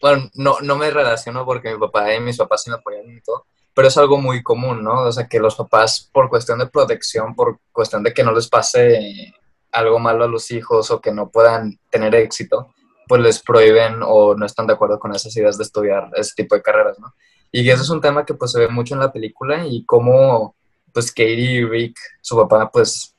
bueno, 0.00 0.30
no, 0.34 0.56
no 0.62 0.76
me 0.76 0.90
relaciono 0.90 1.44
porque 1.44 1.72
mi 1.72 1.78
papá 1.78 2.14
y 2.14 2.20
mis 2.20 2.36
papás 2.36 2.62
sí 2.62 2.70
me 2.70 2.76
apoyan 2.76 3.10
y 3.10 3.20
todo, 3.20 3.46
pero 3.74 3.88
es 3.88 3.96
algo 3.96 4.18
muy 4.18 4.42
común, 4.42 4.84
¿no? 4.84 5.02
O 5.02 5.12
sea, 5.12 5.26
que 5.26 5.40
los 5.40 5.56
papás, 5.56 6.08
por 6.12 6.28
cuestión 6.28 6.60
de 6.60 6.68
protección, 6.68 7.34
por 7.34 7.58
cuestión 7.72 8.02
de 8.04 8.14
que 8.14 8.22
no 8.22 8.32
les 8.32 8.48
pase 8.48 9.34
algo 9.72 9.98
malo 9.98 10.24
a 10.24 10.28
los 10.28 10.50
hijos 10.52 10.90
o 10.90 11.00
que 11.00 11.12
no 11.12 11.30
puedan 11.30 11.78
tener 11.90 12.14
éxito, 12.14 12.72
pues 13.08 13.20
les 13.20 13.42
prohíben 13.42 14.00
o 14.02 14.34
no 14.34 14.46
están 14.46 14.66
de 14.66 14.74
acuerdo 14.74 14.98
con 14.98 15.14
esas 15.14 15.36
ideas 15.36 15.58
de 15.58 15.64
estudiar 15.64 16.10
ese 16.14 16.34
tipo 16.36 16.54
de 16.54 16.62
carreras, 16.62 16.98
¿no? 17.00 17.12
Y 17.50 17.68
eso 17.68 17.82
es 17.82 17.90
un 17.90 18.00
tema 18.00 18.24
que 18.24 18.34
pues 18.34 18.52
se 18.52 18.60
ve 18.60 18.68
mucho 18.68 18.94
en 18.94 19.00
la 19.00 19.12
película 19.12 19.66
y 19.66 19.84
cómo 19.84 20.54
pues 20.92 21.10
Katie 21.10 21.52
y 21.52 21.64
Rick, 21.64 21.98
su 22.22 22.36
papá, 22.36 22.70
pues 22.70 23.15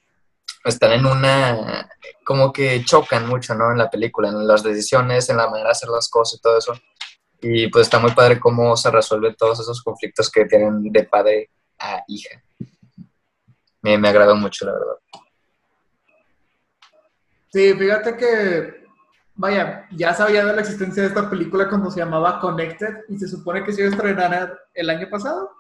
están 0.69 0.91
en 0.93 1.05
una, 1.05 1.89
como 2.23 2.51
que 2.51 2.83
chocan 2.83 3.27
mucho, 3.27 3.55
¿no? 3.55 3.71
En 3.71 3.77
la 3.77 3.89
película, 3.89 4.29
en 4.29 4.47
las 4.47 4.63
decisiones, 4.63 5.29
en 5.29 5.37
la 5.37 5.47
manera 5.47 5.69
de 5.69 5.71
hacer 5.71 5.89
las 5.89 6.09
cosas 6.09 6.39
y 6.39 6.41
todo 6.41 6.57
eso. 6.57 6.73
Y 7.41 7.67
pues 7.67 7.83
está 7.83 7.99
muy 7.99 8.11
padre 8.11 8.39
cómo 8.39 8.75
se 8.75 8.89
resuelven 8.91 9.35
todos 9.35 9.59
esos 9.59 9.81
conflictos 9.83 10.31
que 10.31 10.45
tienen 10.45 10.83
de 10.91 11.03
padre 11.03 11.49
a 11.79 12.01
hija. 12.07 12.41
Me, 13.81 13.97
me 13.97 14.09
agradó 14.09 14.35
mucho, 14.35 14.65
la 14.65 14.73
verdad. 14.73 14.95
Sí, 17.51 17.73
fíjate 17.73 18.17
que, 18.17 18.85
vaya, 19.35 19.87
ya 19.91 20.13
sabía 20.13 20.45
de 20.45 20.53
la 20.53 20.61
existencia 20.61 21.03
de 21.03 21.09
esta 21.09 21.29
película 21.29 21.69
cuando 21.69 21.89
se 21.89 21.99
llamaba 21.99 22.39
Connected 22.39 23.05
y 23.09 23.17
se 23.17 23.27
supone 23.27 23.63
que 23.63 23.71
se 23.71 23.81
iba 23.81 23.89
a 23.89 23.93
estrenar 23.93 24.59
el 24.73 24.89
año 24.89 25.09
pasado. 25.09 25.51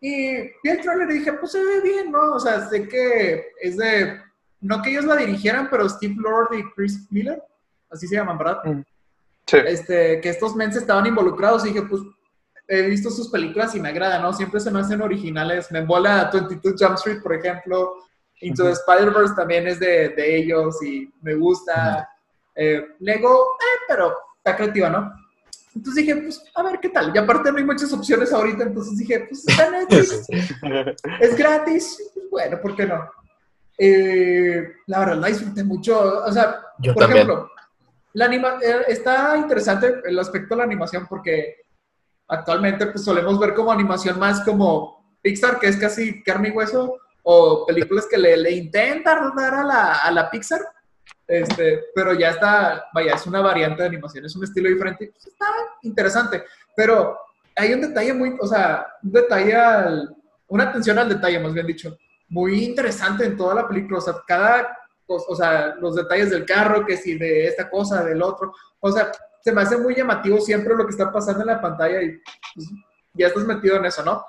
Y 0.00 0.36
vi 0.36 0.70
el 0.70 0.80
trailer 0.80 1.10
y 1.10 1.18
dije, 1.18 1.32
pues 1.32 1.52
se 1.52 1.64
ve 1.64 1.80
bien, 1.80 2.12
¿no? 2.12 2.34
O 2.34 2.38
sea, 2.38 2.68
sé 2.68 2.86
que 2.86 3.48
es 3.60 3.76
de, 3.76 4.22
no 4.60 4.82
que 4.82 4.90
ellos 4.90 5.04
la 5.04 5.16
dirigieran, 5.16 5.68
pero 5.70 5.88
Steve 5.88 6.14
Lord 6.16 6.54
y 6.54 6.64
Chris 6.74 7.06
Miller, 7.10 7.42
así 7.90 8.06
se 8.06 8.16
llaman, 8.16 8.38
¿verdad? 8.38 8.58
Sí. 9.46 9.56
Este, 9.66 10.20
que 10.20 10.28
estos 10.28 10.54
men 10.54 10.70
estaban 10.70 11.06
involucrados 11.06 11.64
y 11.64 11.68
dije, 11.68 11.82
pues 11.82 12.02
he 12.68 12.82
visto 12.82 13.10
sus 13.10 13.28
películas 13.28 13.74
y 13.74 13.80
me 13.80 13.88
agrada, 13.88 14.20
¿no? 14.20 14.32
Siempre 14.32 14.60
se 14.60 14.70
me 14.70 14.80
hacen 14.80 15.00
originales. 15.00 15.70
Me 15.72 15.78
embola 15.78 16.30
22 16.32 16.74
Jump 16.78 16.96
Street, 16.96 17.22
por 17.22 17.34
ejemplo. 17.34 17.94
Into 18.40 18.62
the 18.64 18.72
Spider-Verse 18.72 19.34
también 19.34 19.66
es 19.66 19.80
de, 19.80 20.10
de 20.10 20.36
ellos 20.36 20.80
y 20.82 21.10
me 21.22 21.34
gusta. 21.34 22.08
Eh, 22.54 22.84
Lego, 23.00 23.56
eh, 23.58 23.80
pero 23.88 24.14
está 24.36 24.54
creativa, 24.54 24.90
¿no? 24.90 25.12
Entonces 25.74 26.04
dije, 26.04 26.16
pues, 26.16 26.42
a 26.54 26.62
ver 26.62 26.78
qué 26.80 26.88
tal. 26.88 27.12
Y 27.14 27.18
aparte 27.18 27.50
no 27.50 27.58
hay 27.58 27.64
muchas 27.64 27.92
opciones 27.92 28.32
ahorita, 28.32 28.64
entonces 28.64 28.98
dije, 28.98 29.26
pues, 29.28 29.46
está 29.46 29.70
Netflix, 29.70 30.26
es 31.20 31.36
gratis, 31.36 32.12
bueno, 32.30 32.60
¿por 32.60 32.74
qué 32.74 32.86
no? 32.86 33.08
Eh, 33.78 34.72
la 34.86 34.98
verdad, 34.98 35.16
la 35.16 35.28
disfruté 35.28 35.62
mucho. 35.64 36.24
O 36.24 36.32
sea, 36.32 36.60
Yo 36.80 36.92
por 36.94 37.04
también. 37.04 37.26
ejemplo, 37.26 37.50
la 38.14 38.24
anima 38.24 38.58
eh, 38.62 38.82
está 38.88 39.36
interesante 39.36 40.00
el 40.04 40.18
aspecto 40.18 40.54
de 40.54 40.58
la 40.58 40.64
animación 40.64 41.06
porque 41.08 41.56
actualmente 42.26 42.86
pues 42.86 43.04
solemos 43.04 43.38
ver 43.38 43.54
como 43.54 43.70
animación 43.70 44.18
más 44.18 44.40
como 44.42 45.16
Pixar, 45.22 45.58
que 45.58 45.68
es 45.68 45.76
casi 45.76 46.22
carne 46.22 46.48
y 46.48 46.52
hueso, 46.52 46.96
o 47.22 47.66
películas 47.66 48.06
que 48.10 48.18
le, 48.18 48.36
le 48.36 48.50
intentan 48.52 49.34
dar 49.36 49.54
a 49.54 49.64
la, 49.64 49.92
a 49.94 50.10
la 50.10 50.30
Pixar, 50.30 50.60
este, 51.26 51.84
pero 51.94 52.14
ya 52.14 52.30
está, 52.30 52.86
vaya, 52.94 53.14
es 53.14 53.26
una 53.26 53.40
variante 53.40 53.82
de 53.82 53.88
animación, 53.88 54.24
es 54.24 54.34
un 54.36 54.44
estilo 54.44 54.68
diferente, 54.68 55.10
pues, 55.12 55.26
está 55.26 55.46
interesante, 55.82 56.44
pero 56.74 57.18
hay 57.56 57.72
un 57.74 57.80
detalle 57.82 58.14
muy, 58.14 58.36
o 58.40 58.46
sea, 58.46 58.86
un 59.02 59.12
detalle, 59.12 59.54
al- 59.54 60.14
una 60.48 60.64
atención 60.64 60.98
al 60.98 61.08
detalle, 61.08 61.38
más 61.40 61.52
bien 61.52 61.66
dicho, 61.66 61.98
muy 62.28 62.64
interesante 62.64 63.24
en 63.24 63.36
toda 63.36 63.54
la 63.54 63.68
película, 63.68 63.98
o 63.98 64.00
sea, 64.02 64.14
cada, 64.26 64.76
o 65.06 65.34
sea, 65.36 65.74
los 65.76 65.94
detalles 65.94 66.30
del 66.30 66.44
carro, 66.44 66.84
que 66.84 66.96
si 66.96 67.16
de 67.18 67.46
esta 67.46 67.68
cosa, 67.70 68.04
del 68.04 68.22
otro, 68.22 68.52
o 68.80 68.92
sea, 68.92 69.10
se 69.40 69.52
me 69.52 69.62
hace 69.62 69.78
muy 69.78 69.94
llamativo 69.94 70.40
siempre 70.40 70.74
lo 70.76 70.84
que 70.84 70.90
está 70.90 71.10
pasando 71.12 71.40
en 71.40 71.46
la 71.46 71.60
pantalla 71.60 72.02
y 72.02 72.20
pues, 72.54 72.68
ya 73.14 73.28
estás 73.28 73.44
metido 73.44 73.76
en 73.76 73.86
eso, 73.86 74.04
¿no? 74.04 74.24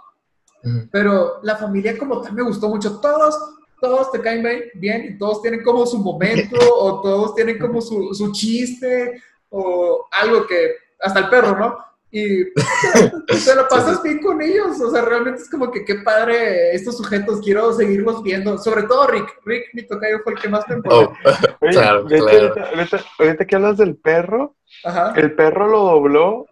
Pero 0.92 1.40
la 1.44 1.56
familia 1.56 1.98
como 1.98 2.22
tal 2.22 2.34
me 2.34 2.42
gustó 2.44 2.68
mucho. 2.70 3.00
Todos, 3.00 3.38
todos 3.82 4.12
te 4.12 4.20
caen 4.22 4.44
bien- 4.44 4.64
bien 4.76 5.06
y 5.06 5.18
todos 5.18 5.42
tienen 5.42 5.64
como 5.64 5.86
su 5.86 5.98
momento 6.00 6.58
o 6.80 7.02
todos 7.02 7.34
tienen 7.36 7.58
como 7.58 7.82
su, 7.82 8.14
su 8.14 8.32
chiste 8.32 9.22
o 9.50 10.06
algo 10.12 10.46
que, 10.46 10.74
hasta 11.02 11.20
el 11.20 11.30
perro, 11.30 11.58
¿no? 11.58 11.78
Y 12.12 12.44
te 12.54 13.56
lo 13.56 13.68
pasas 13.70 14.02
bien 14.02 14.20
con 14.20 14.42
ellos. 14.42 14.80
O 14.82 14.92
sea, 14.92 15.04
realmente 15.04 15.42
es 15.44 15.50
como 15.50 15.72
que 15.72 15.86
qué 15.86 15.96
padre 15.96 16.74
estos 16.74 16.98
sujetos. 16.98 17.42
Quiero 17.42 17.72
seguirlos 17.74 18.24
viendo. 18.24 18.58
Sobre 18.58 18.84
todo 18.84 19.08
Rick. 19.08 19.40
Rick, 19.46 19.66
mi 19.74 19.84
tocayo, 19.86 20.20
fue 20.24 20.34
el 20.34 20.40
que 20.40 20.50
más 20.50 20.68
me. 20.68 20.78
Oh, 20.90 21.14
Claro, 21.72 22.06
claro. 22.06 22.26
ahorita, 22.28 22.64
ahorita- 22.70 23.06
ahorita 23.20 23.46
que 23.46 23.56
hablas 23.56 23.78
del 23.78 23.96
perro, 23.96 24.56
Ajá. 24.84 25.14
el 25.18 25.34
perro 25.36 25.68
lo 25.68 25.84
dobló 25.84 26.46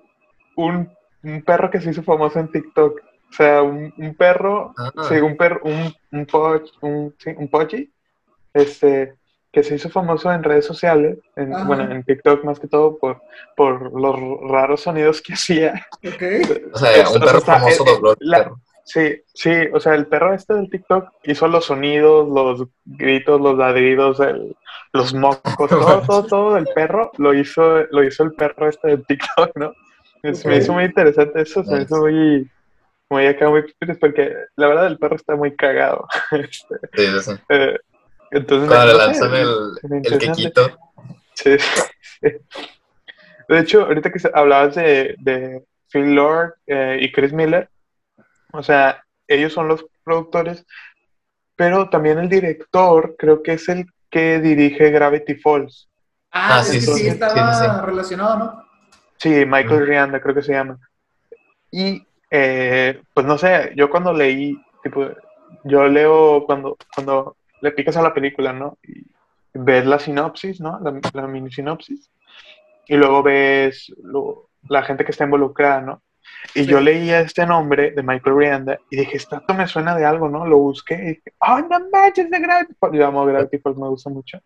un, 0.55 0.89
un 1.24 1.41
perro 1.43 1.70
que 1.72 1.82
se 1.82 1.89
hizo 1.91 2.03
famoso 2.03 2.39
en 2.39 2.51
TikTok. 2.51 2.99
O 3.30 3.34
sea, 3.34 3.62
un, 3.62 3.93
un 3.97 4.16
perro, 4.16 4.74
Ah. 4.78 4.91
sí, 5.10 5.16
un 5.16 5.36
perro, 5.36 5.60
un, 5.64 5.93
un, 6.12 6.26
poch, 6.26 6.70
un, 6.82 7.14
sí, 7.18 7.32
un 7.36 7.49
pochi, 7.49 7.91
este, 8.53 9.16
que 9.58 9.64
se 9.64 9.74
hizo 9.74 9.89
famoso 9.89 10.32
en 10.32 10.43
redes 10.43 10.66
sociales, 10.68 11.18
en, 11.36 11.49
bueno, 11.66 11.91
en 11.91 12.03
TikTok 12.03 12.43
más 12.43 12.60
que 12.60 12.68
todo, 12.68 12.95
por, 12.99 13.24
por 13.55 13.99
los 13.99 14.16
raros 14.51 14.82
sonidos 14.82 15.20
que 15.20 15.34
hacía. 15.34 15.84
O 16.72 16.78
sea, 16.78 17.10
un 17.10 17.20
perro 17.22 17.41
famoso 17.41 17.84
eh, 17.84 17.88
eh, 17.88 17.91
dobló 17.95 18.12
el 18.12 18.18
la- 18.20 18.38
perro. 18.43 18.60
Sí, 18.84 19.20
sí, 19.34 19.51
o 19.74 19.80
sea, 19.80 19.95
el 19.95 20.05
perro 20.05 20.32
este 20.36 20.53
del 20.53 20.70
TikTok 20.70 21.10
hizo 21.24 21.47
los 21.47 21.66
sonidos, 21.66 22.30
los 22.30 22.70
gritos, 22.86 23.41
los 23.41 23.58
ladridos, 23.58 24.20
el- 24.20 24.55
los 24.93 25.12
mocos, 25.16 25.41
todo, 25.70 26.01
todo, 26.05 26.24
todo 26.28 26.53
del 26.53 26.68
perro 26.76 27.10
lo 27.18 27.34
hizo, 27.34 27.80
lo 27.89 28.03
hizo 28.03 28.24
el 28.26 28.34
perro 28.34 28.70
este 28.70 28.89
del 28.89 29.05
TikTok, 29.08 29.55
¿no? 29.55 29.74
Me 30.22 30.58
hizo 30.58 30.72
muy 30.74 30.84
interesante 30.84 31.41
eso, 31.41 31.64
se 31.64 31.72
me 31.76 31.82
hizo 31.82 31.97
muy, 31.97 32.47
muy 33.10 33.26
acá, 33.26 33.49
muy 33.49 33.64
porque 33.99 34.36
la 34.55 34.68
verdad 34.68 34.86
el 34.86 34.99
perro 34.99 35.16
está 35.16 35.36
muy 35.36 35.55
cagado. 35.55 36.08
Este, 36.32 36.76
Sí, 36.93 37.05
sí, 37.08 37.20
sí. 37.36 37.41
eh, 37.49 37.78
entonces, 38.32 38.69
Cuando 38.69 38.97
le 38.97 39.07
no 39.07 39.13
sé, 39.13 39.41
el, 39.41 40.03
el 40.03 40.19
quequito. 40.19 40.78
Sí, 41.34 41.57
sí. 41.59 42.30
De 43.47 43.59
hecho, 43.59 43.84
ahorita 43.84 44.11
que 44.11 44.19
hablabas 44.34 44.75
de, 44.75 45.15
de 45.19 45.63
Phil 45.89 46.15
Lord 46.15 46.55
eh, 46.65 46.97
y 47.01 47.11
Chris 47.11 47.32
Miller, 47.32 47.69
o 48.51 48.61
sea, 48.61 49.03
ellos 49.28 49.53
son 49.53 49.67
los 49.67 49.86
productores, 50.03 50.65
pero 51.55 51.89
también 51.89 52.19
el 52.19 52.30
director 52.30 53.15
creo 53.17 53.41
que 53.41 53.53
es 53.53 53.69
el 53.69 53.86
que 54.09 54.39
dirige 54.39 54.91
Gravity 54.91 55.36
Falls. 55.36 55.89
Ah, 56.32 56.57
Ah, 56.57 56.61
es 56.61 56.67
sí, 56.69 56.82
que 56.82 56.86
sí, 56.93 57.07
estaba 57.07 57.34
sí, 57.34 57.39
sí. 57.80 57.86
relacionado, 57.86 58.38
¿no? 58.38 58.63
Sí, 59.17 59.30
Michael 59.45 59.78
Ujú. 59.82 59.86
Rianda 59.86 60.21
creo 60.21 60.36
que 60.36 60.43
se 60.43 60.53
llama. 60.53 60.78
Y 61.71 62.05
eh, 62.32 63.01
pues 63.13 63.25
no 63.25 63.38
sé, 63.38 63.71
yo 63.75 63.89
cuando 63.89 64.13
leí, 64.13 64.57
tipo, 64.84 65.05
yo 65.63 65.88
leo 65.88 66.45
cuando, 66.45 66.78
cuando 66.93 67.36
le 67.62 67.72
picas 67.72 67.97
a 67.97 68.01
la 68.01 68.14
película, 68.14 68.53
¿no? 68.53 68.78
Y 68.84 69.05
ves 69.53 69.86
la 69.86 69.99
sinopsis, 69.99 70.60
¿no? 70.62 70.80
La, 70.80 70.99
la 71.14 71.28
mini 71.28 71.51
sinopsis. 71.51 72.10
Y 72.88 72.95
luego 72.95 73.24
ves 73.24 73.91
lo- 74.03 74.49
la 74.70 74.84
gente 74.84 75.03
que 75.05 75.12
está 75.12 75.24
involucrada, 75.26 75.82
¿no? 75.82 76.01
Y 76.53 76.64
Sí. 76.64 76.66
yo 76.68 76.80
leía 76.82 77.22
este 77.22 77.45
nombre 77.45 77.91
de 77.91 78.03
Michael 78.03 78.38
Rianda 78.38 78.78
y 78.89 78.97
dije, 78.97 79.18
esto 79.18 79.41
me 79.55 79.66
suena 79.68 79.95
de 79.95 80.05
algo, 80.05 80.30
¿no? 80.30 80.45
Lo 80.45 80.58
busqué 80.58 80.93
y 80.95 81.08
dije, 81.08 81.34
¡oh, 81.39 81.60
no 81.60 81.80
manches 81.91 82.30
de 82.30 82.39
Gravity 82.39 82.74
Falls! 82.80 82.95
Yo 82.97 83.08
amo 83.08 83.26
Gravity 83.26 83.58
Falls, 83.60 83.78
me 83.78 83.88
gusta 83.88 84.10
mucho. 84.10 84.39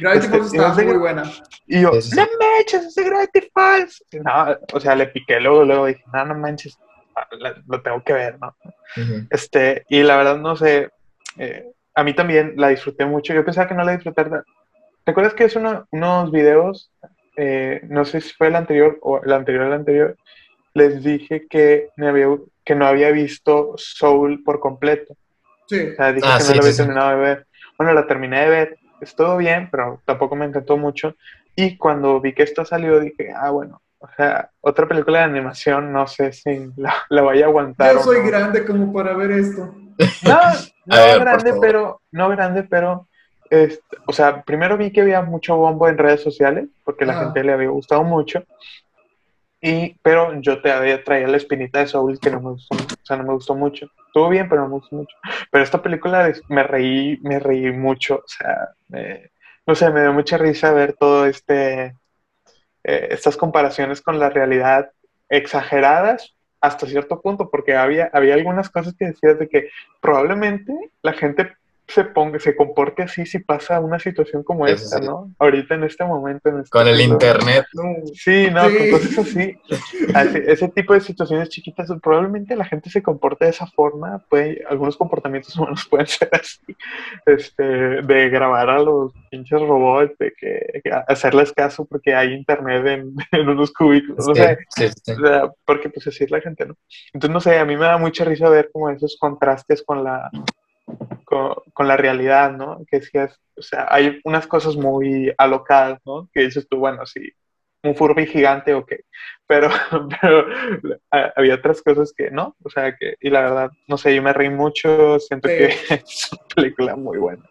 Gravity 0.00 0.24
Este, 0.26 0.38
Falls 0.38 0.52
estaba 0.54 0.74
sé- 0.74 0.84
muy 0.84 0.96
buena. 0.96 1.22
Y 1.66 1.82
yo, 1.82 1.92
Sí, 2.00 2.10
sí, 2.10 2.16
no 2.16 2.22
manches, 2.40 2.84
es 2.86 2.94
de 2.94 3.04
Gravity 3.04 3.50
Falls. 3.54 4.04
Y 4.10 4.18
No, 4.20 4.46
o 4.72 4.80
sea, 4.80 4.94
le 4.94 5.06
piqué 5.08 5.38
luego, 5.40 5.64
luego 5.64 5.86
dije, 5.86 6.02
no, 6.12 6.24
no 6.24 6.34
manches, 6.36 6.78
lo 7.66 7.82
tengo 7.82 8.02
que 8.02 8.12
ver, 8.12 8.38
¿no? 8.40 8.54
Ujú. 8.96 9.26
Este, 9.30 9.84
y 9.88 10.02
la 10.02 10.16
verdad 10.16 10.38
no 10.38 10.56
sé, 10.56 10.90
eh, 11.38 11.70
a 11.96 12.04
mí 12.04 12.14
también 12.14 12.52
la 12.56 12.68
disfruté 12.68 13.06
mucho. 13.06 13.32
Yo 13.34 13.44
pensaba 13.44 13.66
que 13.66 13.74
no 13.74 13.82
la 13.82 13.92
disfrutaría. 13.92 14.44
¿Te 15.02 15.10
acuerdas 15.10 15.34
que 15.34 15.44
es 15.44 15.56
unos 15.56 16.30
videos, 16.30 16.92
eh, 17.36 17.80
no 17.88 18.04
sé 18.04 18.20
si 18.20 18.34
fue 18.34 18.48
el 18.48 18.56
anterior 18.56 18.98
o 19.02 19.20
el 19.24 19.32
anterior 19.32 19.64
al 19.64 19.72
anterior, 19.72 20.16
les 20.74 21.02
dije 21.02 21.46
que, 21.48 21.88
me 21.96 22.08
había, 22.08 22.28
que 22.64 22.74
no 22.74 22.86
había 22.86 23.10
visto 23.10 23.72
Soul 23.76 24.42
por 24.44 24.60
completo. 24.60 25.14
Sí. 25.68 25.88
O 25.92 25.94
sea, 25.96 26.12
dije 26.12 26.28
Ah, 26.30 26.36
que 26.36 26.42
sí, 26.44 26.48
no 26.50 26.54
la 26.56 26.60
había 26.60 26.72
sí, 26.72 26.76
sí. 26.76 26.82
terminado 26.82 27.10
de 27.10 27.16
ver. 27.16 27.46
Bueno, 27.78 27.94
la 27.94 28.06
terminé 28.06 28.40
de 28.42 28.50
ver, 28.50 28.76
estuvo 29.00 29.36
bien, 29.38 29.68
pero 29.70 30.02
tampoco 30.04 30.36
me 30.36 30.44
encantó 30.44 30.76
mucho. 30.76 31.14
Y 31.54 31.78
cuando 31.78 32.20
vi 32.20 32.34
que 32.34 32.42
esto 32.42 32.64
salió, 32.66 33.00
dije, 33.00 33.32
ah, 33.34 33.50
bueno, 33.50 33.80
o 33.98 34.08
sea, 34.16 34.50
otra 34.60 34.86
película 34.86 35.20
de 35.20 35.24
animación, 35.24 35.92
no 35.92 36.06
sé 36.06 36.32
si 36.32 36.70
la, 36.76 36.94
la 37.08 37.22
vaya 37.22 37.46
a 37.46 37.48
aguantar. 37.48 37.94
Yo 37.94 38.00
o 38.00 38.02
soy 38.02 38.18
no. 38.20 38.26
grande 38.26 38.66
como 38.66 38.92
para 38.92 39.14
ver 39.16 39.30
esto. 39.30 39.74
No, 40.22 40.38
no 40.86 40.96
ver, 40.96 41.20
grande, 41.20 41.54
pero, 41.60 42.02
no 42.12 42.28
grande, 42.28 42.62
pero, 42.64 43.08
este, 43.50 43.96
o 44.06 44.12
sea, 44.12 44.42
primero 44.42 44.76
vi 44.76 44.92
que 44.92 45.02
había 45.02 45.22
mucho 45.22 45.56
bombo 45.56 45.88
en 45.88 45.98
redes 45.98 46.22
sociales, 46.22 46.68
porque 46.84 47.04
la 47.06 47.12
Ajá. 47.12 47.24
gente 47.24 47.44
le 47.44 47.52
había 47.52 47.68
gustado 47.68 48.04
mucho, 48.04 48.44
y, 49.60 49.98
pero 50.02 50.40
yo 50.40 50.60
todavía 50.60 51.02
traía 51.02 51.26
la 51.26 51.38
espinita 51.38 51.80
de 51.80 51.86
Soul 51.86 52.20
que 52.20 52.30
no 52.30 52.40
me 52.40 52.50
gustó, 52.50 52.74
o 52.74 52.86
sea, 53.02 53.16
no 53.16 53.24
me 53.24 53.32
gustó 53.34 53.54
mucho. 53.54 53.86
Estuvo 54.06 54.28
bien, 54.28 54.48
pero 54.48 54.62
no 54.62 54.68
me 54.68 54.74
gustó 54.74 54.96
mucho. 54.96 55.16
Pero 55.50 55.64
esta 55.64 55.82
película 55.82 56.32
me 56.48 56.62
reí, 56.62 57.18
me 57.22 57.38
reí 57.40 57.72
mucho, 57.72 58.16
o 58.16 58.28
sea, 58.28 58.68
me- 58.88 59.30
no 59.66 59.74
sé, 59.74 59.90
me 59.90 60.02
dio 60.02 60.12
mucha 60.12 60.38
risa 60.38 60.72
ver 60.72 60.92
todo 60.94 61.26
este, 61.26 61.96
eh, 62.84 63.08
estas 63.10 63.36
comparaciones 63.36 64.00
con 64.00 64.18
la 64.18 64.30
realidad 64.30 64.90
exageradas 65.28 66.35
hasta 66.60 66.86
cierto 66.86 67.20
punto, 67.20 67.50
porque 67.50 67.74
había, 67.74 68.10
había 68.12 68.34
algunas 68.34 68.70
cosas 68.70 68.94
que 68.94 69.06
decías 69.06 69.38
de 69.38 69.48
que 69.48 69.68
probablemente 70.00 70.72
la 71.02 71.12
gente 71.12 71.52
se 71.88 72.04
ponga, 72.04 72.38
se 72.40 72.56
comporte 72.56 73.02
así 73.04 73.24
si 73.26 73.38
pasa 73.38 73.78
una 73.80 73.98
situación 74.00 74.42
como 74.42 74.66
Sí, 74.66 74.72
esta, 74.74 74.98
sí. 74.98 75.04
¿no? 75.06 75.30
Ahorita 75.38 75.74
en 75.76 75.84
este 75.84 76.04
momento. 76.04 76.48
En 76.48 76.58
este 76.58 76.70
Con 76.70 76.88
el 76.88 76.96
siglo. 76.96 77.12
internet, 77.14 77.64
no. 77.74 77.82
Sí, 78.14 78.48
no, 78.52 78.68
Sí. 78.68 78.76
con 78.76 78.90
cosas 78.90 79.18
así. 79.18 79.54
Así- 80.14 80.42
Ese 80.46 80.68
tipo 80.68 80.94
de 80.94 81.00
situaciones 81.00 81.48
chiquitas, 81.48 81.88
probablemente 82.02 82.56
la 82.56 82.64
gente 82.64 82.90
se 82.90 83.02
comporte 83.02 83.44
de 83.44 83.52
esa 83.52 83.66
forma, 83.68 84.18
puede, 84.28 84.64
algunos 84.68 84.96
comportamientos 84.96 85.54
humanos 85.58 85.86
pueden 85.88 86.06
ser 86.08 86.28
así, 86.32 86.60
este, 87.24 87.62
de 87.62 88.28
grabar 88.30 88.68
a 88.68 88.78
los 88.80 89.12
pinches 89.30 89.60
robots, 89.60 90.16
de 90.18 90.32
que, 90.38 90.80
que 90.82 90.90
hacerles 91.08 91.52
caso 91.52 91.84
porque 91.84 92.14
hay 92.14 92.32
internet 92.32 92.84
en, 92.86 93.14
en 93.32 93.48
unos 93.48 93.72
cubículos, 93.72 94.26
no 94.26 94.34
Sí, 94.34 94.40
sé, 94.42 94.58
sí, 94.70 94.88
sí. 95.04 95.12
o 95.12 95.26
sea, 95.26 95.50
porque 95.64 95.88
pues 95.88 96.06
así 96.06 96.24
es 96.24 96.30
la 96.30 96.40
gente, 96.40 96.66
¿no? 96.66 96.74
Entonces, 97.12 97.32
no 97.32 97.40
sé, 97.40 97.58
a 97.58 97.64
mí 97.64 97.76
me 97.76 97.84
da 97.86 97.98
mucha 97.98 98.24
risa 98.24 98.48
ver 98.48 98.70
como 98.72 98.90
esos 98.90 99.16
contrastes 99.20 99.82
con 99.82 100.02
la, 100.04 100.30
con, 101.24 101.54
con 101.72 101.88
la 101.88 101.96
realidad, 101.96 102.52
¿no? 102.52 102.80
Que 102.90 103.00
decías, 103.00 103.38
o 103.56 103.62
sea, 103.62 103.86
hay 103.90 104.20
unas 104.24 104.46
cosas 104.46 104.76
muy 104.76 105.32
alocadas, 105.38 106.00
¿no? 106.04 106.28
Que 106.32 106.42
dices 106.42 106.66
tú, 106.68 106.78
bueno, 106.78 107.04
sí, 107.06 107.30
un 107.82 107.94
Furby 107.94 108.26
gigante, 108.26 108.74
ok, 108.74 108.92
pero, 109.46 109.68
pero 110.20 110.46
a- 111.10 111.32
había 111.36 111.54
otras 111.54 111.82
cosas 111.82 112.12
que 112.16 112.30
no, 112.30 112.56
o 112.62 112.70
sea, 112.70 112.96
que, 112.96 113.14
y 113.20 113.30
la 113.30 113.40
verdad, 113.42 113.70
no 113.86 113.96
sé, 113.96 114.14
yo 114.14 114.22
me 114.22 114.32
reí 114.32 114.50
mucho, 114.50 115.18
siento 115.20 115.48
Sí. 115.48 115.54
que 115.56 115.66
es 115.94 116.32
una 116.32 116.42
película 116.54 116.96
muy 116.96 117.18
buena. 117.18 117.42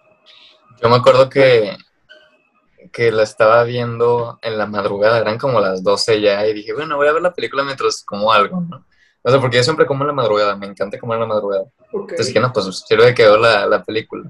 Yo 0.81 0.89
me 0.89 0.95
acuerdo 0.97 1.29
que, 1.29 1.75
que 2.91 3.11
la 3.11 3.23
estaba 3.23 3.63
viendo 3.63 4.38
en 4.41 4.57
la 4.57 4.65
madrugada, 4.65 5.19
eran 5.19 5.38
como 5.38 5.59
las 5.59 5.83
12 5.83 6.21
ya, 6.21 6.45
y 6.47 6.53
dije, 6.53 6.73
bueno, 6.73 6.97
voy 6.97 7.07
a 7.07 7.13
ver 7.13 7.21
la 7.21 7.33
película 7.33 7.63
mientras 7.63 8.03
como 8.03 8.31
algo, 8.31 8.61
¿no? 8.61 8.86
O 9.28 9.32
sea, 9.32 9.41
porque 9.41 9.57
yo 9.57 9.63
siempre 9.63 9.86
como 9.88 10.03
en 10.03 10.07
la 10.09 10.13
madrugada, 10.13 10.55
me 10.55 10.67
encanta 10.67 10.99
comer 10.99 11.15
en 11.15 11.21
la 11.21 11.28
madrugada. 11.28 11.63
Ok. 11.91 12.11
Entonces 12.11 12.28
dije, 12.28 12.39
no, 12.39 12.53
pues 12.53 12.84
sirve 12.88 13.15
que 13.15 13.23
veo 13.23 13.38
la, 13.38 13.65
la 13.65 13.84
película. 13.84 14.30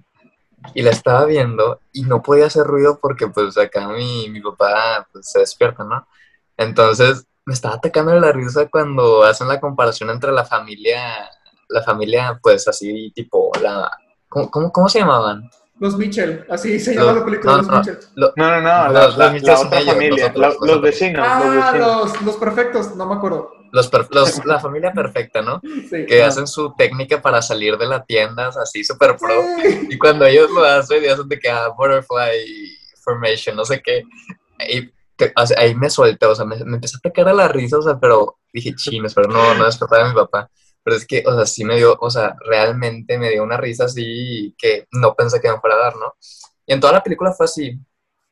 Y 0.74 0.82
la 0.82 0.92
estaba 0.92 1.26
viendo 1.26 1.82
y 1.92 2.04
no 2.04 2.22
podía 2.24 2.46
hacer 2.46 2.64
ruido 2.66 2.98
porque 3.02 3.28
pues 3.28 3.58
acá 3.58 3.88
mi, 3.90 4.30
mi 4.30 4.40
papá 4.42 5.06
pues, 5.12 5.30
se 5.30 5.40
despierta, 5.40 5.84
¿no? 5.84 6.08
Entonces 6.58 7.26
me 7.46 7.54
estaba 7.54 7.76
atacando 7.76 8.18
la 8.20 8.32
risa 8.32 8.68
cuando 8.70 9.24
hacen 9.24 9.48
la 9.50 9.60
comparación 9.60 10.10
entre 10.10 10.32
la 10.32 10.46
familia, 10.46 11.30
la 11.70 11.84
familia 11.84 12.40
pues 12.42 12.68
así 12.68 13.12
tipo 13.14 13.52
la... 13.62 13.92
¿Cómo, 14.30 14.50
cómo, 14.50 14.72
cómo 14.72 14.90
se 14.90 15.00
llamaban? 15.00 15.50
Los 15.78 15.98
Mitchell, 15.98 16.46
así 16.50 16.80
se 16.80 16.96
llama 16.96 17.12
No, 17.12 17.20
la 17.20 17.26
película, 17.26 17.52
no, 17.52 17.58
Los 17.58 17.68
no. 17.68 17.78
Mitchell. 17.80 18.00
Lo- 18.16 18.32
No, 18.38 18.50
no, 18.50 18.62
no, 18.62 18.88
No, 18.88 18.94
la, 18.94 19.06
los 19.08 19.18
la- 19.18 19.30
Mitchell 19.32 19.48
la 19.50 19.58
son 19.58 19.68
otra 19.68 19.80
ellos, 19.82 19.94
familia, 19.94 20.24
nosotros, 20.30 20.42
la- 20.42 20.48
los 20.48 20.60
nosotros. 20.62 20.82
vecinos, 20.82 21.28
los 21.28 21.30
Ah, 21.30 21.72
vecinos. 21.72 22.12
los, 22.14 22.22
los 22.22 22.36
perfectos, 22.38 22.96
no 22.96 23.06
me 23.06 23.16
acuerdo. 23.16 23.52
Los, 23.76 23.92
los- 24.12 24.46
la 24.46 24.60
familia 24.60 24.92
perfecta, 24.94 25.42
¿no? 25.42 25.62
Sí. 25.90 26.06
Que 26.08 26.24
Ah. 26.24 26.28
hacen 26.28 26.48
su 26.48 26.74
técnica 26.76 27.22
para 27.22 27.42
salir 27.42 27.78
de 27.78 27.86
la 27.88 28.04
tienda 28.04 28.48
así 28.62 28.84
súper 28.84 29.18
pro. 29.18 29.42
Sí. 29.62 29.88
Y 29.92 29.98
cuando 29.98 30.26
ellos 30.26 30.50
lo 30.52 30.64
hacen, 30.64 31.04
y 31.04 31.08
hacen 31.08 31.28
de 31.28 31.38
que 31.40 31.50
ah, 31.50 31.70
butterfly 31.78 32.78
formation, 33.04 33.56
no 33.56 33.66
sé 33.66 33.82
qué. 33.82 34.04
Y 34.70 34.90
te- 35.16 35.34
o 35.36 35.46
sea, 35.46 35.60
ahí 35.60 35.76
me 35.76 35.90
suelta, 35.90 36.30
o 36.30 36.36
sea, 36.36 36.46
me, 36.46 36.56
me 36.66 36.76
empezó 36.76 36.98
a 36.98 37.00
atacar 37.00 37.28
a 37.30 37.34
la 37.34 37.48
risa, 37.48 37.78
o 37.78 37.82
sea, 37.82 38.00
pero 38.00 38.38
dije, 38.52 38.74
chinos, 38.76 39.14
pero 39.14 39.28
no, 39.28 39.54
no 39.56 39.66
despertar 39.66 40.02
a 40.02 40.08
mi 40.10 40.16
papá. 40.16 40.50
Pero 40.84 40.98
es 40.98 41.06
que, 41.08 41.24
o 41.26 41.34
sea, 41.36 41.46
sí 41.46 41.64
me 41.66 41.78
dio, 41.78 41.98
o 42.00 42.10
sea, 42.12 42.36
realmente 42.46 43.18
me 43.18 43.30
dio 43.32 43.44
una 43.44 43.58
risa 43.58 43.86
así 43.86 44.54
que 44.58 44.88
no 44.92 45.16
pensé 45.16 45.42
que 45.42 45.52
me 45.52 45.60
fuera 45.60 45.76
a 45.78 45.80
dar, 45.80 45.96
¿no? 45.96 46.14
Y 46.66 46.74
en 46.74 46.80
toda 46.80 46.94
la 46.94 47.04
película 47.04 47.32
fue 47.34 47.46
así. 47.46 47.80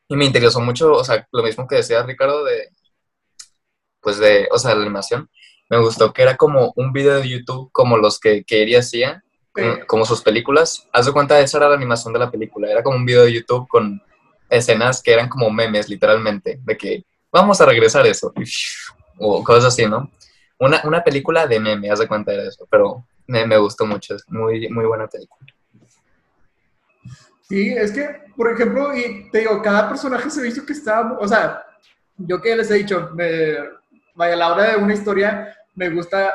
Y 0.07 0.15
me 0.15 0.25
interesó 0.25 0.59
mucho, 0.59 0.91
o 0.93 1.03
sea, 1.03 1.27
lo 1.31 1.41
mismo 1.43 1.67
que 1.67 1.77
decía 1.77 2.03
Ricardo 2.03 2.43
de, 2.43 2.69
pues 4.03 4.19
de, 4.19 4.47
o 4.51 4.57
sea, 4.59 4.75
la 4.75 4.81
animación. 4.81 5.29
Me 5.69 5.79
gustó 5.79 6.13
que 6.13 6.21
era 6.21 6.35
como 6.37 6.73
un 6.75 6.91
video 6.91 7.15
de 7.15 7.27
YouTube 7.29 7.71
como 7.71 7.97
los 7.97 8.19
que 8.19 8.41
Katie 8.41 8.77
hacía, 8.77 9.23
como, 9.51 9.73
Sí. 9.75 9.79
como 9.87 10.05
sus 10.05 10.21
películas. 10.21 10.87
Haz 10.91 11.05
de 11.07 11.13
cuenta, 11.13 11.39
esa 11.39 11.57
era 11.57 11.69
la 11.69 11.75
animación 11.75 12.13
de 12.13 12.19
la 12.19 12.29
película. 12.29 12.69
Era 12.69 12.83
como 12.83 12.97
un 12.97 13.05
video 13.05 13.23
de 13.23 13.33
YouTube 13.33 13.67
con 13.67 14.01
escenas 14.49 15.01
que 15.01 15.13
eran 15.13 15.29
como 15.29 15.49
memes, 15.49 15.89
literalmente, 15.89 16.59
de 16.63 16.77
que 16.77 17.03
vamos 17.31 17.59
a 17.61 17.65
regresar 17.65 18.05
eso, 18.05 18.33
o 19.17 19.43
cosas 19.43 19.65
así, 19.65 19.87
¿no? 19.87 20.11
Una, 20.59 20.81
una 20.83 21.03
película 21.03 21.47
de 21.47 21.59
meme, 21.59 21.89
haz 21.89 21.99
de 21.99 22.07
cuenta 22.07 22.31
de 22.31 22.47
eso, 22.47 22.67
pero 22.69 23.05
me, 23.25 23.45
me 23.47 23.57
gustó 23.57 23.85
mucho, 23.85 24.15
es 24.15 24.23
muy, 24.29 24.69
muy 24.69 24.85
buena 24.85 25.07
película. 25.07 25.45
Sí, 27.41 27.73
es 27.73 27.91
que, 27.91 28.07
por 28.35 28.51
ejemplo, 28.51 28.95
y 28.95 29.29
te 29.31 29.39
digo, 29.39 29.61
cada 29.61 29.89
personaje 29.89 30.29
se 30.29 30.41
me 30.41 30.47
hizo 30.47 30.65
que 30.65 30.73
estaba, 30.73 31.17
o 31.19 31.27
sea, 31.27 31.63
yo 32.17 32.41
que 32.41 32.55
les 32.55 32.69
he 32.71 32.75
dicho, 32.75 33.09
me, 33.13 33.55
vaya, 34.15 34.33
a 34.33 34.37
la 34.37 34.53
hora 34.53 34.71
de 34.71 34.77
una 34.77 34.93
historia, 34.93 35.55
me 35.75 35.89
gusta, 35.89 36.33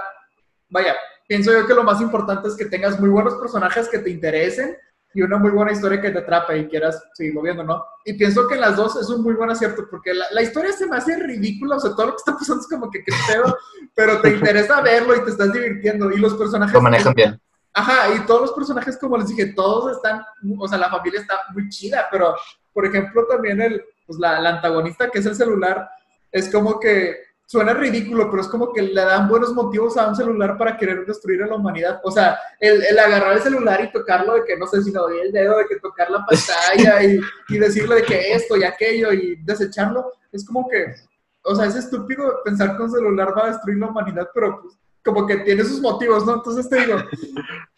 vaya, 0.68 0.94
pienso 1.26 1.52
yo 1.52 1.66
que 1.66 1.74
lo 1.74 1.84
más 1.84 2.00
importante 2.00 2.48
es 2.48 2.56
que 2.56 2.66
tengas 2.66 2.98
muy 2.98 3.08
buenos 3.08 3.34
personajes 3.34 3.88
que 3.88 3.98
te 3.98 4.10
interesen 4.10 4.76
y 5.14 5.22
una 5.22 5.38
muy 5.38 5.50
buena 5.50 5.72
historia 5.72 6.00
que 6.00 6.10
te 6.10 6.18
atrape 6.18 6.58
y 6.58 6.68
quieras 6.68 7.02
seguirlo 7.14 7.42
viendo, 7.42 7.64
¿no? 7.64 7.82
Y 8.04 8.12
pienso 8.14 8.46
que 8.46 8.54
en 8.54 8.60
las 8.60 8.76
dos 8.76 8.96
es 9.00 9.08
un 9.08 9.22
muy 9.22 9.34
buen 9.34 9.50
acierto, 9.50 9.86
porque 9.90 10.12
la, 10.12 10.26
la 10.32 10.42
historia 10.42 10.72
se 10.72 10.86
me 10.86 10.96
hace 10.96 11.16
ridícula, 11.16 11.76
o 11.76 11.80
sea, 11.80 11.94
todo 11.94 12.06
lo 12.06 12.12
que 12.12 12.18
está 12.18 12.32
pasando 12.34 12.62
es 12.62 12.68
como 12.68 12.90
que 12.90 13.02
qué 13.02 13.12
pedo, 13.26 13.56
pero 13.94 14.20
te 14.20 14.30
interesa 14.30 14.80
verlo 14.80 15.16
y 15.16 15.24
te 15.24 15.30
estás 15.30 15.52
divirtiendo, 15.52 16.10
y 16.10 16.18
los 16.18 16.34
personajes... 16.34 16.74
Lo 16.74 16.82
manejan 16.82 17.14
bien. 17.14 17.40
Ajá, 17.72 18.14
y 18.14 18.26
todos 18.26 18.42
los 18.42 18.52
personajes, 18.52 18.98
como 18.98 19.16
les 19.16 19.28
dije, 19.28 19.46
todos 19.46 19.96
están, 19.96 20.22
o 20.58 20.68
sea, 20.68 20.78
la 20.78 20.90
familia 20.90 21.20
está 21.20 21.40
muy 21.52 21.68
chida, 21.68 22.06
pero, 22.10 22.34
por 22.72 22.84
ejemplo, 22.84 23.26
también 23.26 23.60
el, 23.60 23.82
pues 24.06 24.18
la, 24.18 24.40
la 24.40 24.50
antagonista, 24.56 25.08
que 25.10 25.20
es 25.20 25.26
el 25.26 25.36
celular, 25.36 25.88
es 26.30 26.50
como 26.50 26.78
que 26.78 27.27
suena 27.48 27.72
ridículo, 27.72 28.30
pero 28.30 28.42
es 28.42 28.48
como 28.48 28.74
que 28.74 28.82
le 28.82 29.00
dan 29.00 29.26
buenos 29.26 29.54
motivos 29.54 29.96
a 29.96 30.06
un 30.06 30.14
celular 30.14 30.58
para 30.58 30.76
querer 30.76 31.06
destruir 31.06 31.42
a 31.42 31.46
la 31.46 31.54
humanidad. 31.54 31.98
O 32.04 32.10
sea, 32.10 32.38
el, 32.60 32.82
el 32.84 32.98
agarrar 32.98 33.38
el 33.38 33.42
celular 33.42 33.82
y 33.82 33.90
tocarlo, 33.90 34.34
de 34.34 34.44
que 34.44 34.58
no 34.58 34.66
sé 34.66 34.82
si 34.82 34.92
lo 34.92 35.08
doy 35.08 35.20
el 35.20 35.32
dedo, 35.32 35.56
de 35.56 35.66
que 35.66 35.76
tocar 35.76 36.10
la 36.10 36.26
pantalla 36.26 37.02
y, 37.02 37.18
decirle 37.58 37.96
de 37.96 38.02
que 38.02 38.32
esto 38.34 38.54
y 38.54 38.64
aquello 38.64 39.14
y 39.14 39.36
desecharlo, 39.36 40.12
es 40.30 40.44
como 40.44 40.68
que, 40.68 40.94
o 41.42 41.54
sea, 41.54 41.64
es 41.64 41.74
estúpido 41.76 42.42
pensar 42.44 42.76
que 42.76 42.82
un 42.82 42.90
celular 42.90 43.34
va 43.34 43.46
a 43.46 43.50
destruir 43.52 43.78
la 43.78 43.88
humanidad, 43.88 44.28
pero 44.34 44.60
pues 44.60 44.74
como 45.02 45.26
que 45.26 45.38
tiene 45.38 45.64
sus 45.64 45.80
motivos, 45.80 46.26
¿no? 46.26 46.34
Entonces 46.34 46.68
te 46.68 46.84
digo, 46.84 46.98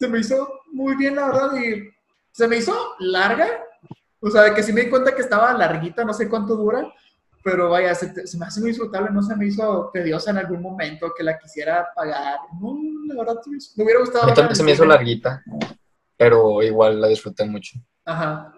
se 0.01 0.09
me 0.09 0.19
hizo 0.19 0.63
muy 0.73 0.97
bien, 0.97 1.15
la 1.15 1.27
verdad, 1.27 1.55
y 1.55 1.89
se 2.33 2.49
me 2.49 2.57
hizo 2.57 2.75
larga. 2.99 3.47
O 4.19 4.31
sea, 4.31 4.43
de 4.43 4.55
que 4.55 4.65
sí 4.65 4.73
me 4.73 4.83
di 4.83 4.91
cuenta 4.91 5.15
que 5.15 5.23
estaba 5.23 5.53
larguita, 5.53 6.05
no 6.05 6.13
sé 6.13 6.29
cuánto 6.29 6.57
dura, 6.57 6.93
pero 7.43 7.69
vaya, 7.71 7.95
se, 7.95 8.09
te- 8.13 8.27
se 8.27 8.39
me 8.39 8.47
hace 8.47 8.61
muy 8.61 8.71
disfrutable, 8.71 9.11
no 9.11 9.23
se 9.23 9.35
me 9.37 9.47
hizo 9.47 9.91
tediosa 9.93 10.31
en 10.31 10.39
algún 10.39 10.61
momento 10.63 11.13
que 11.17 11.23
la 11.23 11.39
quisiera 11.39 11.89
pagar. 11.95 12.39
No, 12.61 12.77
la 13.07 13.15
verdad, 13.23 13.41
me, 13.47 13.85
hubiera 13.85 14.01
gustado. 14.01 14.25
A 14.25 14.27
mí 14.29 14.35
también 14.35 14.57
se 14.57 14.63
me 14.63 14.73
hizo 14.73 14.85
larguita, 14.85 15.43
pero 16.17 16.63
igual 16.63 17.01
la 17.01 17.09
disfruté 17.09 17.45
mucho. 17.45 17.79
Ajá. 18.05 18.53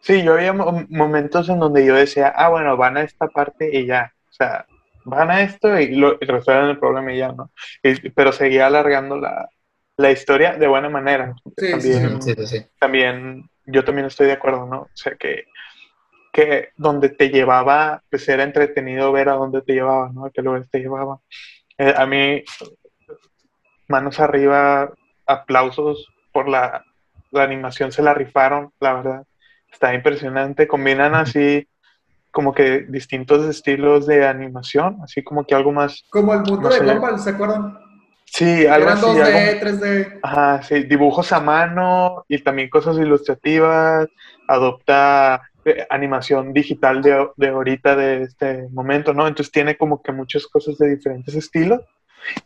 Sí, 0.00 0.22
yo 0.22 0.34
había 0.34 0.52
mo- 0.52 0.86
momentos 0.88 1.48
en 1.48 1.58
donde 1.58 1.84
yo 1.84 1.94
decía, 1.94 2.28
ah, 2.36 2.48
bueno, 2.48 2.76
van 2.76 2.96
a 2.96 3.02
esta 3.02 3.26
parte 3.28 3.70
y 3.76 3.86
ya. 3.86 4.12
O 4.28 4.32
sea, 4.32 4.66
van 5.04 5.30
a 5.30 5.42
esto 5.42 5.78
y, 5.80 5.94
lo, 5.96 6.16
y 6.20 6.26
resuelven 6.26 6.66
el 6.70 6.78
problema 6.78 7.12
y 7.12 7.18
ya, 7.18 7.32
¿no? 7.32 7.50
Y- 7.82 8.10
pero 8.10 8.30
seguía 8.32 8.66
alargando 8.66 9.16
la, 9.18 9.48
la 9.96 10.10
historia 10.12 10.56
de 10.56 10.66
buena 10.68 10.88
manera. 10.88 11.34
Sí, 11.56 11.66
sí, 11.66 11.70
también, 11.70 12.22
Sí, 12.22 12.34
sí, 12.36 12.46
sí. 12.46 12.66
también, 12.78 13.48
yo 13.64 13.84
también 13.84 14.06
estoy 14.06 14.26
de 14.26 14.34
acuerdo, 14.34 14.66
¿no? 14.66 14.82
O 14.82 14.90
sea, 14.94 15.14
que, 15.16 15.44
que 16.36 16.68
donde 16.76 17.08
te 17.08 17.30
llevaba, 17.30 18.02
pues 18.10 18.28
era 18.28 18.42
entretenido 18.42 19.10
ver 19.10 19.30
a 19.30 19.36
dónde 19.36 19.62
te 19.62 19.72
llevaba, 19.72 20.10
¿no? 20.12 20.26
A 20.26 20.30
qué 20.30 20.42
lugar 20.42 20.66
te 20.70 20.80
llevaba. 20.80 21.18
Eh, 21.78 21.94
a 21.96 22.04
mí, 22.04 22.44
manos 23.88 24.20
arriba, 24.20 24.92
aplausos 25.26 26.06
por 26.32 26.46
la, 26.46 26.84
la 27.30 27.42
animación 27.42 27.90
se 27.90 28.02
la 28.02 28.12
rifaron, 28.12 28.70
la 28.80 28.92
verdad. 28.92 29.22
Está 29.72 29.94
impresionante. 29.94 30.68
Combinan 30.68 31.14
así 31.14 31.66
como 32.30 32.52
que 32.52 32.80
distintos 32.80 33.46
estilos 33.46 34.06
de 34.06 34.26
animación, 34.26 34.98
así 35.02 35.24
como 35.24 35.44
que 35.46 35.54
algo 35.54 35.72
más... 35.72 36.04
Como 36.10 36.34
el 36.34 36.40
mundo 36.40 36.68
No 36.68 36.74
de. 36.74 36.80
Gumball, 36.92 37.18
¿se 37.18 37.30
acuerdan? 37.30 37.78
Sí, 38.26 38.66
algo 38.66 38.88
Eran 38.90 38.98
así. 38.98 39.06
2D, 39.06 39.22
algo- 39.22 39.60
3D. 39.60 40.20
Ajá, 40.22 40.62
sí, 40.62 40.82
dibujos 40.82 41.32
a 41.32 41.40
mano 41.40 42.26
y 42.28 42.42
también 42.42 42.68
cosas 42.68 42.98
ilustrativas, 42.98 44.06
adopta 44.46 45.40
animación 45.90 46.52
digital 46.52 47.02
de, 47.02 47.28
de 47.36 47.48
ahorita, 47.48 47.96
de 47.96 48.22
este 48.22 48.68
momento, 48.70 49.12
¿no? 49.14 49.26
Entonces 49.26 49.52
tiene 49.52 49.76
como 49.76 50.02
que 50.02 50.12
muchas 50.12 50.46
cosas 50.46 50.78
de 50.78 50.94
diferentes 50.96 51.34
estilos 51.34 51.80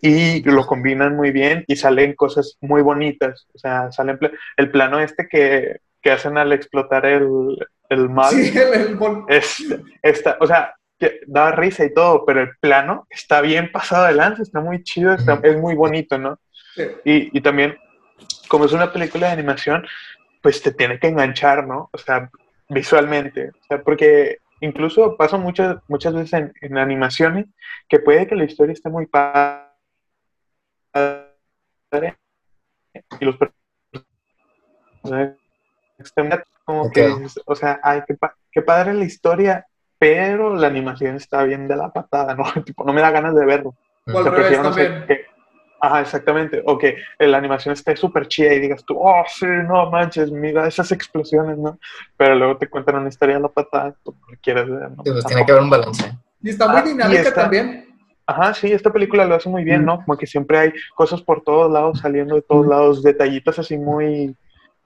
y 0.01 0.43
lo 0.43 0.67
combinan 0.67 1.17
muy 1.17 1.31
bien 1.31 1.65
y 1.67 1.77
salen 1.77 2.15
cosas 2.15 2.57
muy 2.61 2.83
bonitas, 2.83 3.47
o 3.55 3.59
sea, 3.59 3.91
salen 3.93 4.19
el 4.57 4.71
plano 4.71 5.01
este 5.01 5.27
que, 5.29 5.79
que 6.03 6.11
hacen 6.11 6.37
al 6.39 6.53
explotar 6.53 7.07
el, 7.07 7.29
el 7.89 8.09
mar. 8.09 8.31
Sí, 8.31 8.53
el, 8.57 8.99
el 8.99 8.99
Es, 9.29 9.65
está, 10.03 10.37
o 10.41 10.47
sea, 10.47 10.75
que 10.99 11.21
da 11.27 11.53
risa 11.53 11.85
y 11.85 11.95
todo, 11.95 12.25
pero 12.27 12.43
el 12.43 12.51
plano 12.61 13.07
está 13.09 13.41
bien 13.41 13.73
pasado 13.73 14.05
adelante, 14.05 14.43
está 14.43 14.61
muy 14.61 14.83
chido, 14.83 15.15
está- 15.15 15.41
es 15.43 15.57
muy 15.57 15.75
bonito, 15.75 16.19
¿no? 16.19 16.39
sí. 16.75 16.83
Y, 17.05 17.39
y 17.39 17.41
también, 17.41 17.77
como 18.49 18.67
es 18.67 18.73
una 18.73 18.93
película 18.93 19.29
de 19.29 19.33
animación, 19.33 19.87
pues 20.43 20.61
te 20.63 20.73
tiene 20.73 20.99
que 20.99 21.09
enganchar, 21.09 21.67
¿no? 21.67 21.89
O 21.93 21.99
sea, 21.99 22.31
visualmente. 22.71 23.51
O 23.51 23.65
sea, 23.69 23.83
porque 23.83 24.39
incluso 24.61 25.17
pasa 25.17 25.37
muchas, 25.37 25.77
muchas 25.89 26.15
veces 26.15 26.33
en, 26.35 26.53
en 26.61 26.79
animaciones 26.79 27.47
que 27.89 27.99
puede 27.99 28.27
que 28.27 28.35
la 28.37 28.45
historia 28.45 28.73
esté 28.73 28.89
muy 28.89 29.07
padre 29.07 29.67
y 33.21 33.25
los 33.25 33.37
personajes 35.03 35.37
como 36.65 36.91
que, 36.93 37.09
o 37.47 37.55
sea, 37.55 37.81
ay, 37.83 38.03
qué, 38.07 38.15
pa- 38.15 38.37
qué 38.53 38.63
padre 38.63 38.95
la 38.95 39.05
historia, 39.05 39.67
pero 39.99 40.55
la 40.55 40.69
animación 40.69 41.17
está 41.17 41.43
bien 41.45 41.67
de 41.69 41.77
la 41.77 41.91
patada, 41.93 42.35
¿no? 42.35 42.45
Tipo, 42.65 42.85
no 42.85 42.93
me 42.93 43.01
da 43.01 43.11
ganas 43.11 43.35
de 43.35 43.45
verlo. 43.45 43.75
O 44.07 44.19
al 44.19 44.25
sea, 44.25 44.33
revés 44.33 44.63
también. 44.63 45.07
que- 45.07 45.27
Ajá, 45.81 46.03
exactamente. 46.03 46.63
O 46.67 46.77
que 46.77 46.97
la 47.19 47.39
animación 47.39 47.73
esté 47.73 47.97
súper 47.97 48.29
chida 48.29 48.53
y 48.53 48.61
digas 48.61 48.85
tú, 48.85 48.99
oh, 48.99 49.23
sí, 49.27 49.47
no 49.47 49.91
manches, 49.91 50.31
mira 50.31 50.67
esas 50.69 50.93
explosiones, 50.93 51.57
¿no? 51.59 51.79
Pero 52.17 52.35
luego 52.35 52.59
te 52.59 52.69
cuentan 52.69 52.97
una 52.97 53.09
historia 53.09 53.37
de 53.37 53.43
la 53.43 53.49
patada, 53.49 53.95
tú 54.05 54.13
no 54.29 54.37
quieres 54.43 54.69
ver, 54.69 54.91
¿no? 54.91 55.03
Sí, 55.05 55.11
pues 55.11 55.25
tiene 55.25 55.45
que 55.47 55.53
haber 55.53 55.65
un 55.65 55.71
balance. 55.71 56.13
Y 56.43 56.51
está 56.51 56.69
muy 56.69 56.79
Ah, 56.81 56.83
dinámica 56.83 57.21
está- 57.23 57.43
también. 57.43 57.87
Ajá, 58.27 58.55
sí, 58.55 58.71
esta 58.71 58.93
película 58.93 59.25
lo 59.25 59.35
hace 59.35 59.49
muy 59.49 59.65
bien, 59.65 59.83
Mm. 59.83 59.87
¿no? 59.87 60.05
Como 60.05 60.17
que 60.17 60.27
siempre 60.27 60.59
hay 60.59 60.73
cosas 60.95 61.21
por 61.21 61.43
todos 61.43 61.73
lados, 61.73 61.99
saliendo 61.99 62.37
de 62.37 62.43
todos 62.43 62.67
lados, 62.67 63.03
detallitos 63.03 63.59
así 63.59 63.77
muy... 63.77 64.37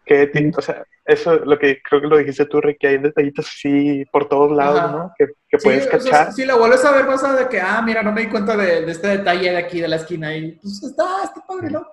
Que, 0.06 0.30
o 0.56 0.60
sea, 0.60 0.84
eso 1.06 1.36
lo 1.36 1.58
que 1.58 1.80
creo 1.82 2.00
que 2.02 2.06
lo 2.08 2.18
dijiste 2.18 2.44
tú, 2.46 2.60
Rick, 2.60 2.78
que 2.80 2.88
hay 2.88 2.98
detallitos 2.98 3.46
así 3.46 4.04
por 4.12 4.28
todos 4.28 4.52
lados, 4.52 4.80
Ajá. 4.80 4.92
¿no? 4.92 5.12
Que, 5.18 5.26
que 5.48 5.58
Sí, 5.58 5.64
puedes 5.64 5.86
o 5.86 5.90
sea, 5.90 5.98
cachar. 5.98 6.32
si 6.34 6.44
la 6.44 6.56
vuelves 6.56 6.84
a 6.84 6.92
ver, 6.92 7.06
vas 7.06 7.24
a 7.24 7.32
ver 7.34 7.48
que, 7.48 7.60
ah, 7.60 7.80
mira, 7.82 8.02
no 8.02 8.12
me 8.12 8.22
di 8.22 8.28
cuenta 8.28 8.54
de, 8.56 8.82
de 8.82 8.92
este 8.92 9.08
detalle 9.08 9.50
de 9.50 9.56
aquí, 9.56 9.80
de 9.80 9.88
la 9.88 9.96
esquina. 9.96 10.36
Y 10.36 10.52
pues 10.52 10.82
está, 10.82 11.24
está 11.24 11.40
padre, 11.46 11.70
¿no? 11.70 11.86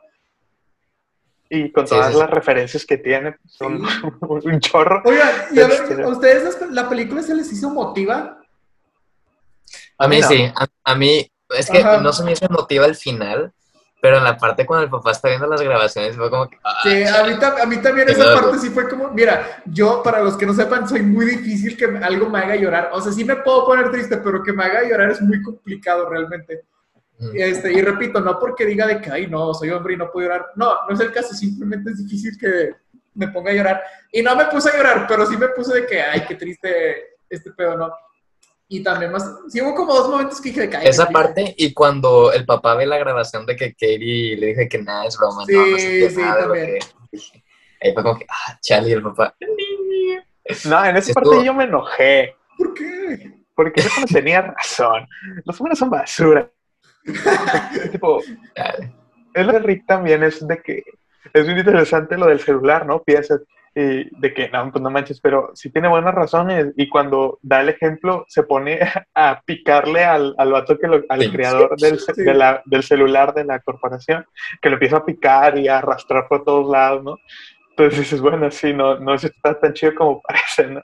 Y 1.50 1.72
con 1.72 1.86
todas 1.86 2.08
sí, 2.08 2.14
sí. 2.14 2.20
las 2.20 2.30
referencias 2.30 2.86
que 2.86 2.98
tiene, 2.98 3.34
pues, 3.34 3.54
son 3.54 3.80
Sí. 3.80 3.86
un 4.48 4.60
chorro. 4.60 5.02
Oigan, 5.06 5.30
y 5.52 5.60
a 5.60 5.68
ver, 5.68 5.82
Este- 5.84 6.04
¿a 6.04 6.08
ustedes 6.08 6.44
las- 6.44 6.72
la 6.72 6.90
película 6.90 7.22
se 7.22 7.36
les 7.36 7.52
hizo 7.52 7.68
emotiva? 7.70 8.38
A 9.98 10.08
mí 10.08 10.20
No. 10.20 10.28
sí, 10.28 10.52
a, 10.56 10.68
a 10.84 10.96
mí, 10.96 11.30
es 11.58 11.70
que 11.70 11.80
Ajá. 11.80 11.98
no 12.02 12.12
se 12.14 12.24
me 12.24 12.32
hizo 12.34 12.46
emotiva 12.46 12.86
al 12.86 12.96
final, 12.96 13.54
pero 14.02 14.18
en 14.18 14.24
la 14.24 14.36
parte 14.36 14.66
cuando 14.66 14.84
el 14.86 14.90
papá 14.90 15.12
está 15.12 15.28
viendo 15.30 15.46
las 15.48 15.62
grabaciones 15.62 16.16
fue 16.18 16.30
como 16.30 16.50
que... 16.50 16.58
ah, 16.64 16.80
Sí, 16.84 17.04
a 17.04 17.24
mí, 17.24 17.34
a 17.62 17.66
mí 17.68 17.78
también 17.78 18.10
esa 18.10 18.26
loco. 18.26 18.42
parte 18.48 18.58
sí 18.60 18.70
fue 18.72 18.90
como, 18.90 19.10
mira, 19.12 19.62
yo, 19.66 20.02
para 20.04 20.22
los 20.24 20.36
que 20.36 20.46
no 20.48 20.54
sepan, 20.56 20.90
soy 20.90 21.04
muy 21.04 21.26
difícil 21.26 21.78
que 21.78 21.86
algo 21.86 22.28
me 22.30 22.40
haga 22.40 22.56
llorar. 22.56 22.90
O 22.94 23.00
sea, 23.00 23.12
sí 23.12 23.24
me 23.24 23.36
puedo 23.38 23.66
poner 23.66 23.92
triste, 23.92 24.18
pero 24.18 24.42
que 24.42 24.54
me 24.54 24.64
haga 24.64 24.84
llorar 24.84 25.12
es 25.12 25.22
muy 25.22 25.42
complicado 25.44 26.10
realmente. 26.10 26.64
mm, 27.20 27.30
Este, 27.36 27.72
y 27.72 27.82
repito, 27.82 28.20
no 28.20 28.40
porque 28.40 28.66
diga 28.66 28.88
de 28.88 29.00
que, 29.00 29.12
ay, 29.12 29.28
no, 29.28 29.54
soy 29.54 29.70
hombre 29.70 29.94
y 29.94 29.98
no 29.98 30.12
puedo 30.12 30.28
llorar. 30.28 30.48
No, 30.56 30.76
no 30.90 30.96
es 30.96 31.00
el 31.00 31.12
caso, 31.14 31.36
simplemente 31.36 31.92
es 31.92 31.98
difícil 32.00 32.38
que 32.40 32.74
me 33.14 33.28
ponga 33.28 33.52
a 33.52 33.54
llorar. 33.54 33.84
Y 34.12 34.24
no 34.24 34.36
me 34.36 34.46
puse 34.46 34.70
a 34.70 34.78
llorar, 34.78 35.06
pero 35.08 35.26
sí 35.28 35.38
me 35.38 35.50
puse 35.50 35.76
de 35.76 35.86
que, 35.86 36.02
ay, 36.02 36.26
qué 36.28 36.36
triste 36.36 37.18
este 37.30 37.52
pedo, 37.52 37.78
¿no? 37.78 37.92
Y 38.74 38.82
también 38.84 39.12
más, 39.12 39.30
sí 39.50 39.62
hubo 39.62 39.76
como 39.76 39.94
dos 39.94 40.08
momentos 40.08 40.40
que 40.40 40.48
dije 40.48 40.70
qué 40.70 40.78
Esa 40.88 41.10
parte 41.10 41.54
y 41.58 41.74
cuando 41.74 42.32
el 42.32 42.46
papá 42.46 42.74
ve 42.76 42.86
la 42.86 42.98
grabación 42.98 43.46
de 43.46 43.58
que 43.58 43.72
Katie 43.74 44.38
le 44.38 44.48
dije 44.48 44.70
que 44.70 44.82
nada 44.82 45.06
es 45.08 45.18
broma, 45.18 45.44
no, 45.46 45.66
no 45.68 45.78
Sí, 45.78 45.82
sentía 45.82 46.10
sí, 46.10 46.16
nada 46.22 46.36
de 46.36 46.42
lo 46.42 46.54
también. 46.54 46.80
que 46.80 46.88
dije. 47.12 47.44
Ahí 47.82 47.94
fue 47.94 48.02
como 48.04 48.18
que, 48.18 48.26
ah, 48.30 48.58
chale, 48.62 48.90
y 48.90 48.94
el 48.94 49.04
papá. 49.04 49.36
No, 50.70 50.86
en 50.86 50.96
esa 50.96 51.08
Sí, 51.08 51.14
parte 51.14 51.44
yo 51.44 51.54
me 51.54 51.66
enojé. 51.66 52.34
¿Por 52.58 52.74
qué? 52.74 53.34
Porque 53.54 53.84
no 54.00 54.06
tenía 54.06 54.42
razón. 54.42 55.06
Los 55.44 55.60
humanos 55.60 55.78
son 55.78 55.90
basura. 55.90 56.50
tipo, 57.92 58.22
Chale. 58.56 58.94
el 59.34 59.48
de 59.48 59.60
Rick 59.60 59.86
también 59.86 60.24
es 60.24 60.48
de 60.48 60.62
que 60.62 60.82
es 61.34 61.46
muy 61.46 61.60
interesante 61.60 62.16
lo 62.18 62.28
del 62.28 62.40
celular, 62.40 62.86
¿no? 62.86 63.04
Piensas 63.04 63.42
y 63.74 64.10
de 64.20 64.34
que 64.34 64.50
no, 64.50 64.70
pues 64.72 64.82
no 64.82 64.90
manches, 64.90 65.22
pero 65.22 65.52
sí 65.54 65.70
tiene 65.72 65.88
buenas 65.88 66.14
razones. 66.14 66.74
Y 66.76 66.90
cuando 66.90 67.40
da 67.42 67.62
el 67.62 67.70
ejemplo, 67.70 68.26
se 68.28 68.44
pone 68.44 68.80
a 69.16 69.42
picarle 69.46 70.04
al, 70.04 70.36
al 70.38 70.52
vato 70.52 70.78
que 70.78 70.88
lo- 70.88 71.04
al 71.10 71.22
Sí. 71.22 71.32
creador 71.32 71.78
del, 71.78 72.00
ce- 72.00 72.14
Sí. 72.14 72.24
de 72.24 72.34
la- 72.34 72.62
del 72.66 72.84
celular 72.84 73.34
de 73.34 73.46
la 73.46 73.60
corporación, 73.60 74.26
que 74.62 74.70
lo 74.70 74.76
empieza 74.76 74.98
a 74.98 75.06
picar 75.06 75.58
y 75.58 75.68
a 75.68 75.78
arrastrar 75.78 76.28
por 76.28 76.44
todos 76.44 76.70
lados, 76.70 77.04
¿no? 77.04 77.18
Entonces 77.72 78.00
dices, 78.00 78.20
bueno, 78.22 78.52
sí, 78.52 78.74
no, 78.74 79.00
no 79.00 79.14
está 79.14 79.58
tan 79.60 79.74
chido 79.74 79.96
como 79.96 80.22
parece, 80.28 80.68
¿no? 80.68 80.82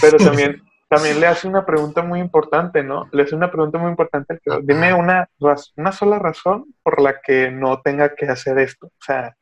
Pero 0.00 0.16
también, 0.18 0.62
también 0.88 1.18
le 1.20 1.26
hace 1.26 1.48
una 1.48 1.66
pregunta 1.66 2.02
muy 2.02 2.20
importante, 2.20 2.82
¿no? 2.84 3.08
Le 3.12 3.24
hace 3.24 3.34
una 3.34 3.50
pregunta 3.50 3.78
muy 3.78 3.90
importante. 3.90 4.34
al 4.34 4.40
creador. 4.40 4.64
Dime 4.64 4.94
una, 4.94 5.28
una 5.76 5.92
sola 5.92 6.18
razón 6.20 6.66
por 6.84 7.00
la 7.02 7.20
que 7.20 7.50
no 7.50 7.80
tenga 7.82 8.14
que 8.14 8.26
hacer 8.26 8.58
esto. 8.60 8.86
O 8.86 9.02
sea, 9.04 9.36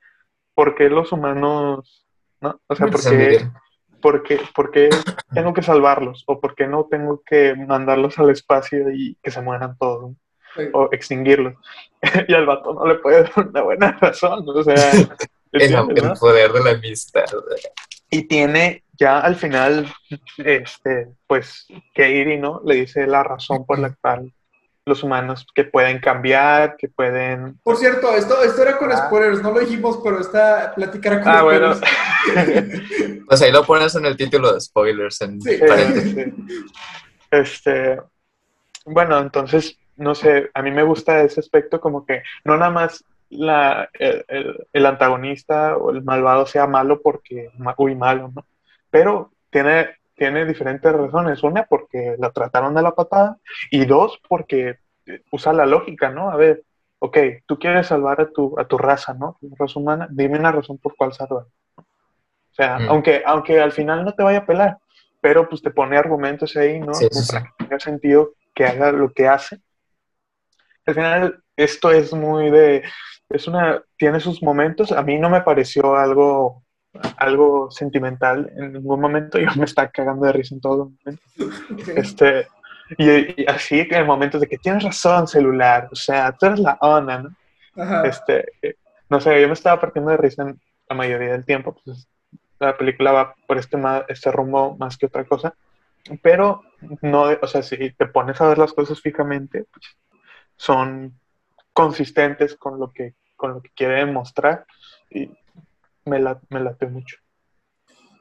¿por 0.55 0.75
qué 0.75 0.89
los 0.89 1.13
humanos, 1.13 2.06
no? 2.41 2.61
O 2.67 2.75
sea, 2.77 2.87
¿por 2.87 2.99
Sin 3.01 3.13
qué, 3.13 3.17
vivir. 3.19 3.51
por 4.01 4.23
qué- 4.23 4.41
por 4.55 4.71
qué 4.71 4.89
tengo 5.33 5.53
que 5.55 5.63
salvarlos? 5.63 6.25
¿O 6.27 6.41
por 6.41 6.55
qué 6.55 6.67
no 6.67 6.87
tengo 6.91 7.23
que 7.25 7.55
mandarlos 7.55 8.19
al 8.19 8.31
espacio 8.31 8.91
y 8.91 9.17
que 9.23 9.31
se 9.31 9.41
mueran 9.41 9.77
todos? 9.79 10.13
Sí. 10.57 10.63
O 10.73 10.89
extinguirlos. 10.93 11.55
y 12.29 12.35
al 12.35 12.47
vato 12.47 12.73
no 12.75 12.87
le 12.87 12.95
puede 12.97 13.23
dar 13.23 13.33
una 13.49 13.63
buena 13.63 13.93
razón, 14.01 14.45
o 14.49 14.63
sea... 14.63 14.75
El, 15.53 15.63
¿entiendes, 15.63 16.03
el 16.03 16.09
no? 16.11 16.15
poder 16.17 16.53
de 16.53 16.65
la 16.65 16.71
amistad. 16.73 17.25
Y 18.11 18.25
tiene 18.25 18.83
ya 18.99 19.21
al 19.21 19.37
final, 19.37 19.87
este, 20.39 21.09
pues, 21.27 21.67
Katie, 21.95 22.37
¿no? 22.37 22.61
Le 22.65 22.75
dice 22.75 23.07
la 23.07 23.23
razón 23.23 23.65
por 23.65 23.79
la 23.79 23.95
cual 24.03 24.35
los 24.87 25.03
humanos 25.03 25.45
que 25.53 25.65
pueden 25.65 25.99
cambiar, 25.99 26.77
que 26.77 26.89
pueden... 26.89 27.59
Por 27.65 27.77
cierto, 27.77 28.15
esto, 28.15 28.41
esto 28.45 28.63
era 28.63 28.79
con 28.79 28.93
Ah. 28.93 29.07
spoilers, 29.09 29.43
no 29.43 29.51
lo 29.51 29.59
dijimos, 29.59 29.99
pero 30.03 30.21
esta 30.21 30.73
plática 30.77 31.09
era 31.13 31.21
con 31.23 31.33
Ah, 31.33 31.43
bueno. 31.43 31.75
spoilers. 31.75 32.83
Pues 33.27 33.43
ahí 33.43 33.51
lo 33.51 33.65
pones 33.65 33.93
en 33.97 34.07
el 34.07 34.17
título 34.17 34.53
de 34.55 34.61
spoilers. 34.61 35.21
En 35.23 35.41
Sí. 35.43 35.51
Eh, 35.61 36.33
Este, 37.33 38.01
bueno, 38.85 39.19
entonces, 39.19 39.77
no 39.97 40.15
sé, 40.15 40.51
a 40.55 40.63
mí 40.63 40.71
me 40.71 40.85
gusta 40.85 41.21
ese 41.23 41.41
aspecto 41.41 41.81
como 41.81 42.07
que 42.07 42.23
no 42.45 42.57
nada 42.57 42.71
más 42.71 43.05
la, 43.29 43.91
el, 43.95 44.25
el- 44.29 44.67
el 44.73 44.87
antagonista 44.87 45.77
o 45.77 45.91
el 45.91 46.05
malvado 46.05 46.47
sea 46.47 46.69
malo 46.69 47.01
porque, 47.03 47.51
uy, 47.79 47.97
malo, 47.97 48.31
¿no? 48.33 48.47
Pero 48.91 49.33
tiene, 49.51 49.96
tiene 50.17 50.45
diferentes 50.45 50.93
razones. 50.93 51.43
Una, 51.43 51.65
porque 51.65 52.17
la 52.19 52.31
trataron 52.31 52.75
de 52.75 52.83
la 52.83 52.95
patada 52.95 53.37
y 53.71 53.85
dos, 53.85 54.21
porque 54.29 54.79
eh, 55.07 55.23
usa 55.31 55.53
la 55.53 55.67
lógica, 55.67 56.11
¿no? 56.11 56.31
A 56.31 56.37
ver, 56.37 56.65
ok, 56.99 57.19
tú 57.47 57.59
quieres 57.59 57.87
salvar 57.87 58.21
a 58.21 58.31
tu, 58.31 58.59
a 58.59 58.65
tu 58.67 58.79
raza, 58.79 59.15
¿no? 59.15 59.39
Raza 59.59 59.79
humana, 59.79 60.09
dime 60.11 60.39
una 60.39 60.53
razón 60.53 60.79
por 60.79 60.97
cuál 60.97 61.13
salvar. 61.13 61.45
O 61.77 62.55
sea, 62.57 62.79
Mm. 62.79 62.89
aunque, 62.89 63.23
aunque 63.27 63.61
al 63.61 63.73
final 63.73 64.05
no 64.05 64.15
te 64.15 64.23
vaya 64.23 64.39
a 64.39 64.47
pelar, 64.47 64.79
pero 65.21 65.49
pues 65.49 65.61
te 65.63 65.71
pone 65.71 65.97
argumentos 65.97 66.57
ahí, 66.57 66.81
¿no? 66.81 66.95
Sí, 66.95 67.07
sí, 67.11 67.33
para 67.33 67.45
que 67.45 67.51
tenga 67.59 67.81
sentido 67.81 68.33
que 68.55 68.65
haga 68.65 68.93
lo 68.93 69.13
que 69.13 69.29
hace. 69.29 69.61
Al 70.87 70.95
final, 70.95 71.43
esto 71.57 71.91
es 71.91 72.15
muy 72.15 72.51
de, 72.51 72.83
es 73.29 73.47
una, 73.47 73.83
tiene 73.99 74.21
sus 74.21 74.43
momentos. 74.43 74.93
A 74.93 75.03
mí 75.03 75.19
no 75.19 75.29
me 75.29 75.43
pareció 75.43 75.97
algo, 75.97 76.63
algo 77.17 77.71
sentimental 77.71 78.53
en 78.57 78.75
ningún 78.75 79.01
momento. 79.01 79.39
Yo 79.39 79.49
me 79.57 79.65
estaba 79.65 79.89
cagando 79.89 80.27
de 80.27 80.33
risa 80.33 80.55
en 80.55 80.61
todo 80.61 80.93
momento. 80.93 81.23
Este, 81.95 82.47
y, 82.99 83.43
y 83.43 83.47
así 83.47 83.87
en 83.91 84.07
momentos 84.07 84.41
de 84.41 84.47
que 84.47 84.59
tienes 84.59 84.83
razón, 84.83 85.27
celular, 85.27 85.89
o 85.91 85.97
sea, 85.97 86.33
tú 86.33 86.47
eres 86.47 86.61
la 86.61 86.79
onda, 86.81 87.23
¿no? 87.23 87.31
Ajá. 87.83 88.07
Este, 88.07 88.53
eh, 88.63 88.77
no 89.09 89.21
sé, 89.21 89.41
yo 89.41 89.47
me 89.47 89.55
estaba 89.55 89.81
partiendo 89.81 90.11
de 90.11 90.17
risa 90.17 90.43
en 90.43 90.61
la 90.89 90.97
mayoría 90.97 91.33
del 91.33 91.45
tiempo, 91.45 91.77
pues 91.85 92.09
la 92.59 92.77
película 92.77 93.13
va 93.13 93.35
por 93.47 93.59
este, 93.59 93.79
este 94.09 94.33
rumbo 94.33 94.77
más 94.77 94.97
que 94.97 95.07
otra 95.07 95.25
cosa, 95.25 95.55
pero 96.23 96.63
no, 97.03 97.25
o 97.41 97.47
sea, 97.47 97.63
si 97.63 97.91
te 97.93 98.07
pones 98.07 98.41
a 98.41 98.49
ver 98.49 98.59
las 98.59 98.73
cosas 98.73 99.01
fijamente, 99.01 99.65
pues, 99.73 99.97
son 100.57 101.19
consistentes 101.73 102.57
con 102.57 102.79
lo 102.79 102.93
que, 102.93 103.15
con 103.37 103.53
lo 103.55 103.61
que 103.61 103.71
quiere 103.71 103.97
demostrar 103.97 104.67
y 105.11 105.31
me, 106.07 106.21
la, 106.21 106.41
me 106.49 106.61
late 106.61 106.87
mucho. 106.87 107.19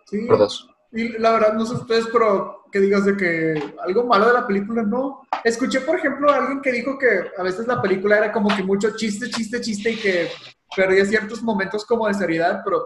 Sí. 0.05 0.25
Por 0.27 0.37
dos. 0.37 0.69
Y 0.91 1.09
la 1.17 1.31
verdad, 1.31 1.53
no 1.53 1.65
sé 1.65 1.75
ustedes, 1.75 2.07
pero 2.11 2.63
que 2.71 2.79
digas 2.79 3.05
de 3.05 3.17
que 3.17 3.73
algo 3.83 4.05
malo 4.05 4.27
de 4.27 4.33
la 4.33 4.47
película, 4.47 4.83
no. 4.83 5.21
Escuché, 5.43 5.81
por 5.81 5.97
ejemplo, 5.97 6.29
a 6.29 6.37
alguien 6.37 6.61
que 6.61 6.71
dijo 6.71 6.97
que 6.97 7.31
a 7.37 7.43
veces 7.43 7.67
la 7.67 7.81
película 7.81 8.17
era 8.17 8.31
como 8.31 8.53
que 8.55 8.63
mucho 8.63 8.95
chiste, 8.95 9.29
chiste, 9.29 9.61
chiste 9.61 9.91
y 9.91 9.97
que 9.97 10.29
perdía 10.75 11.05
ciertos 11.05 11.41
momentos 11.41 11.85
como 11.85 12.07
de 12.07 12.13
seriedad, 12.13 12.61
pero, 12.63 12.85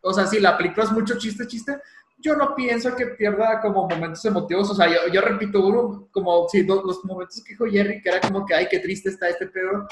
o 0.00 0.12
sea, 0.12 0.26
si 0.26 0.40
la 0.40 0.56
película 0.56 0.84
es 0.84 0.92
mucho 0.92 1.18
chiste, 1.18 1.46
chiste, 1.46 1.80
yo 2.18 2.36
no 2.36 2.54
pienso 2.54 2.94
que 2.94 3.06
pierda 3.06 3.60
como 3.60 3.88
momentos 3.88 4.24
emotivos. 4.24 4.70
O 4.70 4.74
sea, 4.74 4.88
yo, 4.88 5.12
yo 5.12 5.20
repito 5.20 5.66
uno, 5.66 6.08
como 6.12 6.48
si 6.48 6.62
los, 6.64 6.84
los 6.84 7.04
momentos 7.04 7.42
que 7.42 7.52
dijo 7.52 7.66
Jerry, 7.66 8.00
que 8.02 8.10
era 8.10 8.20
como 8.20 8.44
que, 8.44 8.54
ay, 8.54 8.68
qué 8.70 8.78
triste 8.78 9.08
está 9.08 9.28
este 9.28 9.46
pedo. 9.46 9.86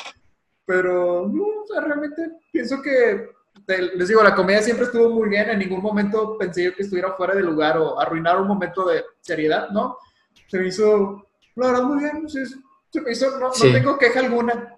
Pero, 0.67 1.27
no, 1.27 1.45
o 1.45 1.67
sea, 1.67 1.81
realmente 1.81 2.31
pienso 2.53 2.81
que 2.83 3.31
les 3.77 4.09
digo, 4.09 4.23
la 4.23 4.35
comedia 4.35 4.63
siempre 4.63 4.87
estuvo 4.87 5.11
muy 5.11 5.29
bien, 5.29 5.51
en 5.51 5.59
ningún 5.59 5.83
momento 5.83 6.39
pensé 6.39 6.65
yo 6.65 6.75
que 6.75 6.83
estuviera 6.85 7.13
fuera 7.13 7.35
de 7.35 7.43
lugar 7.43 7.77
o 7.77 8.01
arruinar 8.01 8.41
un 8.41 8.49
momento 8.49 8.87
de 8.87 9.05
seriedad, 9.21 9.69
¿no? 9.71 9.99
Se 10.49 10.59
me 10.59 10.69
hizo, 10.69 11.27
la 11.57 11.67
verdad, 11.67 11.83
muy 11.83 12.03
bien, 12.03 12.29
sí, 12.29 12.39
se 12.91 13.01
me 13.03 13.13
hizo, 13.13 13.31
no, 13.33 13.49
no 13.49 13.53
Sí. 13.53 13.71
tengo 13.73 13.99
queja 13.99 14.21
alguna. 14.21 14.75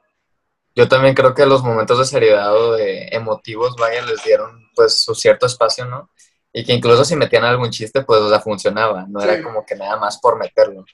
Yo 0.74 0.88
también 0.88 1.14
creo 1.14 1.34
que 1.34 1.46
los 1.46 1.62
momentos 1.62 1.98
de 1.98 2.04
seriedad 2.04 2.52
o 2.56 2.72
de 2.72 3.08
emotivos, 3.12 3.76
vaya, 3.76 4.02
les 4.02 4.22
dieron 4.24 4.66
pues 4.74 5.02
su 5.02 5.14
cierto 5.14 5.46
espacio, 5.46 5.84
¿no? 5.84 6.10
Y 6.52 6.64
que 6.64 6.72
incluso 6.72 7.04
si 7.04 7.14
metían 7.14 7.44
algún 7.44 7.70
chiste, 7.70 8.02
pues, 8.02 8.20
o 8.20 8.28
sea, 8.28 8.40
funcionaba, 8.40 9.06
no 9.08 9.20
Sí. 9.20 9.28
era 9.28 9.42
como 9.42 9.64
que 9.64 9.76
nada 9.76 9.96
más 9.98 10.18
por 10.18 10.36
meterlo. 10.36 10.84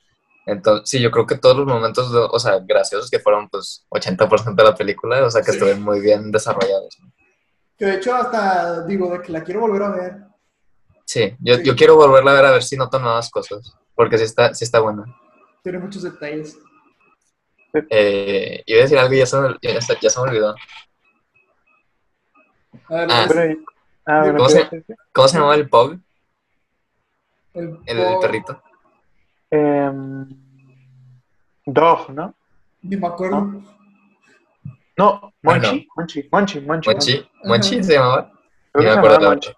Entonces, 0.45 0.89
sí, 0.91 1.01
yo 1.01 1.11
creo 1.11 1.27
que 1.27 1.39
todos 1.39 1.57
los 1.57 1.67
momentos, 1.67 2.11
o 2.13 2.39
sea, 2.39 2.59
graciosos 2.61 3.11
que 3.11 3.21
fueron, 3.21 3.49
pues, 3.49 3.87
80% 3.89 4.63
de 4.63 4.69
la 4.69 4.75
película, 4.75 5.25
o 5.25 5.31
sea, 5.31 5.41
que 5.41 5.53
Sí. 5.53 5.57
estuvieron 5.57 5.83
muy 5.83 6.01
bien 6.01 6.31
desarrollados. 6.31 6.97
¿no? 7.01 7.11
Que 7.79 7.85
de 7.85 7.95
hecho 7.97 8.15
hasta 8.15 8.85
digo 8.87 9.11
de 9.11 9.23
que 9.23 9.33
la 9.33 9.43
quiero 9.45 9.61
volver 9.61 9.83
a 9.83 9.91
ver. 9.91 10.17
Sí, 11.05 11.37
yo, 11.41 11.57
Sí. 11.57 11.65
yo 11.65 11.77
quiero 11.77 11.97
volverla 11.97 12.33
a 12.33 12.35
ver 12.35 12.45
a 12.47 12.51
ver 12.53 12.63
si 12.63 12.77
noto 12.77 12.99
nuevas 12.99 13.31
cosas, 13.31 13.77
porque 13.95 14.19
sí 14.19 14.25
está, 14.25 14.55
sí 14.55 14.65
está 14.65 14.81
buena. 14.81 15.05
Tiene 15.63 15.79
muchos 15.79 16.03
detalles. 16.03 16.59
Eh, 17.91 18.63
iba 18.67 18.79
a 18.79 18.83
decir 18.83 18.99
algo 18.99 19.15
y 19.15 19.19
ya 19.19 19.27
se 19.27 19.39
me, 19.41 19.57
ya 19.61 19.81
se- 19.81 19.99
ya 20.01 20.09
se 20.11 20.21
me 20.21 20.29
olvidó. 20.29 20.55
A 22.89 22.95
ver, 22.95 23.09
Ah. 23.11 23.25
Pero, 23.29 23.61
ah, 24.07 24.23
¿Cómo 24.37 24.47
¿qué 24.47 24.53
se-? 24.53 24.85
¿Cómo 25.13 25.29
se 25.29 25.35
llamaba 25.37 25.55
el 25.57 25.69
Pug? 25.69 25.99
el, 27.55 27.79
El, 27.87 28.19
perrito. 28.21 28.63
Em, 29.51 30.29
Dog, 31.67 32.11
¿no? 32.11 32.35
Ni 32.83 32.97
me 32.97 33.07
acuerdo. 33.07 33.41
No, 33.41 33.76
Monchi, 34.97 35.33
Bueno. 35.43 35.69
Monchi, 35.97 36.29
Monchi, 36.33 36.61
Monchi. 36.61 36.89
Monchi, 36.91 37.31
Monchi 37.45 37.75
Ajá. 37.77 37.85
se 37.85 37.93
llamaba. 37.95 38.33
Creo 38.73 38.75
Ni 38.75 38.81
que 38.81 38.87
me 38.87 38.93
se 38.93 38.99
acuerdo 38.99 39.21
Monchi. 39.31 39.51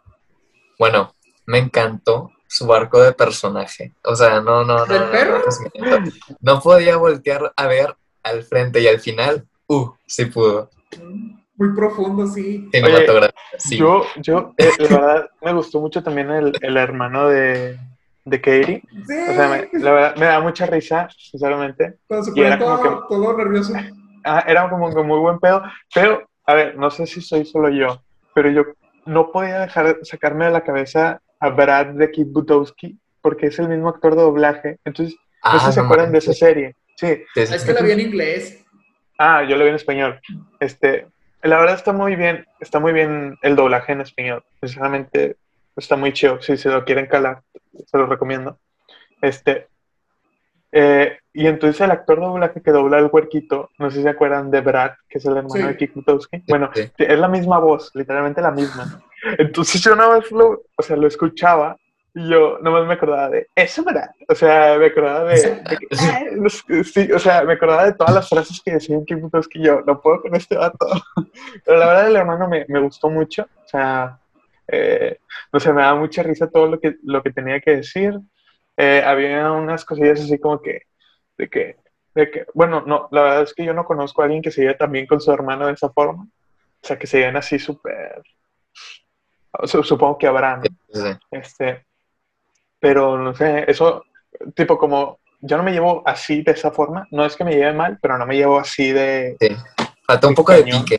Bueno, 0.79 1.15
me 1.47 1.59
encantó 1.59 2.31
su 2.47 2.73
arco 2.73 3.01
de 3.03 3.13
personaje. 3.13 3.95
O 4.05 4.15
sea, 4.17 4.41
no, 4.41 4.65
no, 4.65 4.79
no. 4.79 4.87
¿Del 4.87 5.03
no, 5.05 5.11
perro? 5.11 5.43
no. 5.79 5.99
No 6.41 6.61
podía 6.61 6.97
voltear 6.97 7.53
a 7.57 7.67
ver 7.67 7.95
al 8.23 8.43
frente 8.43 8.81
y 8.81 8.89
al 8.89 9.01
final, 9.01 9.47
uh, 9.69 9.91
sí 10.07 10.27
pudo. 10.27 10.71
Muy 11.57 11.75
profundo, 11.75 12.27
sí. 12.27 12.69
Cinematografía, 12.73 13.33
sí. 13.59 13.77
Yo, 13.79 14.05
yo, 14.17 14.55
eh, 14.57 14.71
la 14.79 14.89
verdad, 14.89 15.31
me 15.43 15.53
gustó 15.53 15.81
mucho 15.81 16.03
también 16.03 16.31
el, 16.31 16.53
el 16.61 16.77
hermano 16.77 17.29
de, 17.29 17.77
de 18.25 18.41
Katie. 18.41 18.83
Sí. 19.07 19.15
O 19.29 19.35
sea, 19.35 19.49
me- 19.49 19.69
la 19.81 19.93
verdad, 19.93 20.17
me 20.17 20.27
da 20.27 20.41
mucha 20.41 20.67
risa, 20.67 21.09
sinceramente. 21.19 21.99
Cuando 22.07 22.25
se 22.27 22.33
pone 22.33 22.59
como 22.59 23.07
todo 23.09 23.37
nervioso. 23.37 23.73
Ah, 24.29 24.45
era 24.47 24.69
como 24.69 24.95
que 24.95 25.03
muy 25.03 25.19
buen 25.19 25.39
pedo, 25.39 25.63
pero, 25.95 26.29
a 26.47 26.55
ver, 26.55 26.77
no 26.77 26.91
sé 26.91 27.07
si 27.07 27.21
soy 27.21 27.45
solo 27.45 27.69
yo, 27.71 28.03
pero 28.35 28.51
yo 28.51 28.63
no 29.07 29.33
podía 29.33 29.61
dejar 29.61 29.97
de 29.99 30.05
sacarme 30.05 30.45
de 30.47 30.51
la 30.51 30.63
cabeza 30.65 31.21
a 31.41 31.49
Brad 31.51 31.87
de 31.87 32.11
Kid 32.11 32.27
Butowski, 32.29 32.99
porque 33.23 33.47
es 33.47 33.59
el 33.59 33.69
mismo 33.69 33.89
actor 33.89 34.15
de 34.15 34.23
doblaje. 34.23 34.79
Entonces, 34.85 35.15
no 35.17 35.21
Ah, 35.43 35.59
sé 35.61 35.67
si 35.67 35.73
se 35.73 35.81
no 35.81 35.87
acuerdan 35.87 36.13
de 36.13 36.19
esa 36.19 36.33
serie. 36.33 36.75
Sí, 36.97 37.23
sí, 37.35 37.41
Es 37.41 37.65
que 37.65 37.73
la 37.73 37.81
vi 37.81 37.93
en 37.93 38.01
inglés. 38.01 38.65
Ah, 39.19 39.43
yo 39.45 39.57
lo 39.57 39.65
vi 39.65 39.71
en 39.71 39.77
español. 39.77 40.21
Este, 40.61 41.07
la 41.43 41.59
verdad 41.59 41.77
está 41.77 41.93
muy 41.93 42.17
bien, 42.17 42.45
está 42.61 42.81
muy 42.81 42.93
bien 42.93 43.39
el 43.43 43.57
doblaje 43.57 43.93
en 43.93 44.01
español. 44.03 44.43
Sinceramente, 44.61 45.37
está 45.77 45.97
muy 45.97 46.13
chido. 46.13 46.41
Si 46.43 46.57
se 46.57 46.69
lo 46.69 46.85
quieren 46.85 47.07
calar, 47.07 47.43
se 47.87 47.97
lo 47.99 48.07
recomiendo. 48.07 48.59
Este, 49.23 49.69
eh, 50.73 51.19
y 51.33 51.47
entonces 51.47 51.81
el 51.81 51.91
actor 51.91 52.19
de 52.21 52.27
doblaje 52.27 52.61
que 52.63 52.71
dobla 52.73 52.99
el 52.99 53.09
huerquito, 53.13 53.71
no 53.79 53.91
sé 53.91 53.99
si 53.99 54.03
se 54.03 54.09
acuerdan 54.09 54.51
de 54.51 54.61
Brad, 54.61 54.93
que 55.09 55.19
es 55.19 55.25
el 55.25 55.37
hermano 55.37 55.55
Sí. 55.55 55.63
de 55.63 55.77
Kik 55.77 55.95
Butowski. 55.95 56.43
Bueno, 56.49 56.71
sí. 56.75 56.91
es 56.99 57.19
la 57.19 57.29
misma 57.29 57.59
voz, 57.59 57.91
literalmente 57.95 58.41
la 58.43 58.51
misma. 58.51 59.01
Entonces 59.39 59.81
yo 59.83 59.95
nada 59.97 60.17
más 60.19 60.31
lo, 60.31 60.63
o 60.77 60.83
sea, 60.83 60.97
lo 60.97 61.07
escuchaba 61.07 61.77
y 62.15 62.29
yo 62.29 62.59
nada 62.61 62.79
más 62.79 62.89
me 62.89 62.95
acordaba 62.95 63.31
de 63.31 63.47
eso, 63.55 63.85
Brad. 63.85 64.09
O 64.29 64.35
sea, 64.35 64.77
me 64.79 64.87
acordaba 64.87 65.25
de, 65.25 65.37
de 65.37 65.77
que, 65.77 65.87
"Ah, 66.01 66.23
los- 66.33 66.65
sí, 66.93 67.13
o 67.13 67.19
sea, 67.19 67.45
me 67.45 67.53
acordaba 67.55 67.85
de 67.85 67.93
todas 67.95 68.15
las 68.15 68.29
frases 68.29 68.61
que 68.65 68.73
decían 68.73 69.05
Kik 69.05 69.21
Butowski 69.21 69.61
y 69.61 69.65
yo, 69.65 69.83
no 69.87 70.01
puedo 70.01 70.21
con 70.23 70.35
este 70.35 70.57
vato. 70.57 70.87
Pero 71.65 71.79
la 71.79 71.87
verdad 71.87 72.09
el 72.09 72.17
hermano 72.17 72.49
me, 72.49 72.65
me 72.69 72.81
gustó 72.81 73.09
mucho, 73.11 73.43
o 73.65 73.69
sea, 73.69 74.19
eh, 74.67 75.19
no 75.53 75.61
sé, 75.61 75.73
me 75.73 75.83
daba 75.83 75.99
mucha 76.01 76.23
risa 76.23 76.51
todo 76.51 76.67
lo 76.67 76.81
que, 76.81 76.97
lo 77.05 77.23
que 77.23 77.31
tenía 77.33 77.61
que 77.61 77.77
decir. 77.77 78.19
Eh, 78.81 79.03
había 79.05 79.51
unas 79.51 79.85
cosillas 79.85 80.21
así 80.21 80.39
como 80.39 80.63
que, 80.63 80.83
de 81.37 81.51
que, 81.51 81.77
de 82.15 82.31
que, 82.31 82.47
bueno, 82.55 82.83
no, 82.87 83.09
la 83.11 83.23
verdad 83.23 83.43
es 83.43 83.53
que 83.53 83.65
yo 83.65 83.75
no 83.75 83.85
conozco 83.85 84.23
a 84.23 84.27
alguien 84.27 84.41
que 84.41 84.53
se 84.53 84.61
lleve 84.63 84.75
también 84.75 85.07
con 85.07 85.21
su 85.21 85.33
hermano 85.33 85.67
de 85.67 85.73
esa 85.73 85.91
forma. 85.91 86.23
O 86.25 86.87
sea, 86.87 86.97
que 86.97 87.09
se 87.09 87.19
lleven 87.19 87.37
así 87.37 87.59
súper, 87.59 88.23
su- 89.65 89.83
supongo 89.83 90.17
que 90.17 90.27
habrá, 90.29 90.57
¿no? 90.59 90.63
Sí. 90.93 91.11
Este, 91.33 91.85
pero 92.79 93.19
no 93.19 93.35
sé, 93.35 93.65
eso, 93.69 94.05
tipo 94.55 94.79
como, 94.79 95.19
yo 95.41 95.57
no 95.57 95.63
me 95.65 95.73
llevo 95.73 96.03
así 96.07 96.43
de 96.43 96.53
esa 96.53 96.71
forma, 96.71 97.07
no 97.11 97.25
es 97.25 97.35
que 97.37 97.45
me 97.45 97.53
lleve 97.57 97.73
mal, 97.73 97.99
pero 98.01 98.17
no 98.17 98.27
me 98.27 98.37
llevo 98.37 98.59
así 98.59 98.93
de, 98.93 99.37
Sí. 99.41 99.57
Falta 100.07 100.29
un 100.29 100.35
poco 100.35 100.53
de 100.53 100.63
pique. 100.63 100.97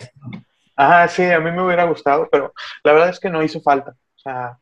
ah, 0.76 1.08
sí, 1.08 1.24
a 1.24 1.40
mí 1.40 1.50
me 1.52 1.64
hubiera 1.64 1.86
gustado, 1.86 2.28
pero 2.30 2.54
la 2.84 2.92
verdad 2.94 3.10
es 3.10 3.20
que 3.20 3.30
no 3.30 3.42
hizo 3.42 3.62
falta, 3.62 3.92
o 3.92 4.20
sea, 4.20 4.58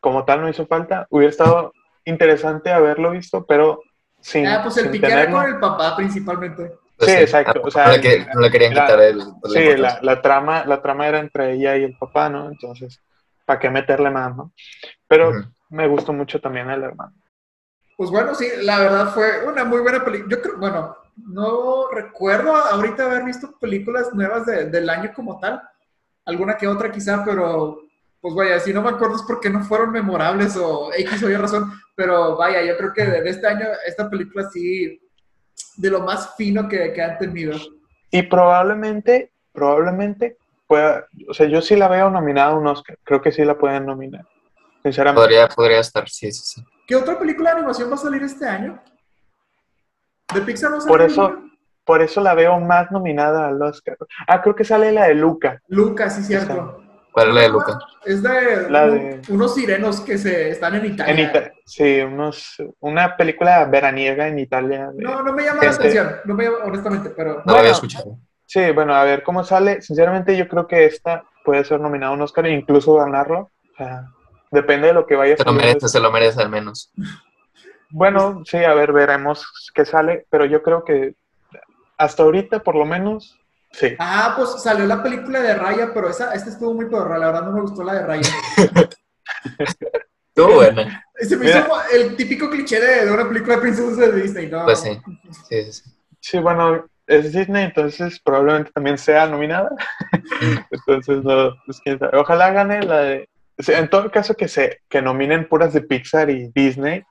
como 0.00 0.24
tal 0.24 0.40
no 0.40 0.48
hizo 0.48 0.66
falta, 0.66 1.06
hubiera 1.10 1.30
estado 1.30 1.72
interesante 2.04 2.70
haberlo 2.72 3.10
visto, 3.10 3.44
pero 3.46 3.82
sin, 4.20 4.46
Ah, 4.46 4.60
pues 4.62 4.76
el 4.78 4.84
sin 4.84 4.92
pique 4.92 5.06
era 5.06 5.16
tenerlo. 5.22 5.36
con 5.42 5.46
el 5.54 5.60
papá 5.60 5.96
principalmente. 5.96 6.72
Pues 6.96 7.10
Sí, 7.10 7.16
exacto, 7.18 7.60
Ah, 7.64 7.66
o 7.66 7.70
sea, 7.70 7.86
no, 7.86 7.92
le 7.92 8.00
que- 8.00 8.26
no 8.34 8.40
le 8.40 8.50
querían 8.50 8.74
la- 8.74 8.86
quitar 8.86 9.00
el. 9.02 9.20
Sí, 9.52 9.76
la, 10.02 10.22
trama, 10.22 10.64
la 10.64 10.80
trama 10.82 11.08
era 11.08 11.18
entre 11.18 11.52
ella 11.52 11.76
y 11.76 11.84
el 11.84 11.96
papá, 11.98 12.28
¿no? 12.28 12.48
Entonces, 12.48 13.00
¿para 13.44 13.58
qué 13.58 13.70
meterle 13.70 14.10
más, 14.10 14.36
no? 14.36 14.52
Pero 15.08 15.32
me 15.70 15.86
gustó 15.88 16.12
mucho 16.12 16.40
también 16.40 16.70
el 16.70 16.82
hermano. 16.84 17.12
Pues 17.96 18.10
bueno, 18.10 18.34
sí, 18.34 18.46
la 18.62 18.78
verdad 18.78 19.08
fue 19.12 19.46
una 19.46 19.64
muy 19.64 19.80
buena 19.80 20.04
película. 20.04 20.36
Yo 20.36 20.42
creo, 20.42 20.58
bueno, 20.58 20.96
no 21.16 21.88
recuerdo 21.90 22.54
ahorita 22.54 23.04
haber 23.06 23.24
visto 23.24 23.52
películas 23.58 24.12
nuevas 24.14 24.46
de- 24.46 24.66
del 24.70 24.88
año 24.88 25.12
como 25.14 25.38
tal. 25.40 25.60
Alguna 26.24 26.56
que 26.56 26.68
otra 26.68 26.90
quizá, 26.92 27.24
pero 27.24 27.80
pues 28.22 28.34
vaya, 28.36 28.60
si 28.60 28.72
no 28.72 28.80
me 28.82 28.88
acuerdo 28.90 29.16
es 29.16 29.22
porque 29.22 29.50
no 29.50 29.62
fueron 29.64 29.90
memorables 29.90 30.56
o 30.56 30.90
X 30.96 31.22
o 31.24 31.28
Y 31.30 31.34
razón. 31.36 31.72
Pero 31.96 32.36
vaya, 32.36 32.62
yo 32.62 32.76
creo 32.78 32.92
que 32.94 33.04
de 33.04 33.28
este 33.28 33.46
año 33.48 33.66
esta 33.84 34.08
película 34.08 34.48
sí, 34.48 34.98
de 35.76 35.90
lo 35.90 36.00
más 36.00 36.34
fino 36.36 36.68
que, 36.68 36.92
que 36.92 37.02
han 37.02 37.18
tenido. 37.18 37.58
Y 38.12 38.22
probablemente, 38.22 39.32
probablemente 39.52 40.36
pueda, 40.68 41.06
o 41.28 41.34
sea, 41.34 41.46
yo 41.48 41.60
sí 41.60 41.74
la 41.76 41.88
veo 41.88 42.08
nominada 42.10 42.52
a 42.52 42.56
un 42.56 42.66
Oscar, 42.68 42.96
creo 43.02 43.20
que 43.20 43.32
sí 43.32 43.44
la 43.44 43.58
pueden 43.58 43.86
nominar, 43.86 44.24
sinceramente. 44.84 45.20
Podría, 45.20 45.48
podría 45.48 45.80
estar, 45.80 46.08
sí, 46.08 46.30
sí, 46.30 46.42
sí. 46.60 46.64
¿Qué 46.86 46.94
otra 46.94 47.18
película 47.18 47.50
de 47.50 47.56
animación 47.58 47.90
va 47.90 47.94
a 47.94 47.98
salir 47.98 48.22
este 48.22 48.46
año? 48.46 48.80
¿De 50.32 50.40
Pixar 50.42 50.70
no 50.70 50.80
sale 50.80 50.88
Por 50.90 51.02
eso- 51.02 51.28
ninguna? 51.28 51.48
Por 51.84 52.00
eso 52.00 52.20
la 52.20 52.34
veo 52.34 52.60
más 52.60 52.92
nominada 52.92 53.48
al 53.48 53.60
Oscar. 53.60 53.96
Ah, 54.28 54.40
creo 54.40 54.54
que 54.54 54.62
sale 54.64 54.92
la 54.92 55.08
de 55.08 55.14
Luca. 55.16 55.60
Lucas, 55.66 56.14
sí, 56.14 56.22
cierto. 56.22 56.80
¿Cuál 57.12 57.28
es 57.28 57.34
la 57.34 57.40
de 57.42 57.48
Luca? 57.50 57.78
Es 58.04 58.22
de, 58.22 58.70
La 58.70 58.86
de- 58.86 59.20
unos 59.28 59.54
sirenos 59.54 60.00
que 60.00 60.16
se 60.18 60.48
están 60.50 60.74
en 60.76 60.86
Italia. 60.86 61.12
En 61.12 61.20
Ita- 61.30 61.52
sí, 61.66 62.00
unos, 62.00 62.56
una 62.80 63.16
película 63.16 63.64
veraniega 63.66 64.26
en 64.28 64.38
Italia. 64.38 64.90
No, 64.96 65.22
no 65.22 65.32
me 65.32 65.42
llama 65.44 65.62
la 65.62 65.72
Gente. 65.72 65.76
atención, 65.88 66.16
no 66.24 66.34
me 66.34 66.44
llama, 66.44 66.56
honestamente, 66.64 67.10
pero 67.10 67.30
No 67.34 67.36
lo 67.36 67.42
Bueno. 67.44 67.58
había 67.60 67.72
escuchado. 67.72 68.18
Sí, 68.46 68.70
bueno, 68.72 68.94
a 68.94 69.04
ver 69.04 69.22
cómo 69.22 69.44
sale. 69.44 69.82
Sinceramente, 69.82 70.36
yo 70.36 70.48
creo 70.48 70.66
que 70.66 70.86
esta 70.86 71.24
puede 71.44 71.64
ser 71.64 71.80
nominada 71.80 72.12
a 72.12 72.14
un 72.14 72.22
Oscar 72.22 72.46
e 72.46 72.50
incluso 72.52 72.94
ganarlo. 72.94 73.50
O 73.74 73.76
sea, 73.76 74.06
depende 74.50 74.88
de 74.88 74.94
lo 74.94 75.06
que 75.06 75.14
vaya 75.14 75.36
Se 75.36 75.44
lo 75.44 75.52
merece, 75.52 75.88
se 75.88 76.00
lo 76.00 76.10
merece 76.10 76.40
al 76.40 76.48
menos. 76.50 76.92
Bueno, 77.90 78.42
sí, 78.46 78.56
a 78.58 78.74
ver, 78.74 78.92
veremos 78.92 79.46
qué 79.74 79.84
sale, 79.84 80.26
pero 80.30 80.44
yo 80.46 80.62
creo 80.62 80.82
que 80.84 81.14
hasta 81.98 82.22
ahorita, 82.22 82.60
por 82.62 82.74
lo 82.74 82.84
menos, 82.86 83.38
sí. 83.72 83.94
Ah, 83.98 84.34
pues 84.36 84.62
salió 84.62 84.86
la 84.86 85.02
película 85.02 85.40
de 85.40 85.54
Raya, 85.54 85.90
pero 85.92 86.08
esa, 86.10 86.34
esta 86.34 86.50
estuvo 86.50 86.74
muy 86.74 86.86
pedorra, 86.86 87.18
la 87.18 87.26
verdad 87.26 87.42
no 87.44 87.52
me 87.52 87.60
gustó 87.62 87.82
la 87.84 87.94
de 87.94 88.06
Raya. 88.06 88.30
Estuvo 90.28 90.54
buena. 90.54 91.04
Se 91.16 91.36
me 91.36 91.44
Mira. 91.46 91.60
hizo 91.60 91.72
el 91.94 92.16
típico 92.16 92.48
cliché 92.50 92.80
de, 92.80 93.04
de 93.06 93.12
una 93.12 93.28
película 93.28 93.56
de 93.56 93.60
princesas 93.62 93.96
de 93.96 94.12
Disney, 94.12 94.46
¿no? 94.48 94.64
Pues 94.64 94.80
sí. 94.80 94.98
Sí, 95.48 95.64
sí, 95.64 95.72
sí. 95.72 95.90
Sí, 96.20 96.38
bueno, 96.38 96.86
es 97.06 97.32
Disney, 97.32 97.64
entonces 97.64 98.20
probablemente 98.20 98.70
también 98.72 98.96
sea 98.98 99.26
nominada. 99.26 99.70
entonces, 100.70 101.22
no, 101.22 101.54
pues 101.66 101.80
quién 101.84 101.98
sabe. 101.98 102.16
Ojalá 102.18 102.50
gane 102.52 102.82
la 102.82 102.98
de 103.00 103.28
o 103.58 103.62
sea, 103.62 103.78
en 103.78 103.90
todo 103.90 104.10
caso 104.10 104.34
que 104.34 104.48
se 104.48 104.80
que 104.88 105.02
nominen 105.02 105.46
puras 105.46 105.72
de 105.74 105.82
Pixar 105.82 106.30
y 106.30 106.50
Disney 106.54 107.04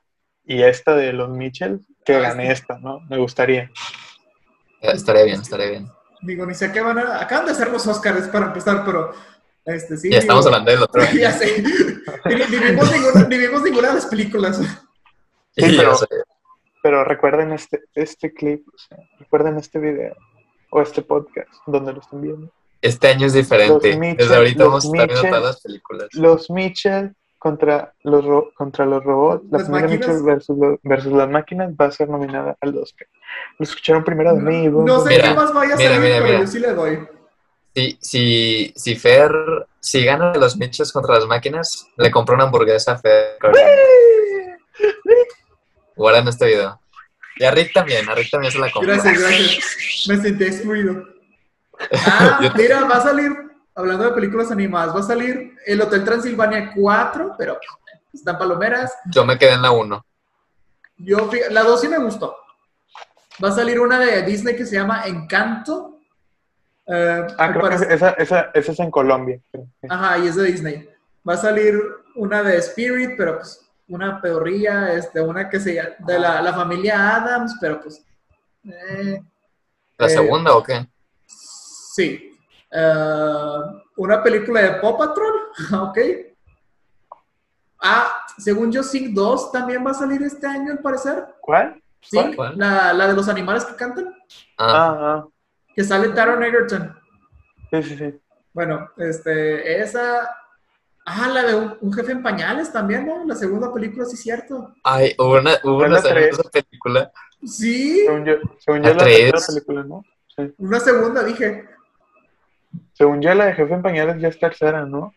y 0.44 0.62
esta 0.62 0.94
de 0.96 1.12
los 1.12 1.30
Mitchell, 1.30 1.80
que 2.04 2.16
Ah, 2.16 2.20
gane 2.20 2.50
esta, 2.50 2.78
¿no? 2.78 3.00
Me 3.08 3.16
gustaría. 3.16 3.70
Eh, 4.80 4.90
Estaría 4.92 5.22
bien, 5.24 5.40
estaría 5.40 5.70
bien. 5.70 5.88
Digo, 6.22 6.46
ni 6.46 6.54
sé 6.54 6.72
qué 6.72 6.80
van 6.80 6.98
a... 6.98 7.20
Acaban 7.20 7.46
de 7.46 7.52
hacer 7.52 7.70
los 7.70 7.86
Oscars 7.86 8.28
para 8.28 8.46
empezar, 8.46 8.84
pero... 8.84 9.12
Este, 9.64 9.96
sí, 9.96 10.10
Ya 10.10 10.18
estamos 10.18 10.44
hablando 10.46 10.70
del 10.70 10.82
otro. 10.82 11.02
ya 11.14 11.32
sé. 11.32 11.62
Ni, 12.24 12.34
ni 12.34 12.64
vimos 12.64 12.90
ninguna, 12.92 13.28
ni 13.28 13.38
vimos 13.38 13.62
ninguna 13.62 13.88
de 13.88 13.94
las 13.94 14.06
películas. 14.06 14.56
Sí, 14.58 15.76
pero-. 15.76 15.96
Pero 16.82 17.04
recuerden 17.04 17.52
este, 17.52 17.82
este 17.94 18.34
clip, 18.34 18.66
o 18.66 18.76
sea, 18.76 18.98
recuerden 19.20 19.56
este 19.56 19.78
video 19.78 20.16
o 20.72 20.82
este 20.82 21.02
podcast 21.02 21.48
donde 21.64 21.92
lo 21.92 22.00
están 22.00 22.20
viendo. 22.20 22.52
Este 22.80 23.06
año 23.06 23.26
es 23.28 23.34
diferente. 23.34 23.90
Los 23.90 23.98
Mitchell- 24.00 24.16
Desde 24.16 24.34
ahorita 24.34 24.64
vamos 24.64 24.84
a 24.84 24.88
estar 24.88 25.06
viendo 25.08 25.28
todas 25.28 25.44
las 25.44 25.60
películas. 25.60 26.08
Los 26.14 26.50
Mitchell 26.50 27.14
contra 27.42 27.92
los, 28.04 28.24
ro- 28.24 28.52
contra 28.54 28.86
los 28.86 29.02
robots, 29.02 29.44
la 29.50 29.58
máquinas. 29.68 29.90
Mitchell 29.90 30.22
versus, 30.22 30.56
los- 30.56 30.78
versus 30.84 31.12
las 31.12 31.28
máquinas 31.28 31.70
va 31.72 31.86
a 31.86 31.90
ser 31.90 32.08
nominada 32.08 32.56
al 32.60 32.78
Oscar. 32.78 33.08
Lo 33.58 33.64
escucharon 33.64 34.04
primero 34.04 34.32
de 34.34 34.40
mí. 34.40 34.68
No, 34.68 34.80
vos- 34.82 35.02
sé 35.04 35.10
Mira, 35.10 35.28
qué 35.30 35.34
más 35.34 35.52
vaya 35.52 35.74
a 35.74 35.76
mira, 35.76 35.90
salir, 35.94 36.02
mira, 36.04 36.16
pero 36.18 36.26
mira. 36.28 36.40
yo 36.40 36.46
sí 36.46 36.58
le 36.60 36.72
doy. 36.72 37.08
Si, 37.74 37.98
si, 38.00 38.72
si 38.76 38.94
Fer, 38.94 39.32
si 39.80 40.04
gana 40.04 40.32
los 40.34 40.56
Mitchells 40.56 40.92
contra 40.92 41.14
las 41.16 41.26
máquinas, 41.26 41.88
le 41.96 42.10
compro 42.12 42.34
una 42.36 42.44
hamburguesa 42.44 42.92
a 42.92 42.98
Fer. 42.98 43.36
Guardan 45.96 46.28
este 46.28 46.46
video. 46.46 46.80
Y 47.36 47.44
a 47.44 47.50
Rick 47.50 47.72
también, 47.72 48.08
a 48.08 48.14
Rick 48.14 48.30
también 48.30 48.52
se 48.52 48.58
la 48.58 48.70
compro. 48.70 48.92
Gracias, 48.92 49.18
gracias. 49.18 50.04
Me 50.08 50.16
sentí 50.18 50.44
excluido. 50.44 51.04
Ah, 52.06 52.52
mira, 52.56 52.84
va 52.84 52.98
a 52.98 53.00
salir, 53.00 53.32
hablando 53.74 54.04
de 54.04 54.12
películas 54.12 54.50
animadas, 54.50 54.94
va 54.94 55.00
a 55.00 55.04
salir 55.04 55.56
el 55.66 55.80
Hotel 55.80 56.04
Transilvania 56.04 56.72
4, 56.74 57.34
pero 57.38 57.58
están 58.12 58.38
palomeras. 58.38 58.92
Yo 59.10 59.24
me 59.24 59.38
quedé 59.38 59.52
en 59.54 59.62
la 59.62 59.70
1. 59.70 60.04
Yo, 60.98 61.30
la 61.50 61.62
2 61.62 61.80
sí 61.80 61.88
me 61.88 61.98
gustó. 61.98 62.36
Va 63.42 63.48
a 63.48 63.52
salir 63.52 63.80
una 63.80 63.98
de 63.98 64.22
Disney 64.22 64.54
que 64.56 64.66
se 64.66 64.76
llama 64.76 65.04
Encanto. 65.06 65.98
Eh, 66.86 67.26
Ah, 67.38 67.48
creo 67.50 67.62
que 67.62 67.68
parecer- 67.76 67.92
esa, 67.92 68.10
esa, 68.10 68.40
esa 68.54 68.72
es 68.72 68.78
en 68.80 68.90
Colombia. 68.90 69.40
Ajá, 69.88 70.18
y 70.18 70.28
es 70.28 70.36
de 70.36 70.44
Disney. 70.44 70.88
Va 71.28 71.34
a 71.34 71.38
salir 71.38 71.80
una 72.16 72.42
de 72.42 72.58
Spirit, 72.58 73.12
pero 73.16 73.36
pues 73.38 73.60
una 73.88 74.20
pedorría, 74.20 74.92
este, 74.92 75.20
una 75.20 75.48
que 75.48 75.60
se 75.60 75.74
llama 75.74 75.90
de 76.00 76.18
la, 76.18 76.42
la 76.42 76.52
familia 76.52 77.16
Adams, 77.16 77.56
pero 77.60 77.80
pues 77.80 78.04
eh, 78.64 79.22
¿La 79.98 80.06
Eh, 80.06 80.10
segunda 80.10 80.54
o 80.54 80.62
qué? 80.62 80.86
sí. 81.26 82.31
Eh, 82.72 83.62
una 83.96 84.22
película 84.22 84.60
de 84.62 84.70
Paw 84.80 84.96
Patrol, 84.96 85.34
ok. 85.88 85.98
Ah, 87.80 88.14
según 88.38 88.70
yo, 88.70 88.82
Sing 88.82 89.12
2 89.12 89.52
también 89.52 89.84
va 89.84 89.90
a 89.90 89.94
salir 89.94 90.22
este 90.22 90.46
año, 90.46 90.72
al 90.72 90.78
parecer. 90.78 91.26
¿Cuál? 91.40 91.82
Sí, 92.00 92.18
¿Cuál? 92.36 92.56
La, 92.56 92.92
la 92.92 93.08
de 93.08 93.14
los 93.14 93.28
animales 93.28 93.64
que 93.64 93.74
cantan, 93.76 94.14
Ah, 94.58 94.66
Ah, 94.68 94.98
ah, 95.00 95.26
que 95.74 95.82
sale 95.84 96.08
Taron 96.10 96.42
Egerton. 96.42 96.96
sí, 97.70 97.82
sí, 97.82 97.96
sí. 97.96 98.20
Bueno, 98.52 98.88
este, 98.98 99.80
esa. 99.80 100.28
Ah, 101.04 101.28
la 101.28 101.42
de 101.42 101.54
un, 101.56 101.76
un 101.80 101.92
jefe 101.92 102.12
en 102.12 102.22
pañales 102.22 102.70
también, 102.72 103.06
¿no? 103.06 103.24
La 103.24 103.34
segunda 103.34 103.72
película, 103.72 104.04
sí, 104.04 104.16
cierto. 104.16 104.72
ay, 104.84 105.14
hubo 105.18 105.38
una, 105.38 105.52
hubo 105.64 105.78
una 105.78 105.98
esa 105.98 106.10
película. 106.52 107.10
Sí, 107.44 108.04
Según 108.06 108.24
yo, 108.24 108.34
según 108.58 108.82
La 108.82 108.88
yo 108.90 108.94
la 108.94 109.02
tres. 109.04 109.30
tercera 109.32 109.46
película, 109.54 109.82
¿no? 109.84 110.04
Sí. 110.36 110.54
una 110.58 110.78
segunda, 110.80 111.24
dije. 111.24 111.68
Según 112.92 113.20
yo 113.20 113.34
la 113.34 113.46
de 113.46 113.54
Jefe 113.54 113.74
en 113.74 113.82
Pañales 113.82 114.20
ya 114.20 114.28
es 114.28 114.38
tercera, 114.38 114.84
¿no? 114.84 115.14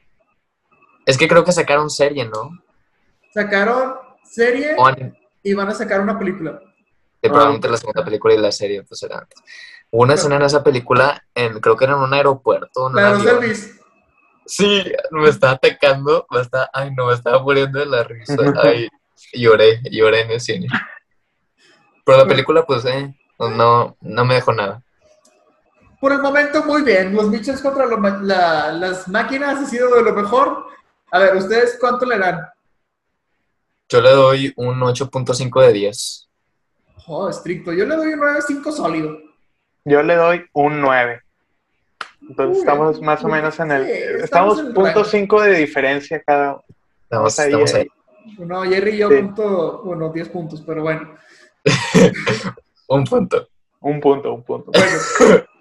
Es 1.05 1.17
que 1.17 1.27
creo 1.27 1.43
que 1.43 1.51
sacaron 1.51 1.89
serie, 1.89 2.25
¿no? 2.25 2.51
Sacaron 3.33 3.95
serie 4.23 4.75
y 5.43 5.53
van 5.53 5.69
a 5.69 5.73
sacar 5.73 6.01
una 6.01 6.17
película. 6.17 6.59
Ah, 6.61 6.69
probablemente 7.21 7.67
ok. 7.67 7.71
la 7.71 7.77
segunda 7.77 8.05
película 8.05 8.33
y 8.33 8.37
la 8.37 8.51
serie 8.51 8.83
pues 8.83 9.01
era 9.03 9.19
antes. 9.19 9.39
Hubo 9.91 10.03
una 10.03 10.15
escena 10.15 10.35
en 10.37 10.41
esa 10.41 10.63
película, 10.63 11.23
en, 11.33 11.59
creo 11.59 11.77
que 11.77 11.85
era 11.85 11.93
en 11.93 11.99
un 11.99 12.13
aeropuerto. 12.13 12.87
en 12.87 12.95
un 12.95 13.01
La 13.01 13.17
de. 13.17 13.29
Elvis. 13.29 13.79
Sí, 14.45 14.83
me 15.11 15.29
estaba 15.29 15.53
atacando, 15.53 16.27
me 16.29 16.41
estaba, 16.41 16.69
ay 16.73 16.91
no, 16.95 17.07
me 17.07 17.13
estaba 17.13 17.41
muriendo 17.41 17.79
de 17.79 17.87
la 17.87 18.03
risa. 18.03 18.35
Ay, 18.63 18.89
lloré, 19.33 19.81
lloré 19.89 20.21
en 20.21 20.31
el 20.31 20.39
cine. 20.39 20.67
Pero 22.05 22.19
la 22.19 22.27
película, 22.27 22.63
pues, 22.63 22.85
eh, 22.85 23.15
no, 23.39 23.97
no 24.01 24.25
me 24.25 24.35
dejó 24.35 24.53
nada. 24.53 24.83
Por 26.05 26.13
el 26.13 26.21
momento, 26.21 26.63
muy 26.65 26.83
bien. 26.83 27.15
Los 27.15 27.29
Mitchells 27.29 27.63
contra 27.63 27.87
lo 27.87 27.97
la- 27.99 28.71
las 28.73 29.07
máquinas 29.07 29.57
ha 29.59 29.65
sido 29.65 29.89
de 29.95 30.03
lo 30.03 30.13
mejor. 30.13 30.67
A 31.09 31.17
ver, 31.17 31.35
¿ustedes 31.35 31.77
cuánto 31.81 32.05
le 32.05 32.19
dan? 32.19 32.41
Yo 33.89 34.01
le 34.01 34.11
doy 34.11 34.53
un 34.57 34.79
8.5 34.83 35.61
de 35.61 35.73
10. 35.73 36.29
Oh, 37.07 37.27
estricto. 37.27 37.73
Yo 37.73 37.87
le 37.87 37.95
doy 37.95 38.13
un 38.13 38.19
9.5 38.19 38.71
sólido. 38.71 39.17
Yo 39.83 40.03
le 40.03 40.15
doy 40.15 40.45
un 40.53 40.79
9. 40.79 41.23
Entonces 42.21 42.53
Uy, 42.57 42.59
estamos 42.59 43.01
más 43.01 43.23
o 43.23 43.27
menos 43.27 43.59
en 43.59 43.71
el... 43.71 43.85
sí, 43.87 43.91
estamos 43.91 44.23
estamos 44.23 44.59
en 44.59 44.65
el 44.67 44.73
punto 44.75 44.89
rango. 44.89 45.03
5 45.05 45.41
de 45.41 45.53
diferencia 45.55 46.21
cada 46.23 46.51
uno. 46.51 46.63
Estamos, 47.01 47.39
ahí, 47.39 47.45
estamos 47.47 47.73
ahí. 47.73 47.81
ahí. 47.81 48.45
No, 48.45 48.61
Jerry 48.61 48.91
y 48.91 48.97
yo 48.97 49.09
Sí. 49.09 49.15
punto, 49.23 49.81
bueno, 49.83 50.11
10 50.13 50.29
puntos, 50.29 50.61
pero 50.61 50.83
bueno. 50.83 51.15
Un 52.89 53.03
punto. 53.05 53.47
Un 53.79 53.99
punto, 53.99 54.33
un 54.35 54.43
punto. 54.43 54.69
Bueno, 54.71 55.43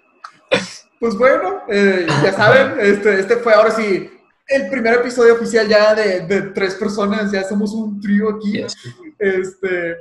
pues 0.99 1.15
bueno, 1.15 1.63
eh, 1.67 2.05
ya 2.23 2.33
saben, 2.33 2.79
este, 2.79 3.19
este 3.19 3.37
fue 3.37 3.53
ahora 3.53 3.71
sí 3.71 4.09
el 4.47 4.69
primer 4.69 4.95
episodio 4.95 5.33
oficial 5.33 5.67
ya 5.67 5.95
de, 5.95 6.21
de 6.21 6.41
tres 6.51 6.75
personas, 6.75 7.31
ya 7.31 7.43
somos 7.43 7.71
un 7.73 7.99
trío 7.99 8.29
aquí. 8.29 8.53
Yes. 8.53 8.75
Este, 9.17 9.97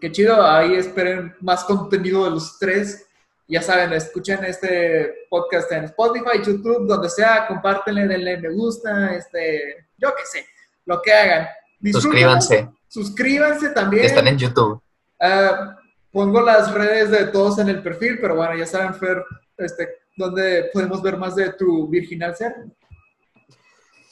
qué 0.00 0.12
chido, 0.12 0.44
ahí 0.46 0.74
esperen 0.74 1.34
más 1.40 1.64
contenido 1.64 2.24
de 2.24 2.30
los 2.30 2.58
tres. 2.58 3.06
Ya 3.46 3.60
saben, 3.60 3.92
escuchen 3.92 4.42
este 4.44 5.26
podcast 5.28 5.70
en 5.72 5.84
Spotify, 5.84 6.42
YouTube, 6.44 6.86
donde 6.86 7.10
sea, 7.10 7.46
compártenle, 7.46 8.06
denle 8.06 8.38
me 8.38 8.50
gusta, 8.50 9.14
este, 9.14 9.86
yo 9.98 10.14
qué 10.16 10.22
sé, 10.24 10.46
lo 10.86 11.00
que 11.02 11.12
hagan. 11.12 11.46
Disfrútenlo, 11.78 12.40
Suscríbanse. 12.40 12.70
Suscríbanse 12.88 13.68
también. 13.70 14.04
Están 14.04 14.28
en 14.28 14.38
YouTube. 14.38 14.80
Ah, 15.20 15.76
pongo 16.10 16.40
las 16.40 16.72
redes 16.72 17.10
de 17.10 17.26
todos 17.26 17.58
en 17.58 17.68
el 17.68 17.82
perfil, 17.82 18.18
pero 18.20 18.36
bueno, 18.36 18.56
ya 18.56 18.66
saben, 18.66 18.94
Fer, 18.94 19.22
este, 19.58 20.03
donde 20.16 20.70
podemos 20.72 21.02
ver 21.02 21.16
más 21.16 21.34
de 21.34 21.52
tu 21.52 21.88
virginal 21.88 22.34
ser. 22.36 22.54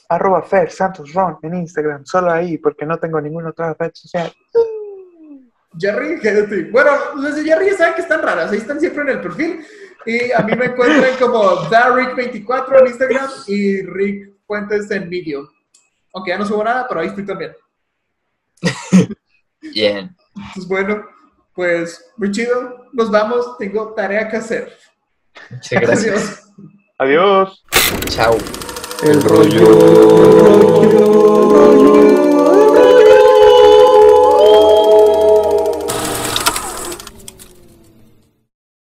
Arroba 0.09 0.41
Fer 0.43 0.69
Santos 0.69 1.13
Ron 1.13 1.37
en 1.41 1.55
Instagram, 1.55 2.05
solo 2.05 2.31
ahí, 2.31 2.57
porque 2.57 2.85
no 2.85 2.97
tengo 2.97 3.19
ninguna 3.19 3.49
otra 3.49 3.75
red 3.77 3.91
social. 3.93 4.31
Jerry, 5.79 6.19
quédate. 6.19 6.65
Bueno, 6.65 6.91
los 7.15 7.35
de 7.35 7.43
Jerry 7.43 7.71
ya 7.71 7.77
saben 7.77 7.95
que 7.95 8.01
están 8.01 8.21
raras, 8.21 8.51
ahí 8.51 8.59
están 8.59 8.79
siempre 8.79 9.03
en 9.03 9.09
el 9.09 9.21
perfil. 9.21 9.65
Y 10.05 10.31
a 10.31 10.39
mí 10.39 10.55
me 10.55 10.65
encuentran 10.65 11.15
como 11.17 11.41
DaRick24 11.69 12.79
en 12.79 12.87
Instagram 12.87 13.29
y 13.47 13.81
Rick 13.83 14.33
Fuentes 14.45 14.91
en 14.91 15.09
Medium. 15.09 15.47
Aunque 16.13 16.31
ya 16.31 16.37
no 16.37 16.45
subo 16.45 16.63
nada, 16.63 16.85
pero 16.87 16.99
ahí 16.99 17.07
estoy 17.07 17.25
también. 17.25 17.53
Bien. 19.61 20.15
Pues 20.53 20.67
bueno, 20.67 21.05
pues 21.55 22.11
muy 22.17 22.31
chido. 22.31 22.87
Nos 22.91 23.09
vamos, 23.09 23.57
tengo 23.57 23.93
tarea 23.93 24.27
que 24.27 24.37
hacer. 24.37 24.73
Muchas 25.49 25.81
gracias. 25.81 26.43
Adiós. 26.97 27.63
Adiós. 27.71 28.09
Chao. 28.09 28.37
El 29.03 29.21
rollo. 29.21 30.73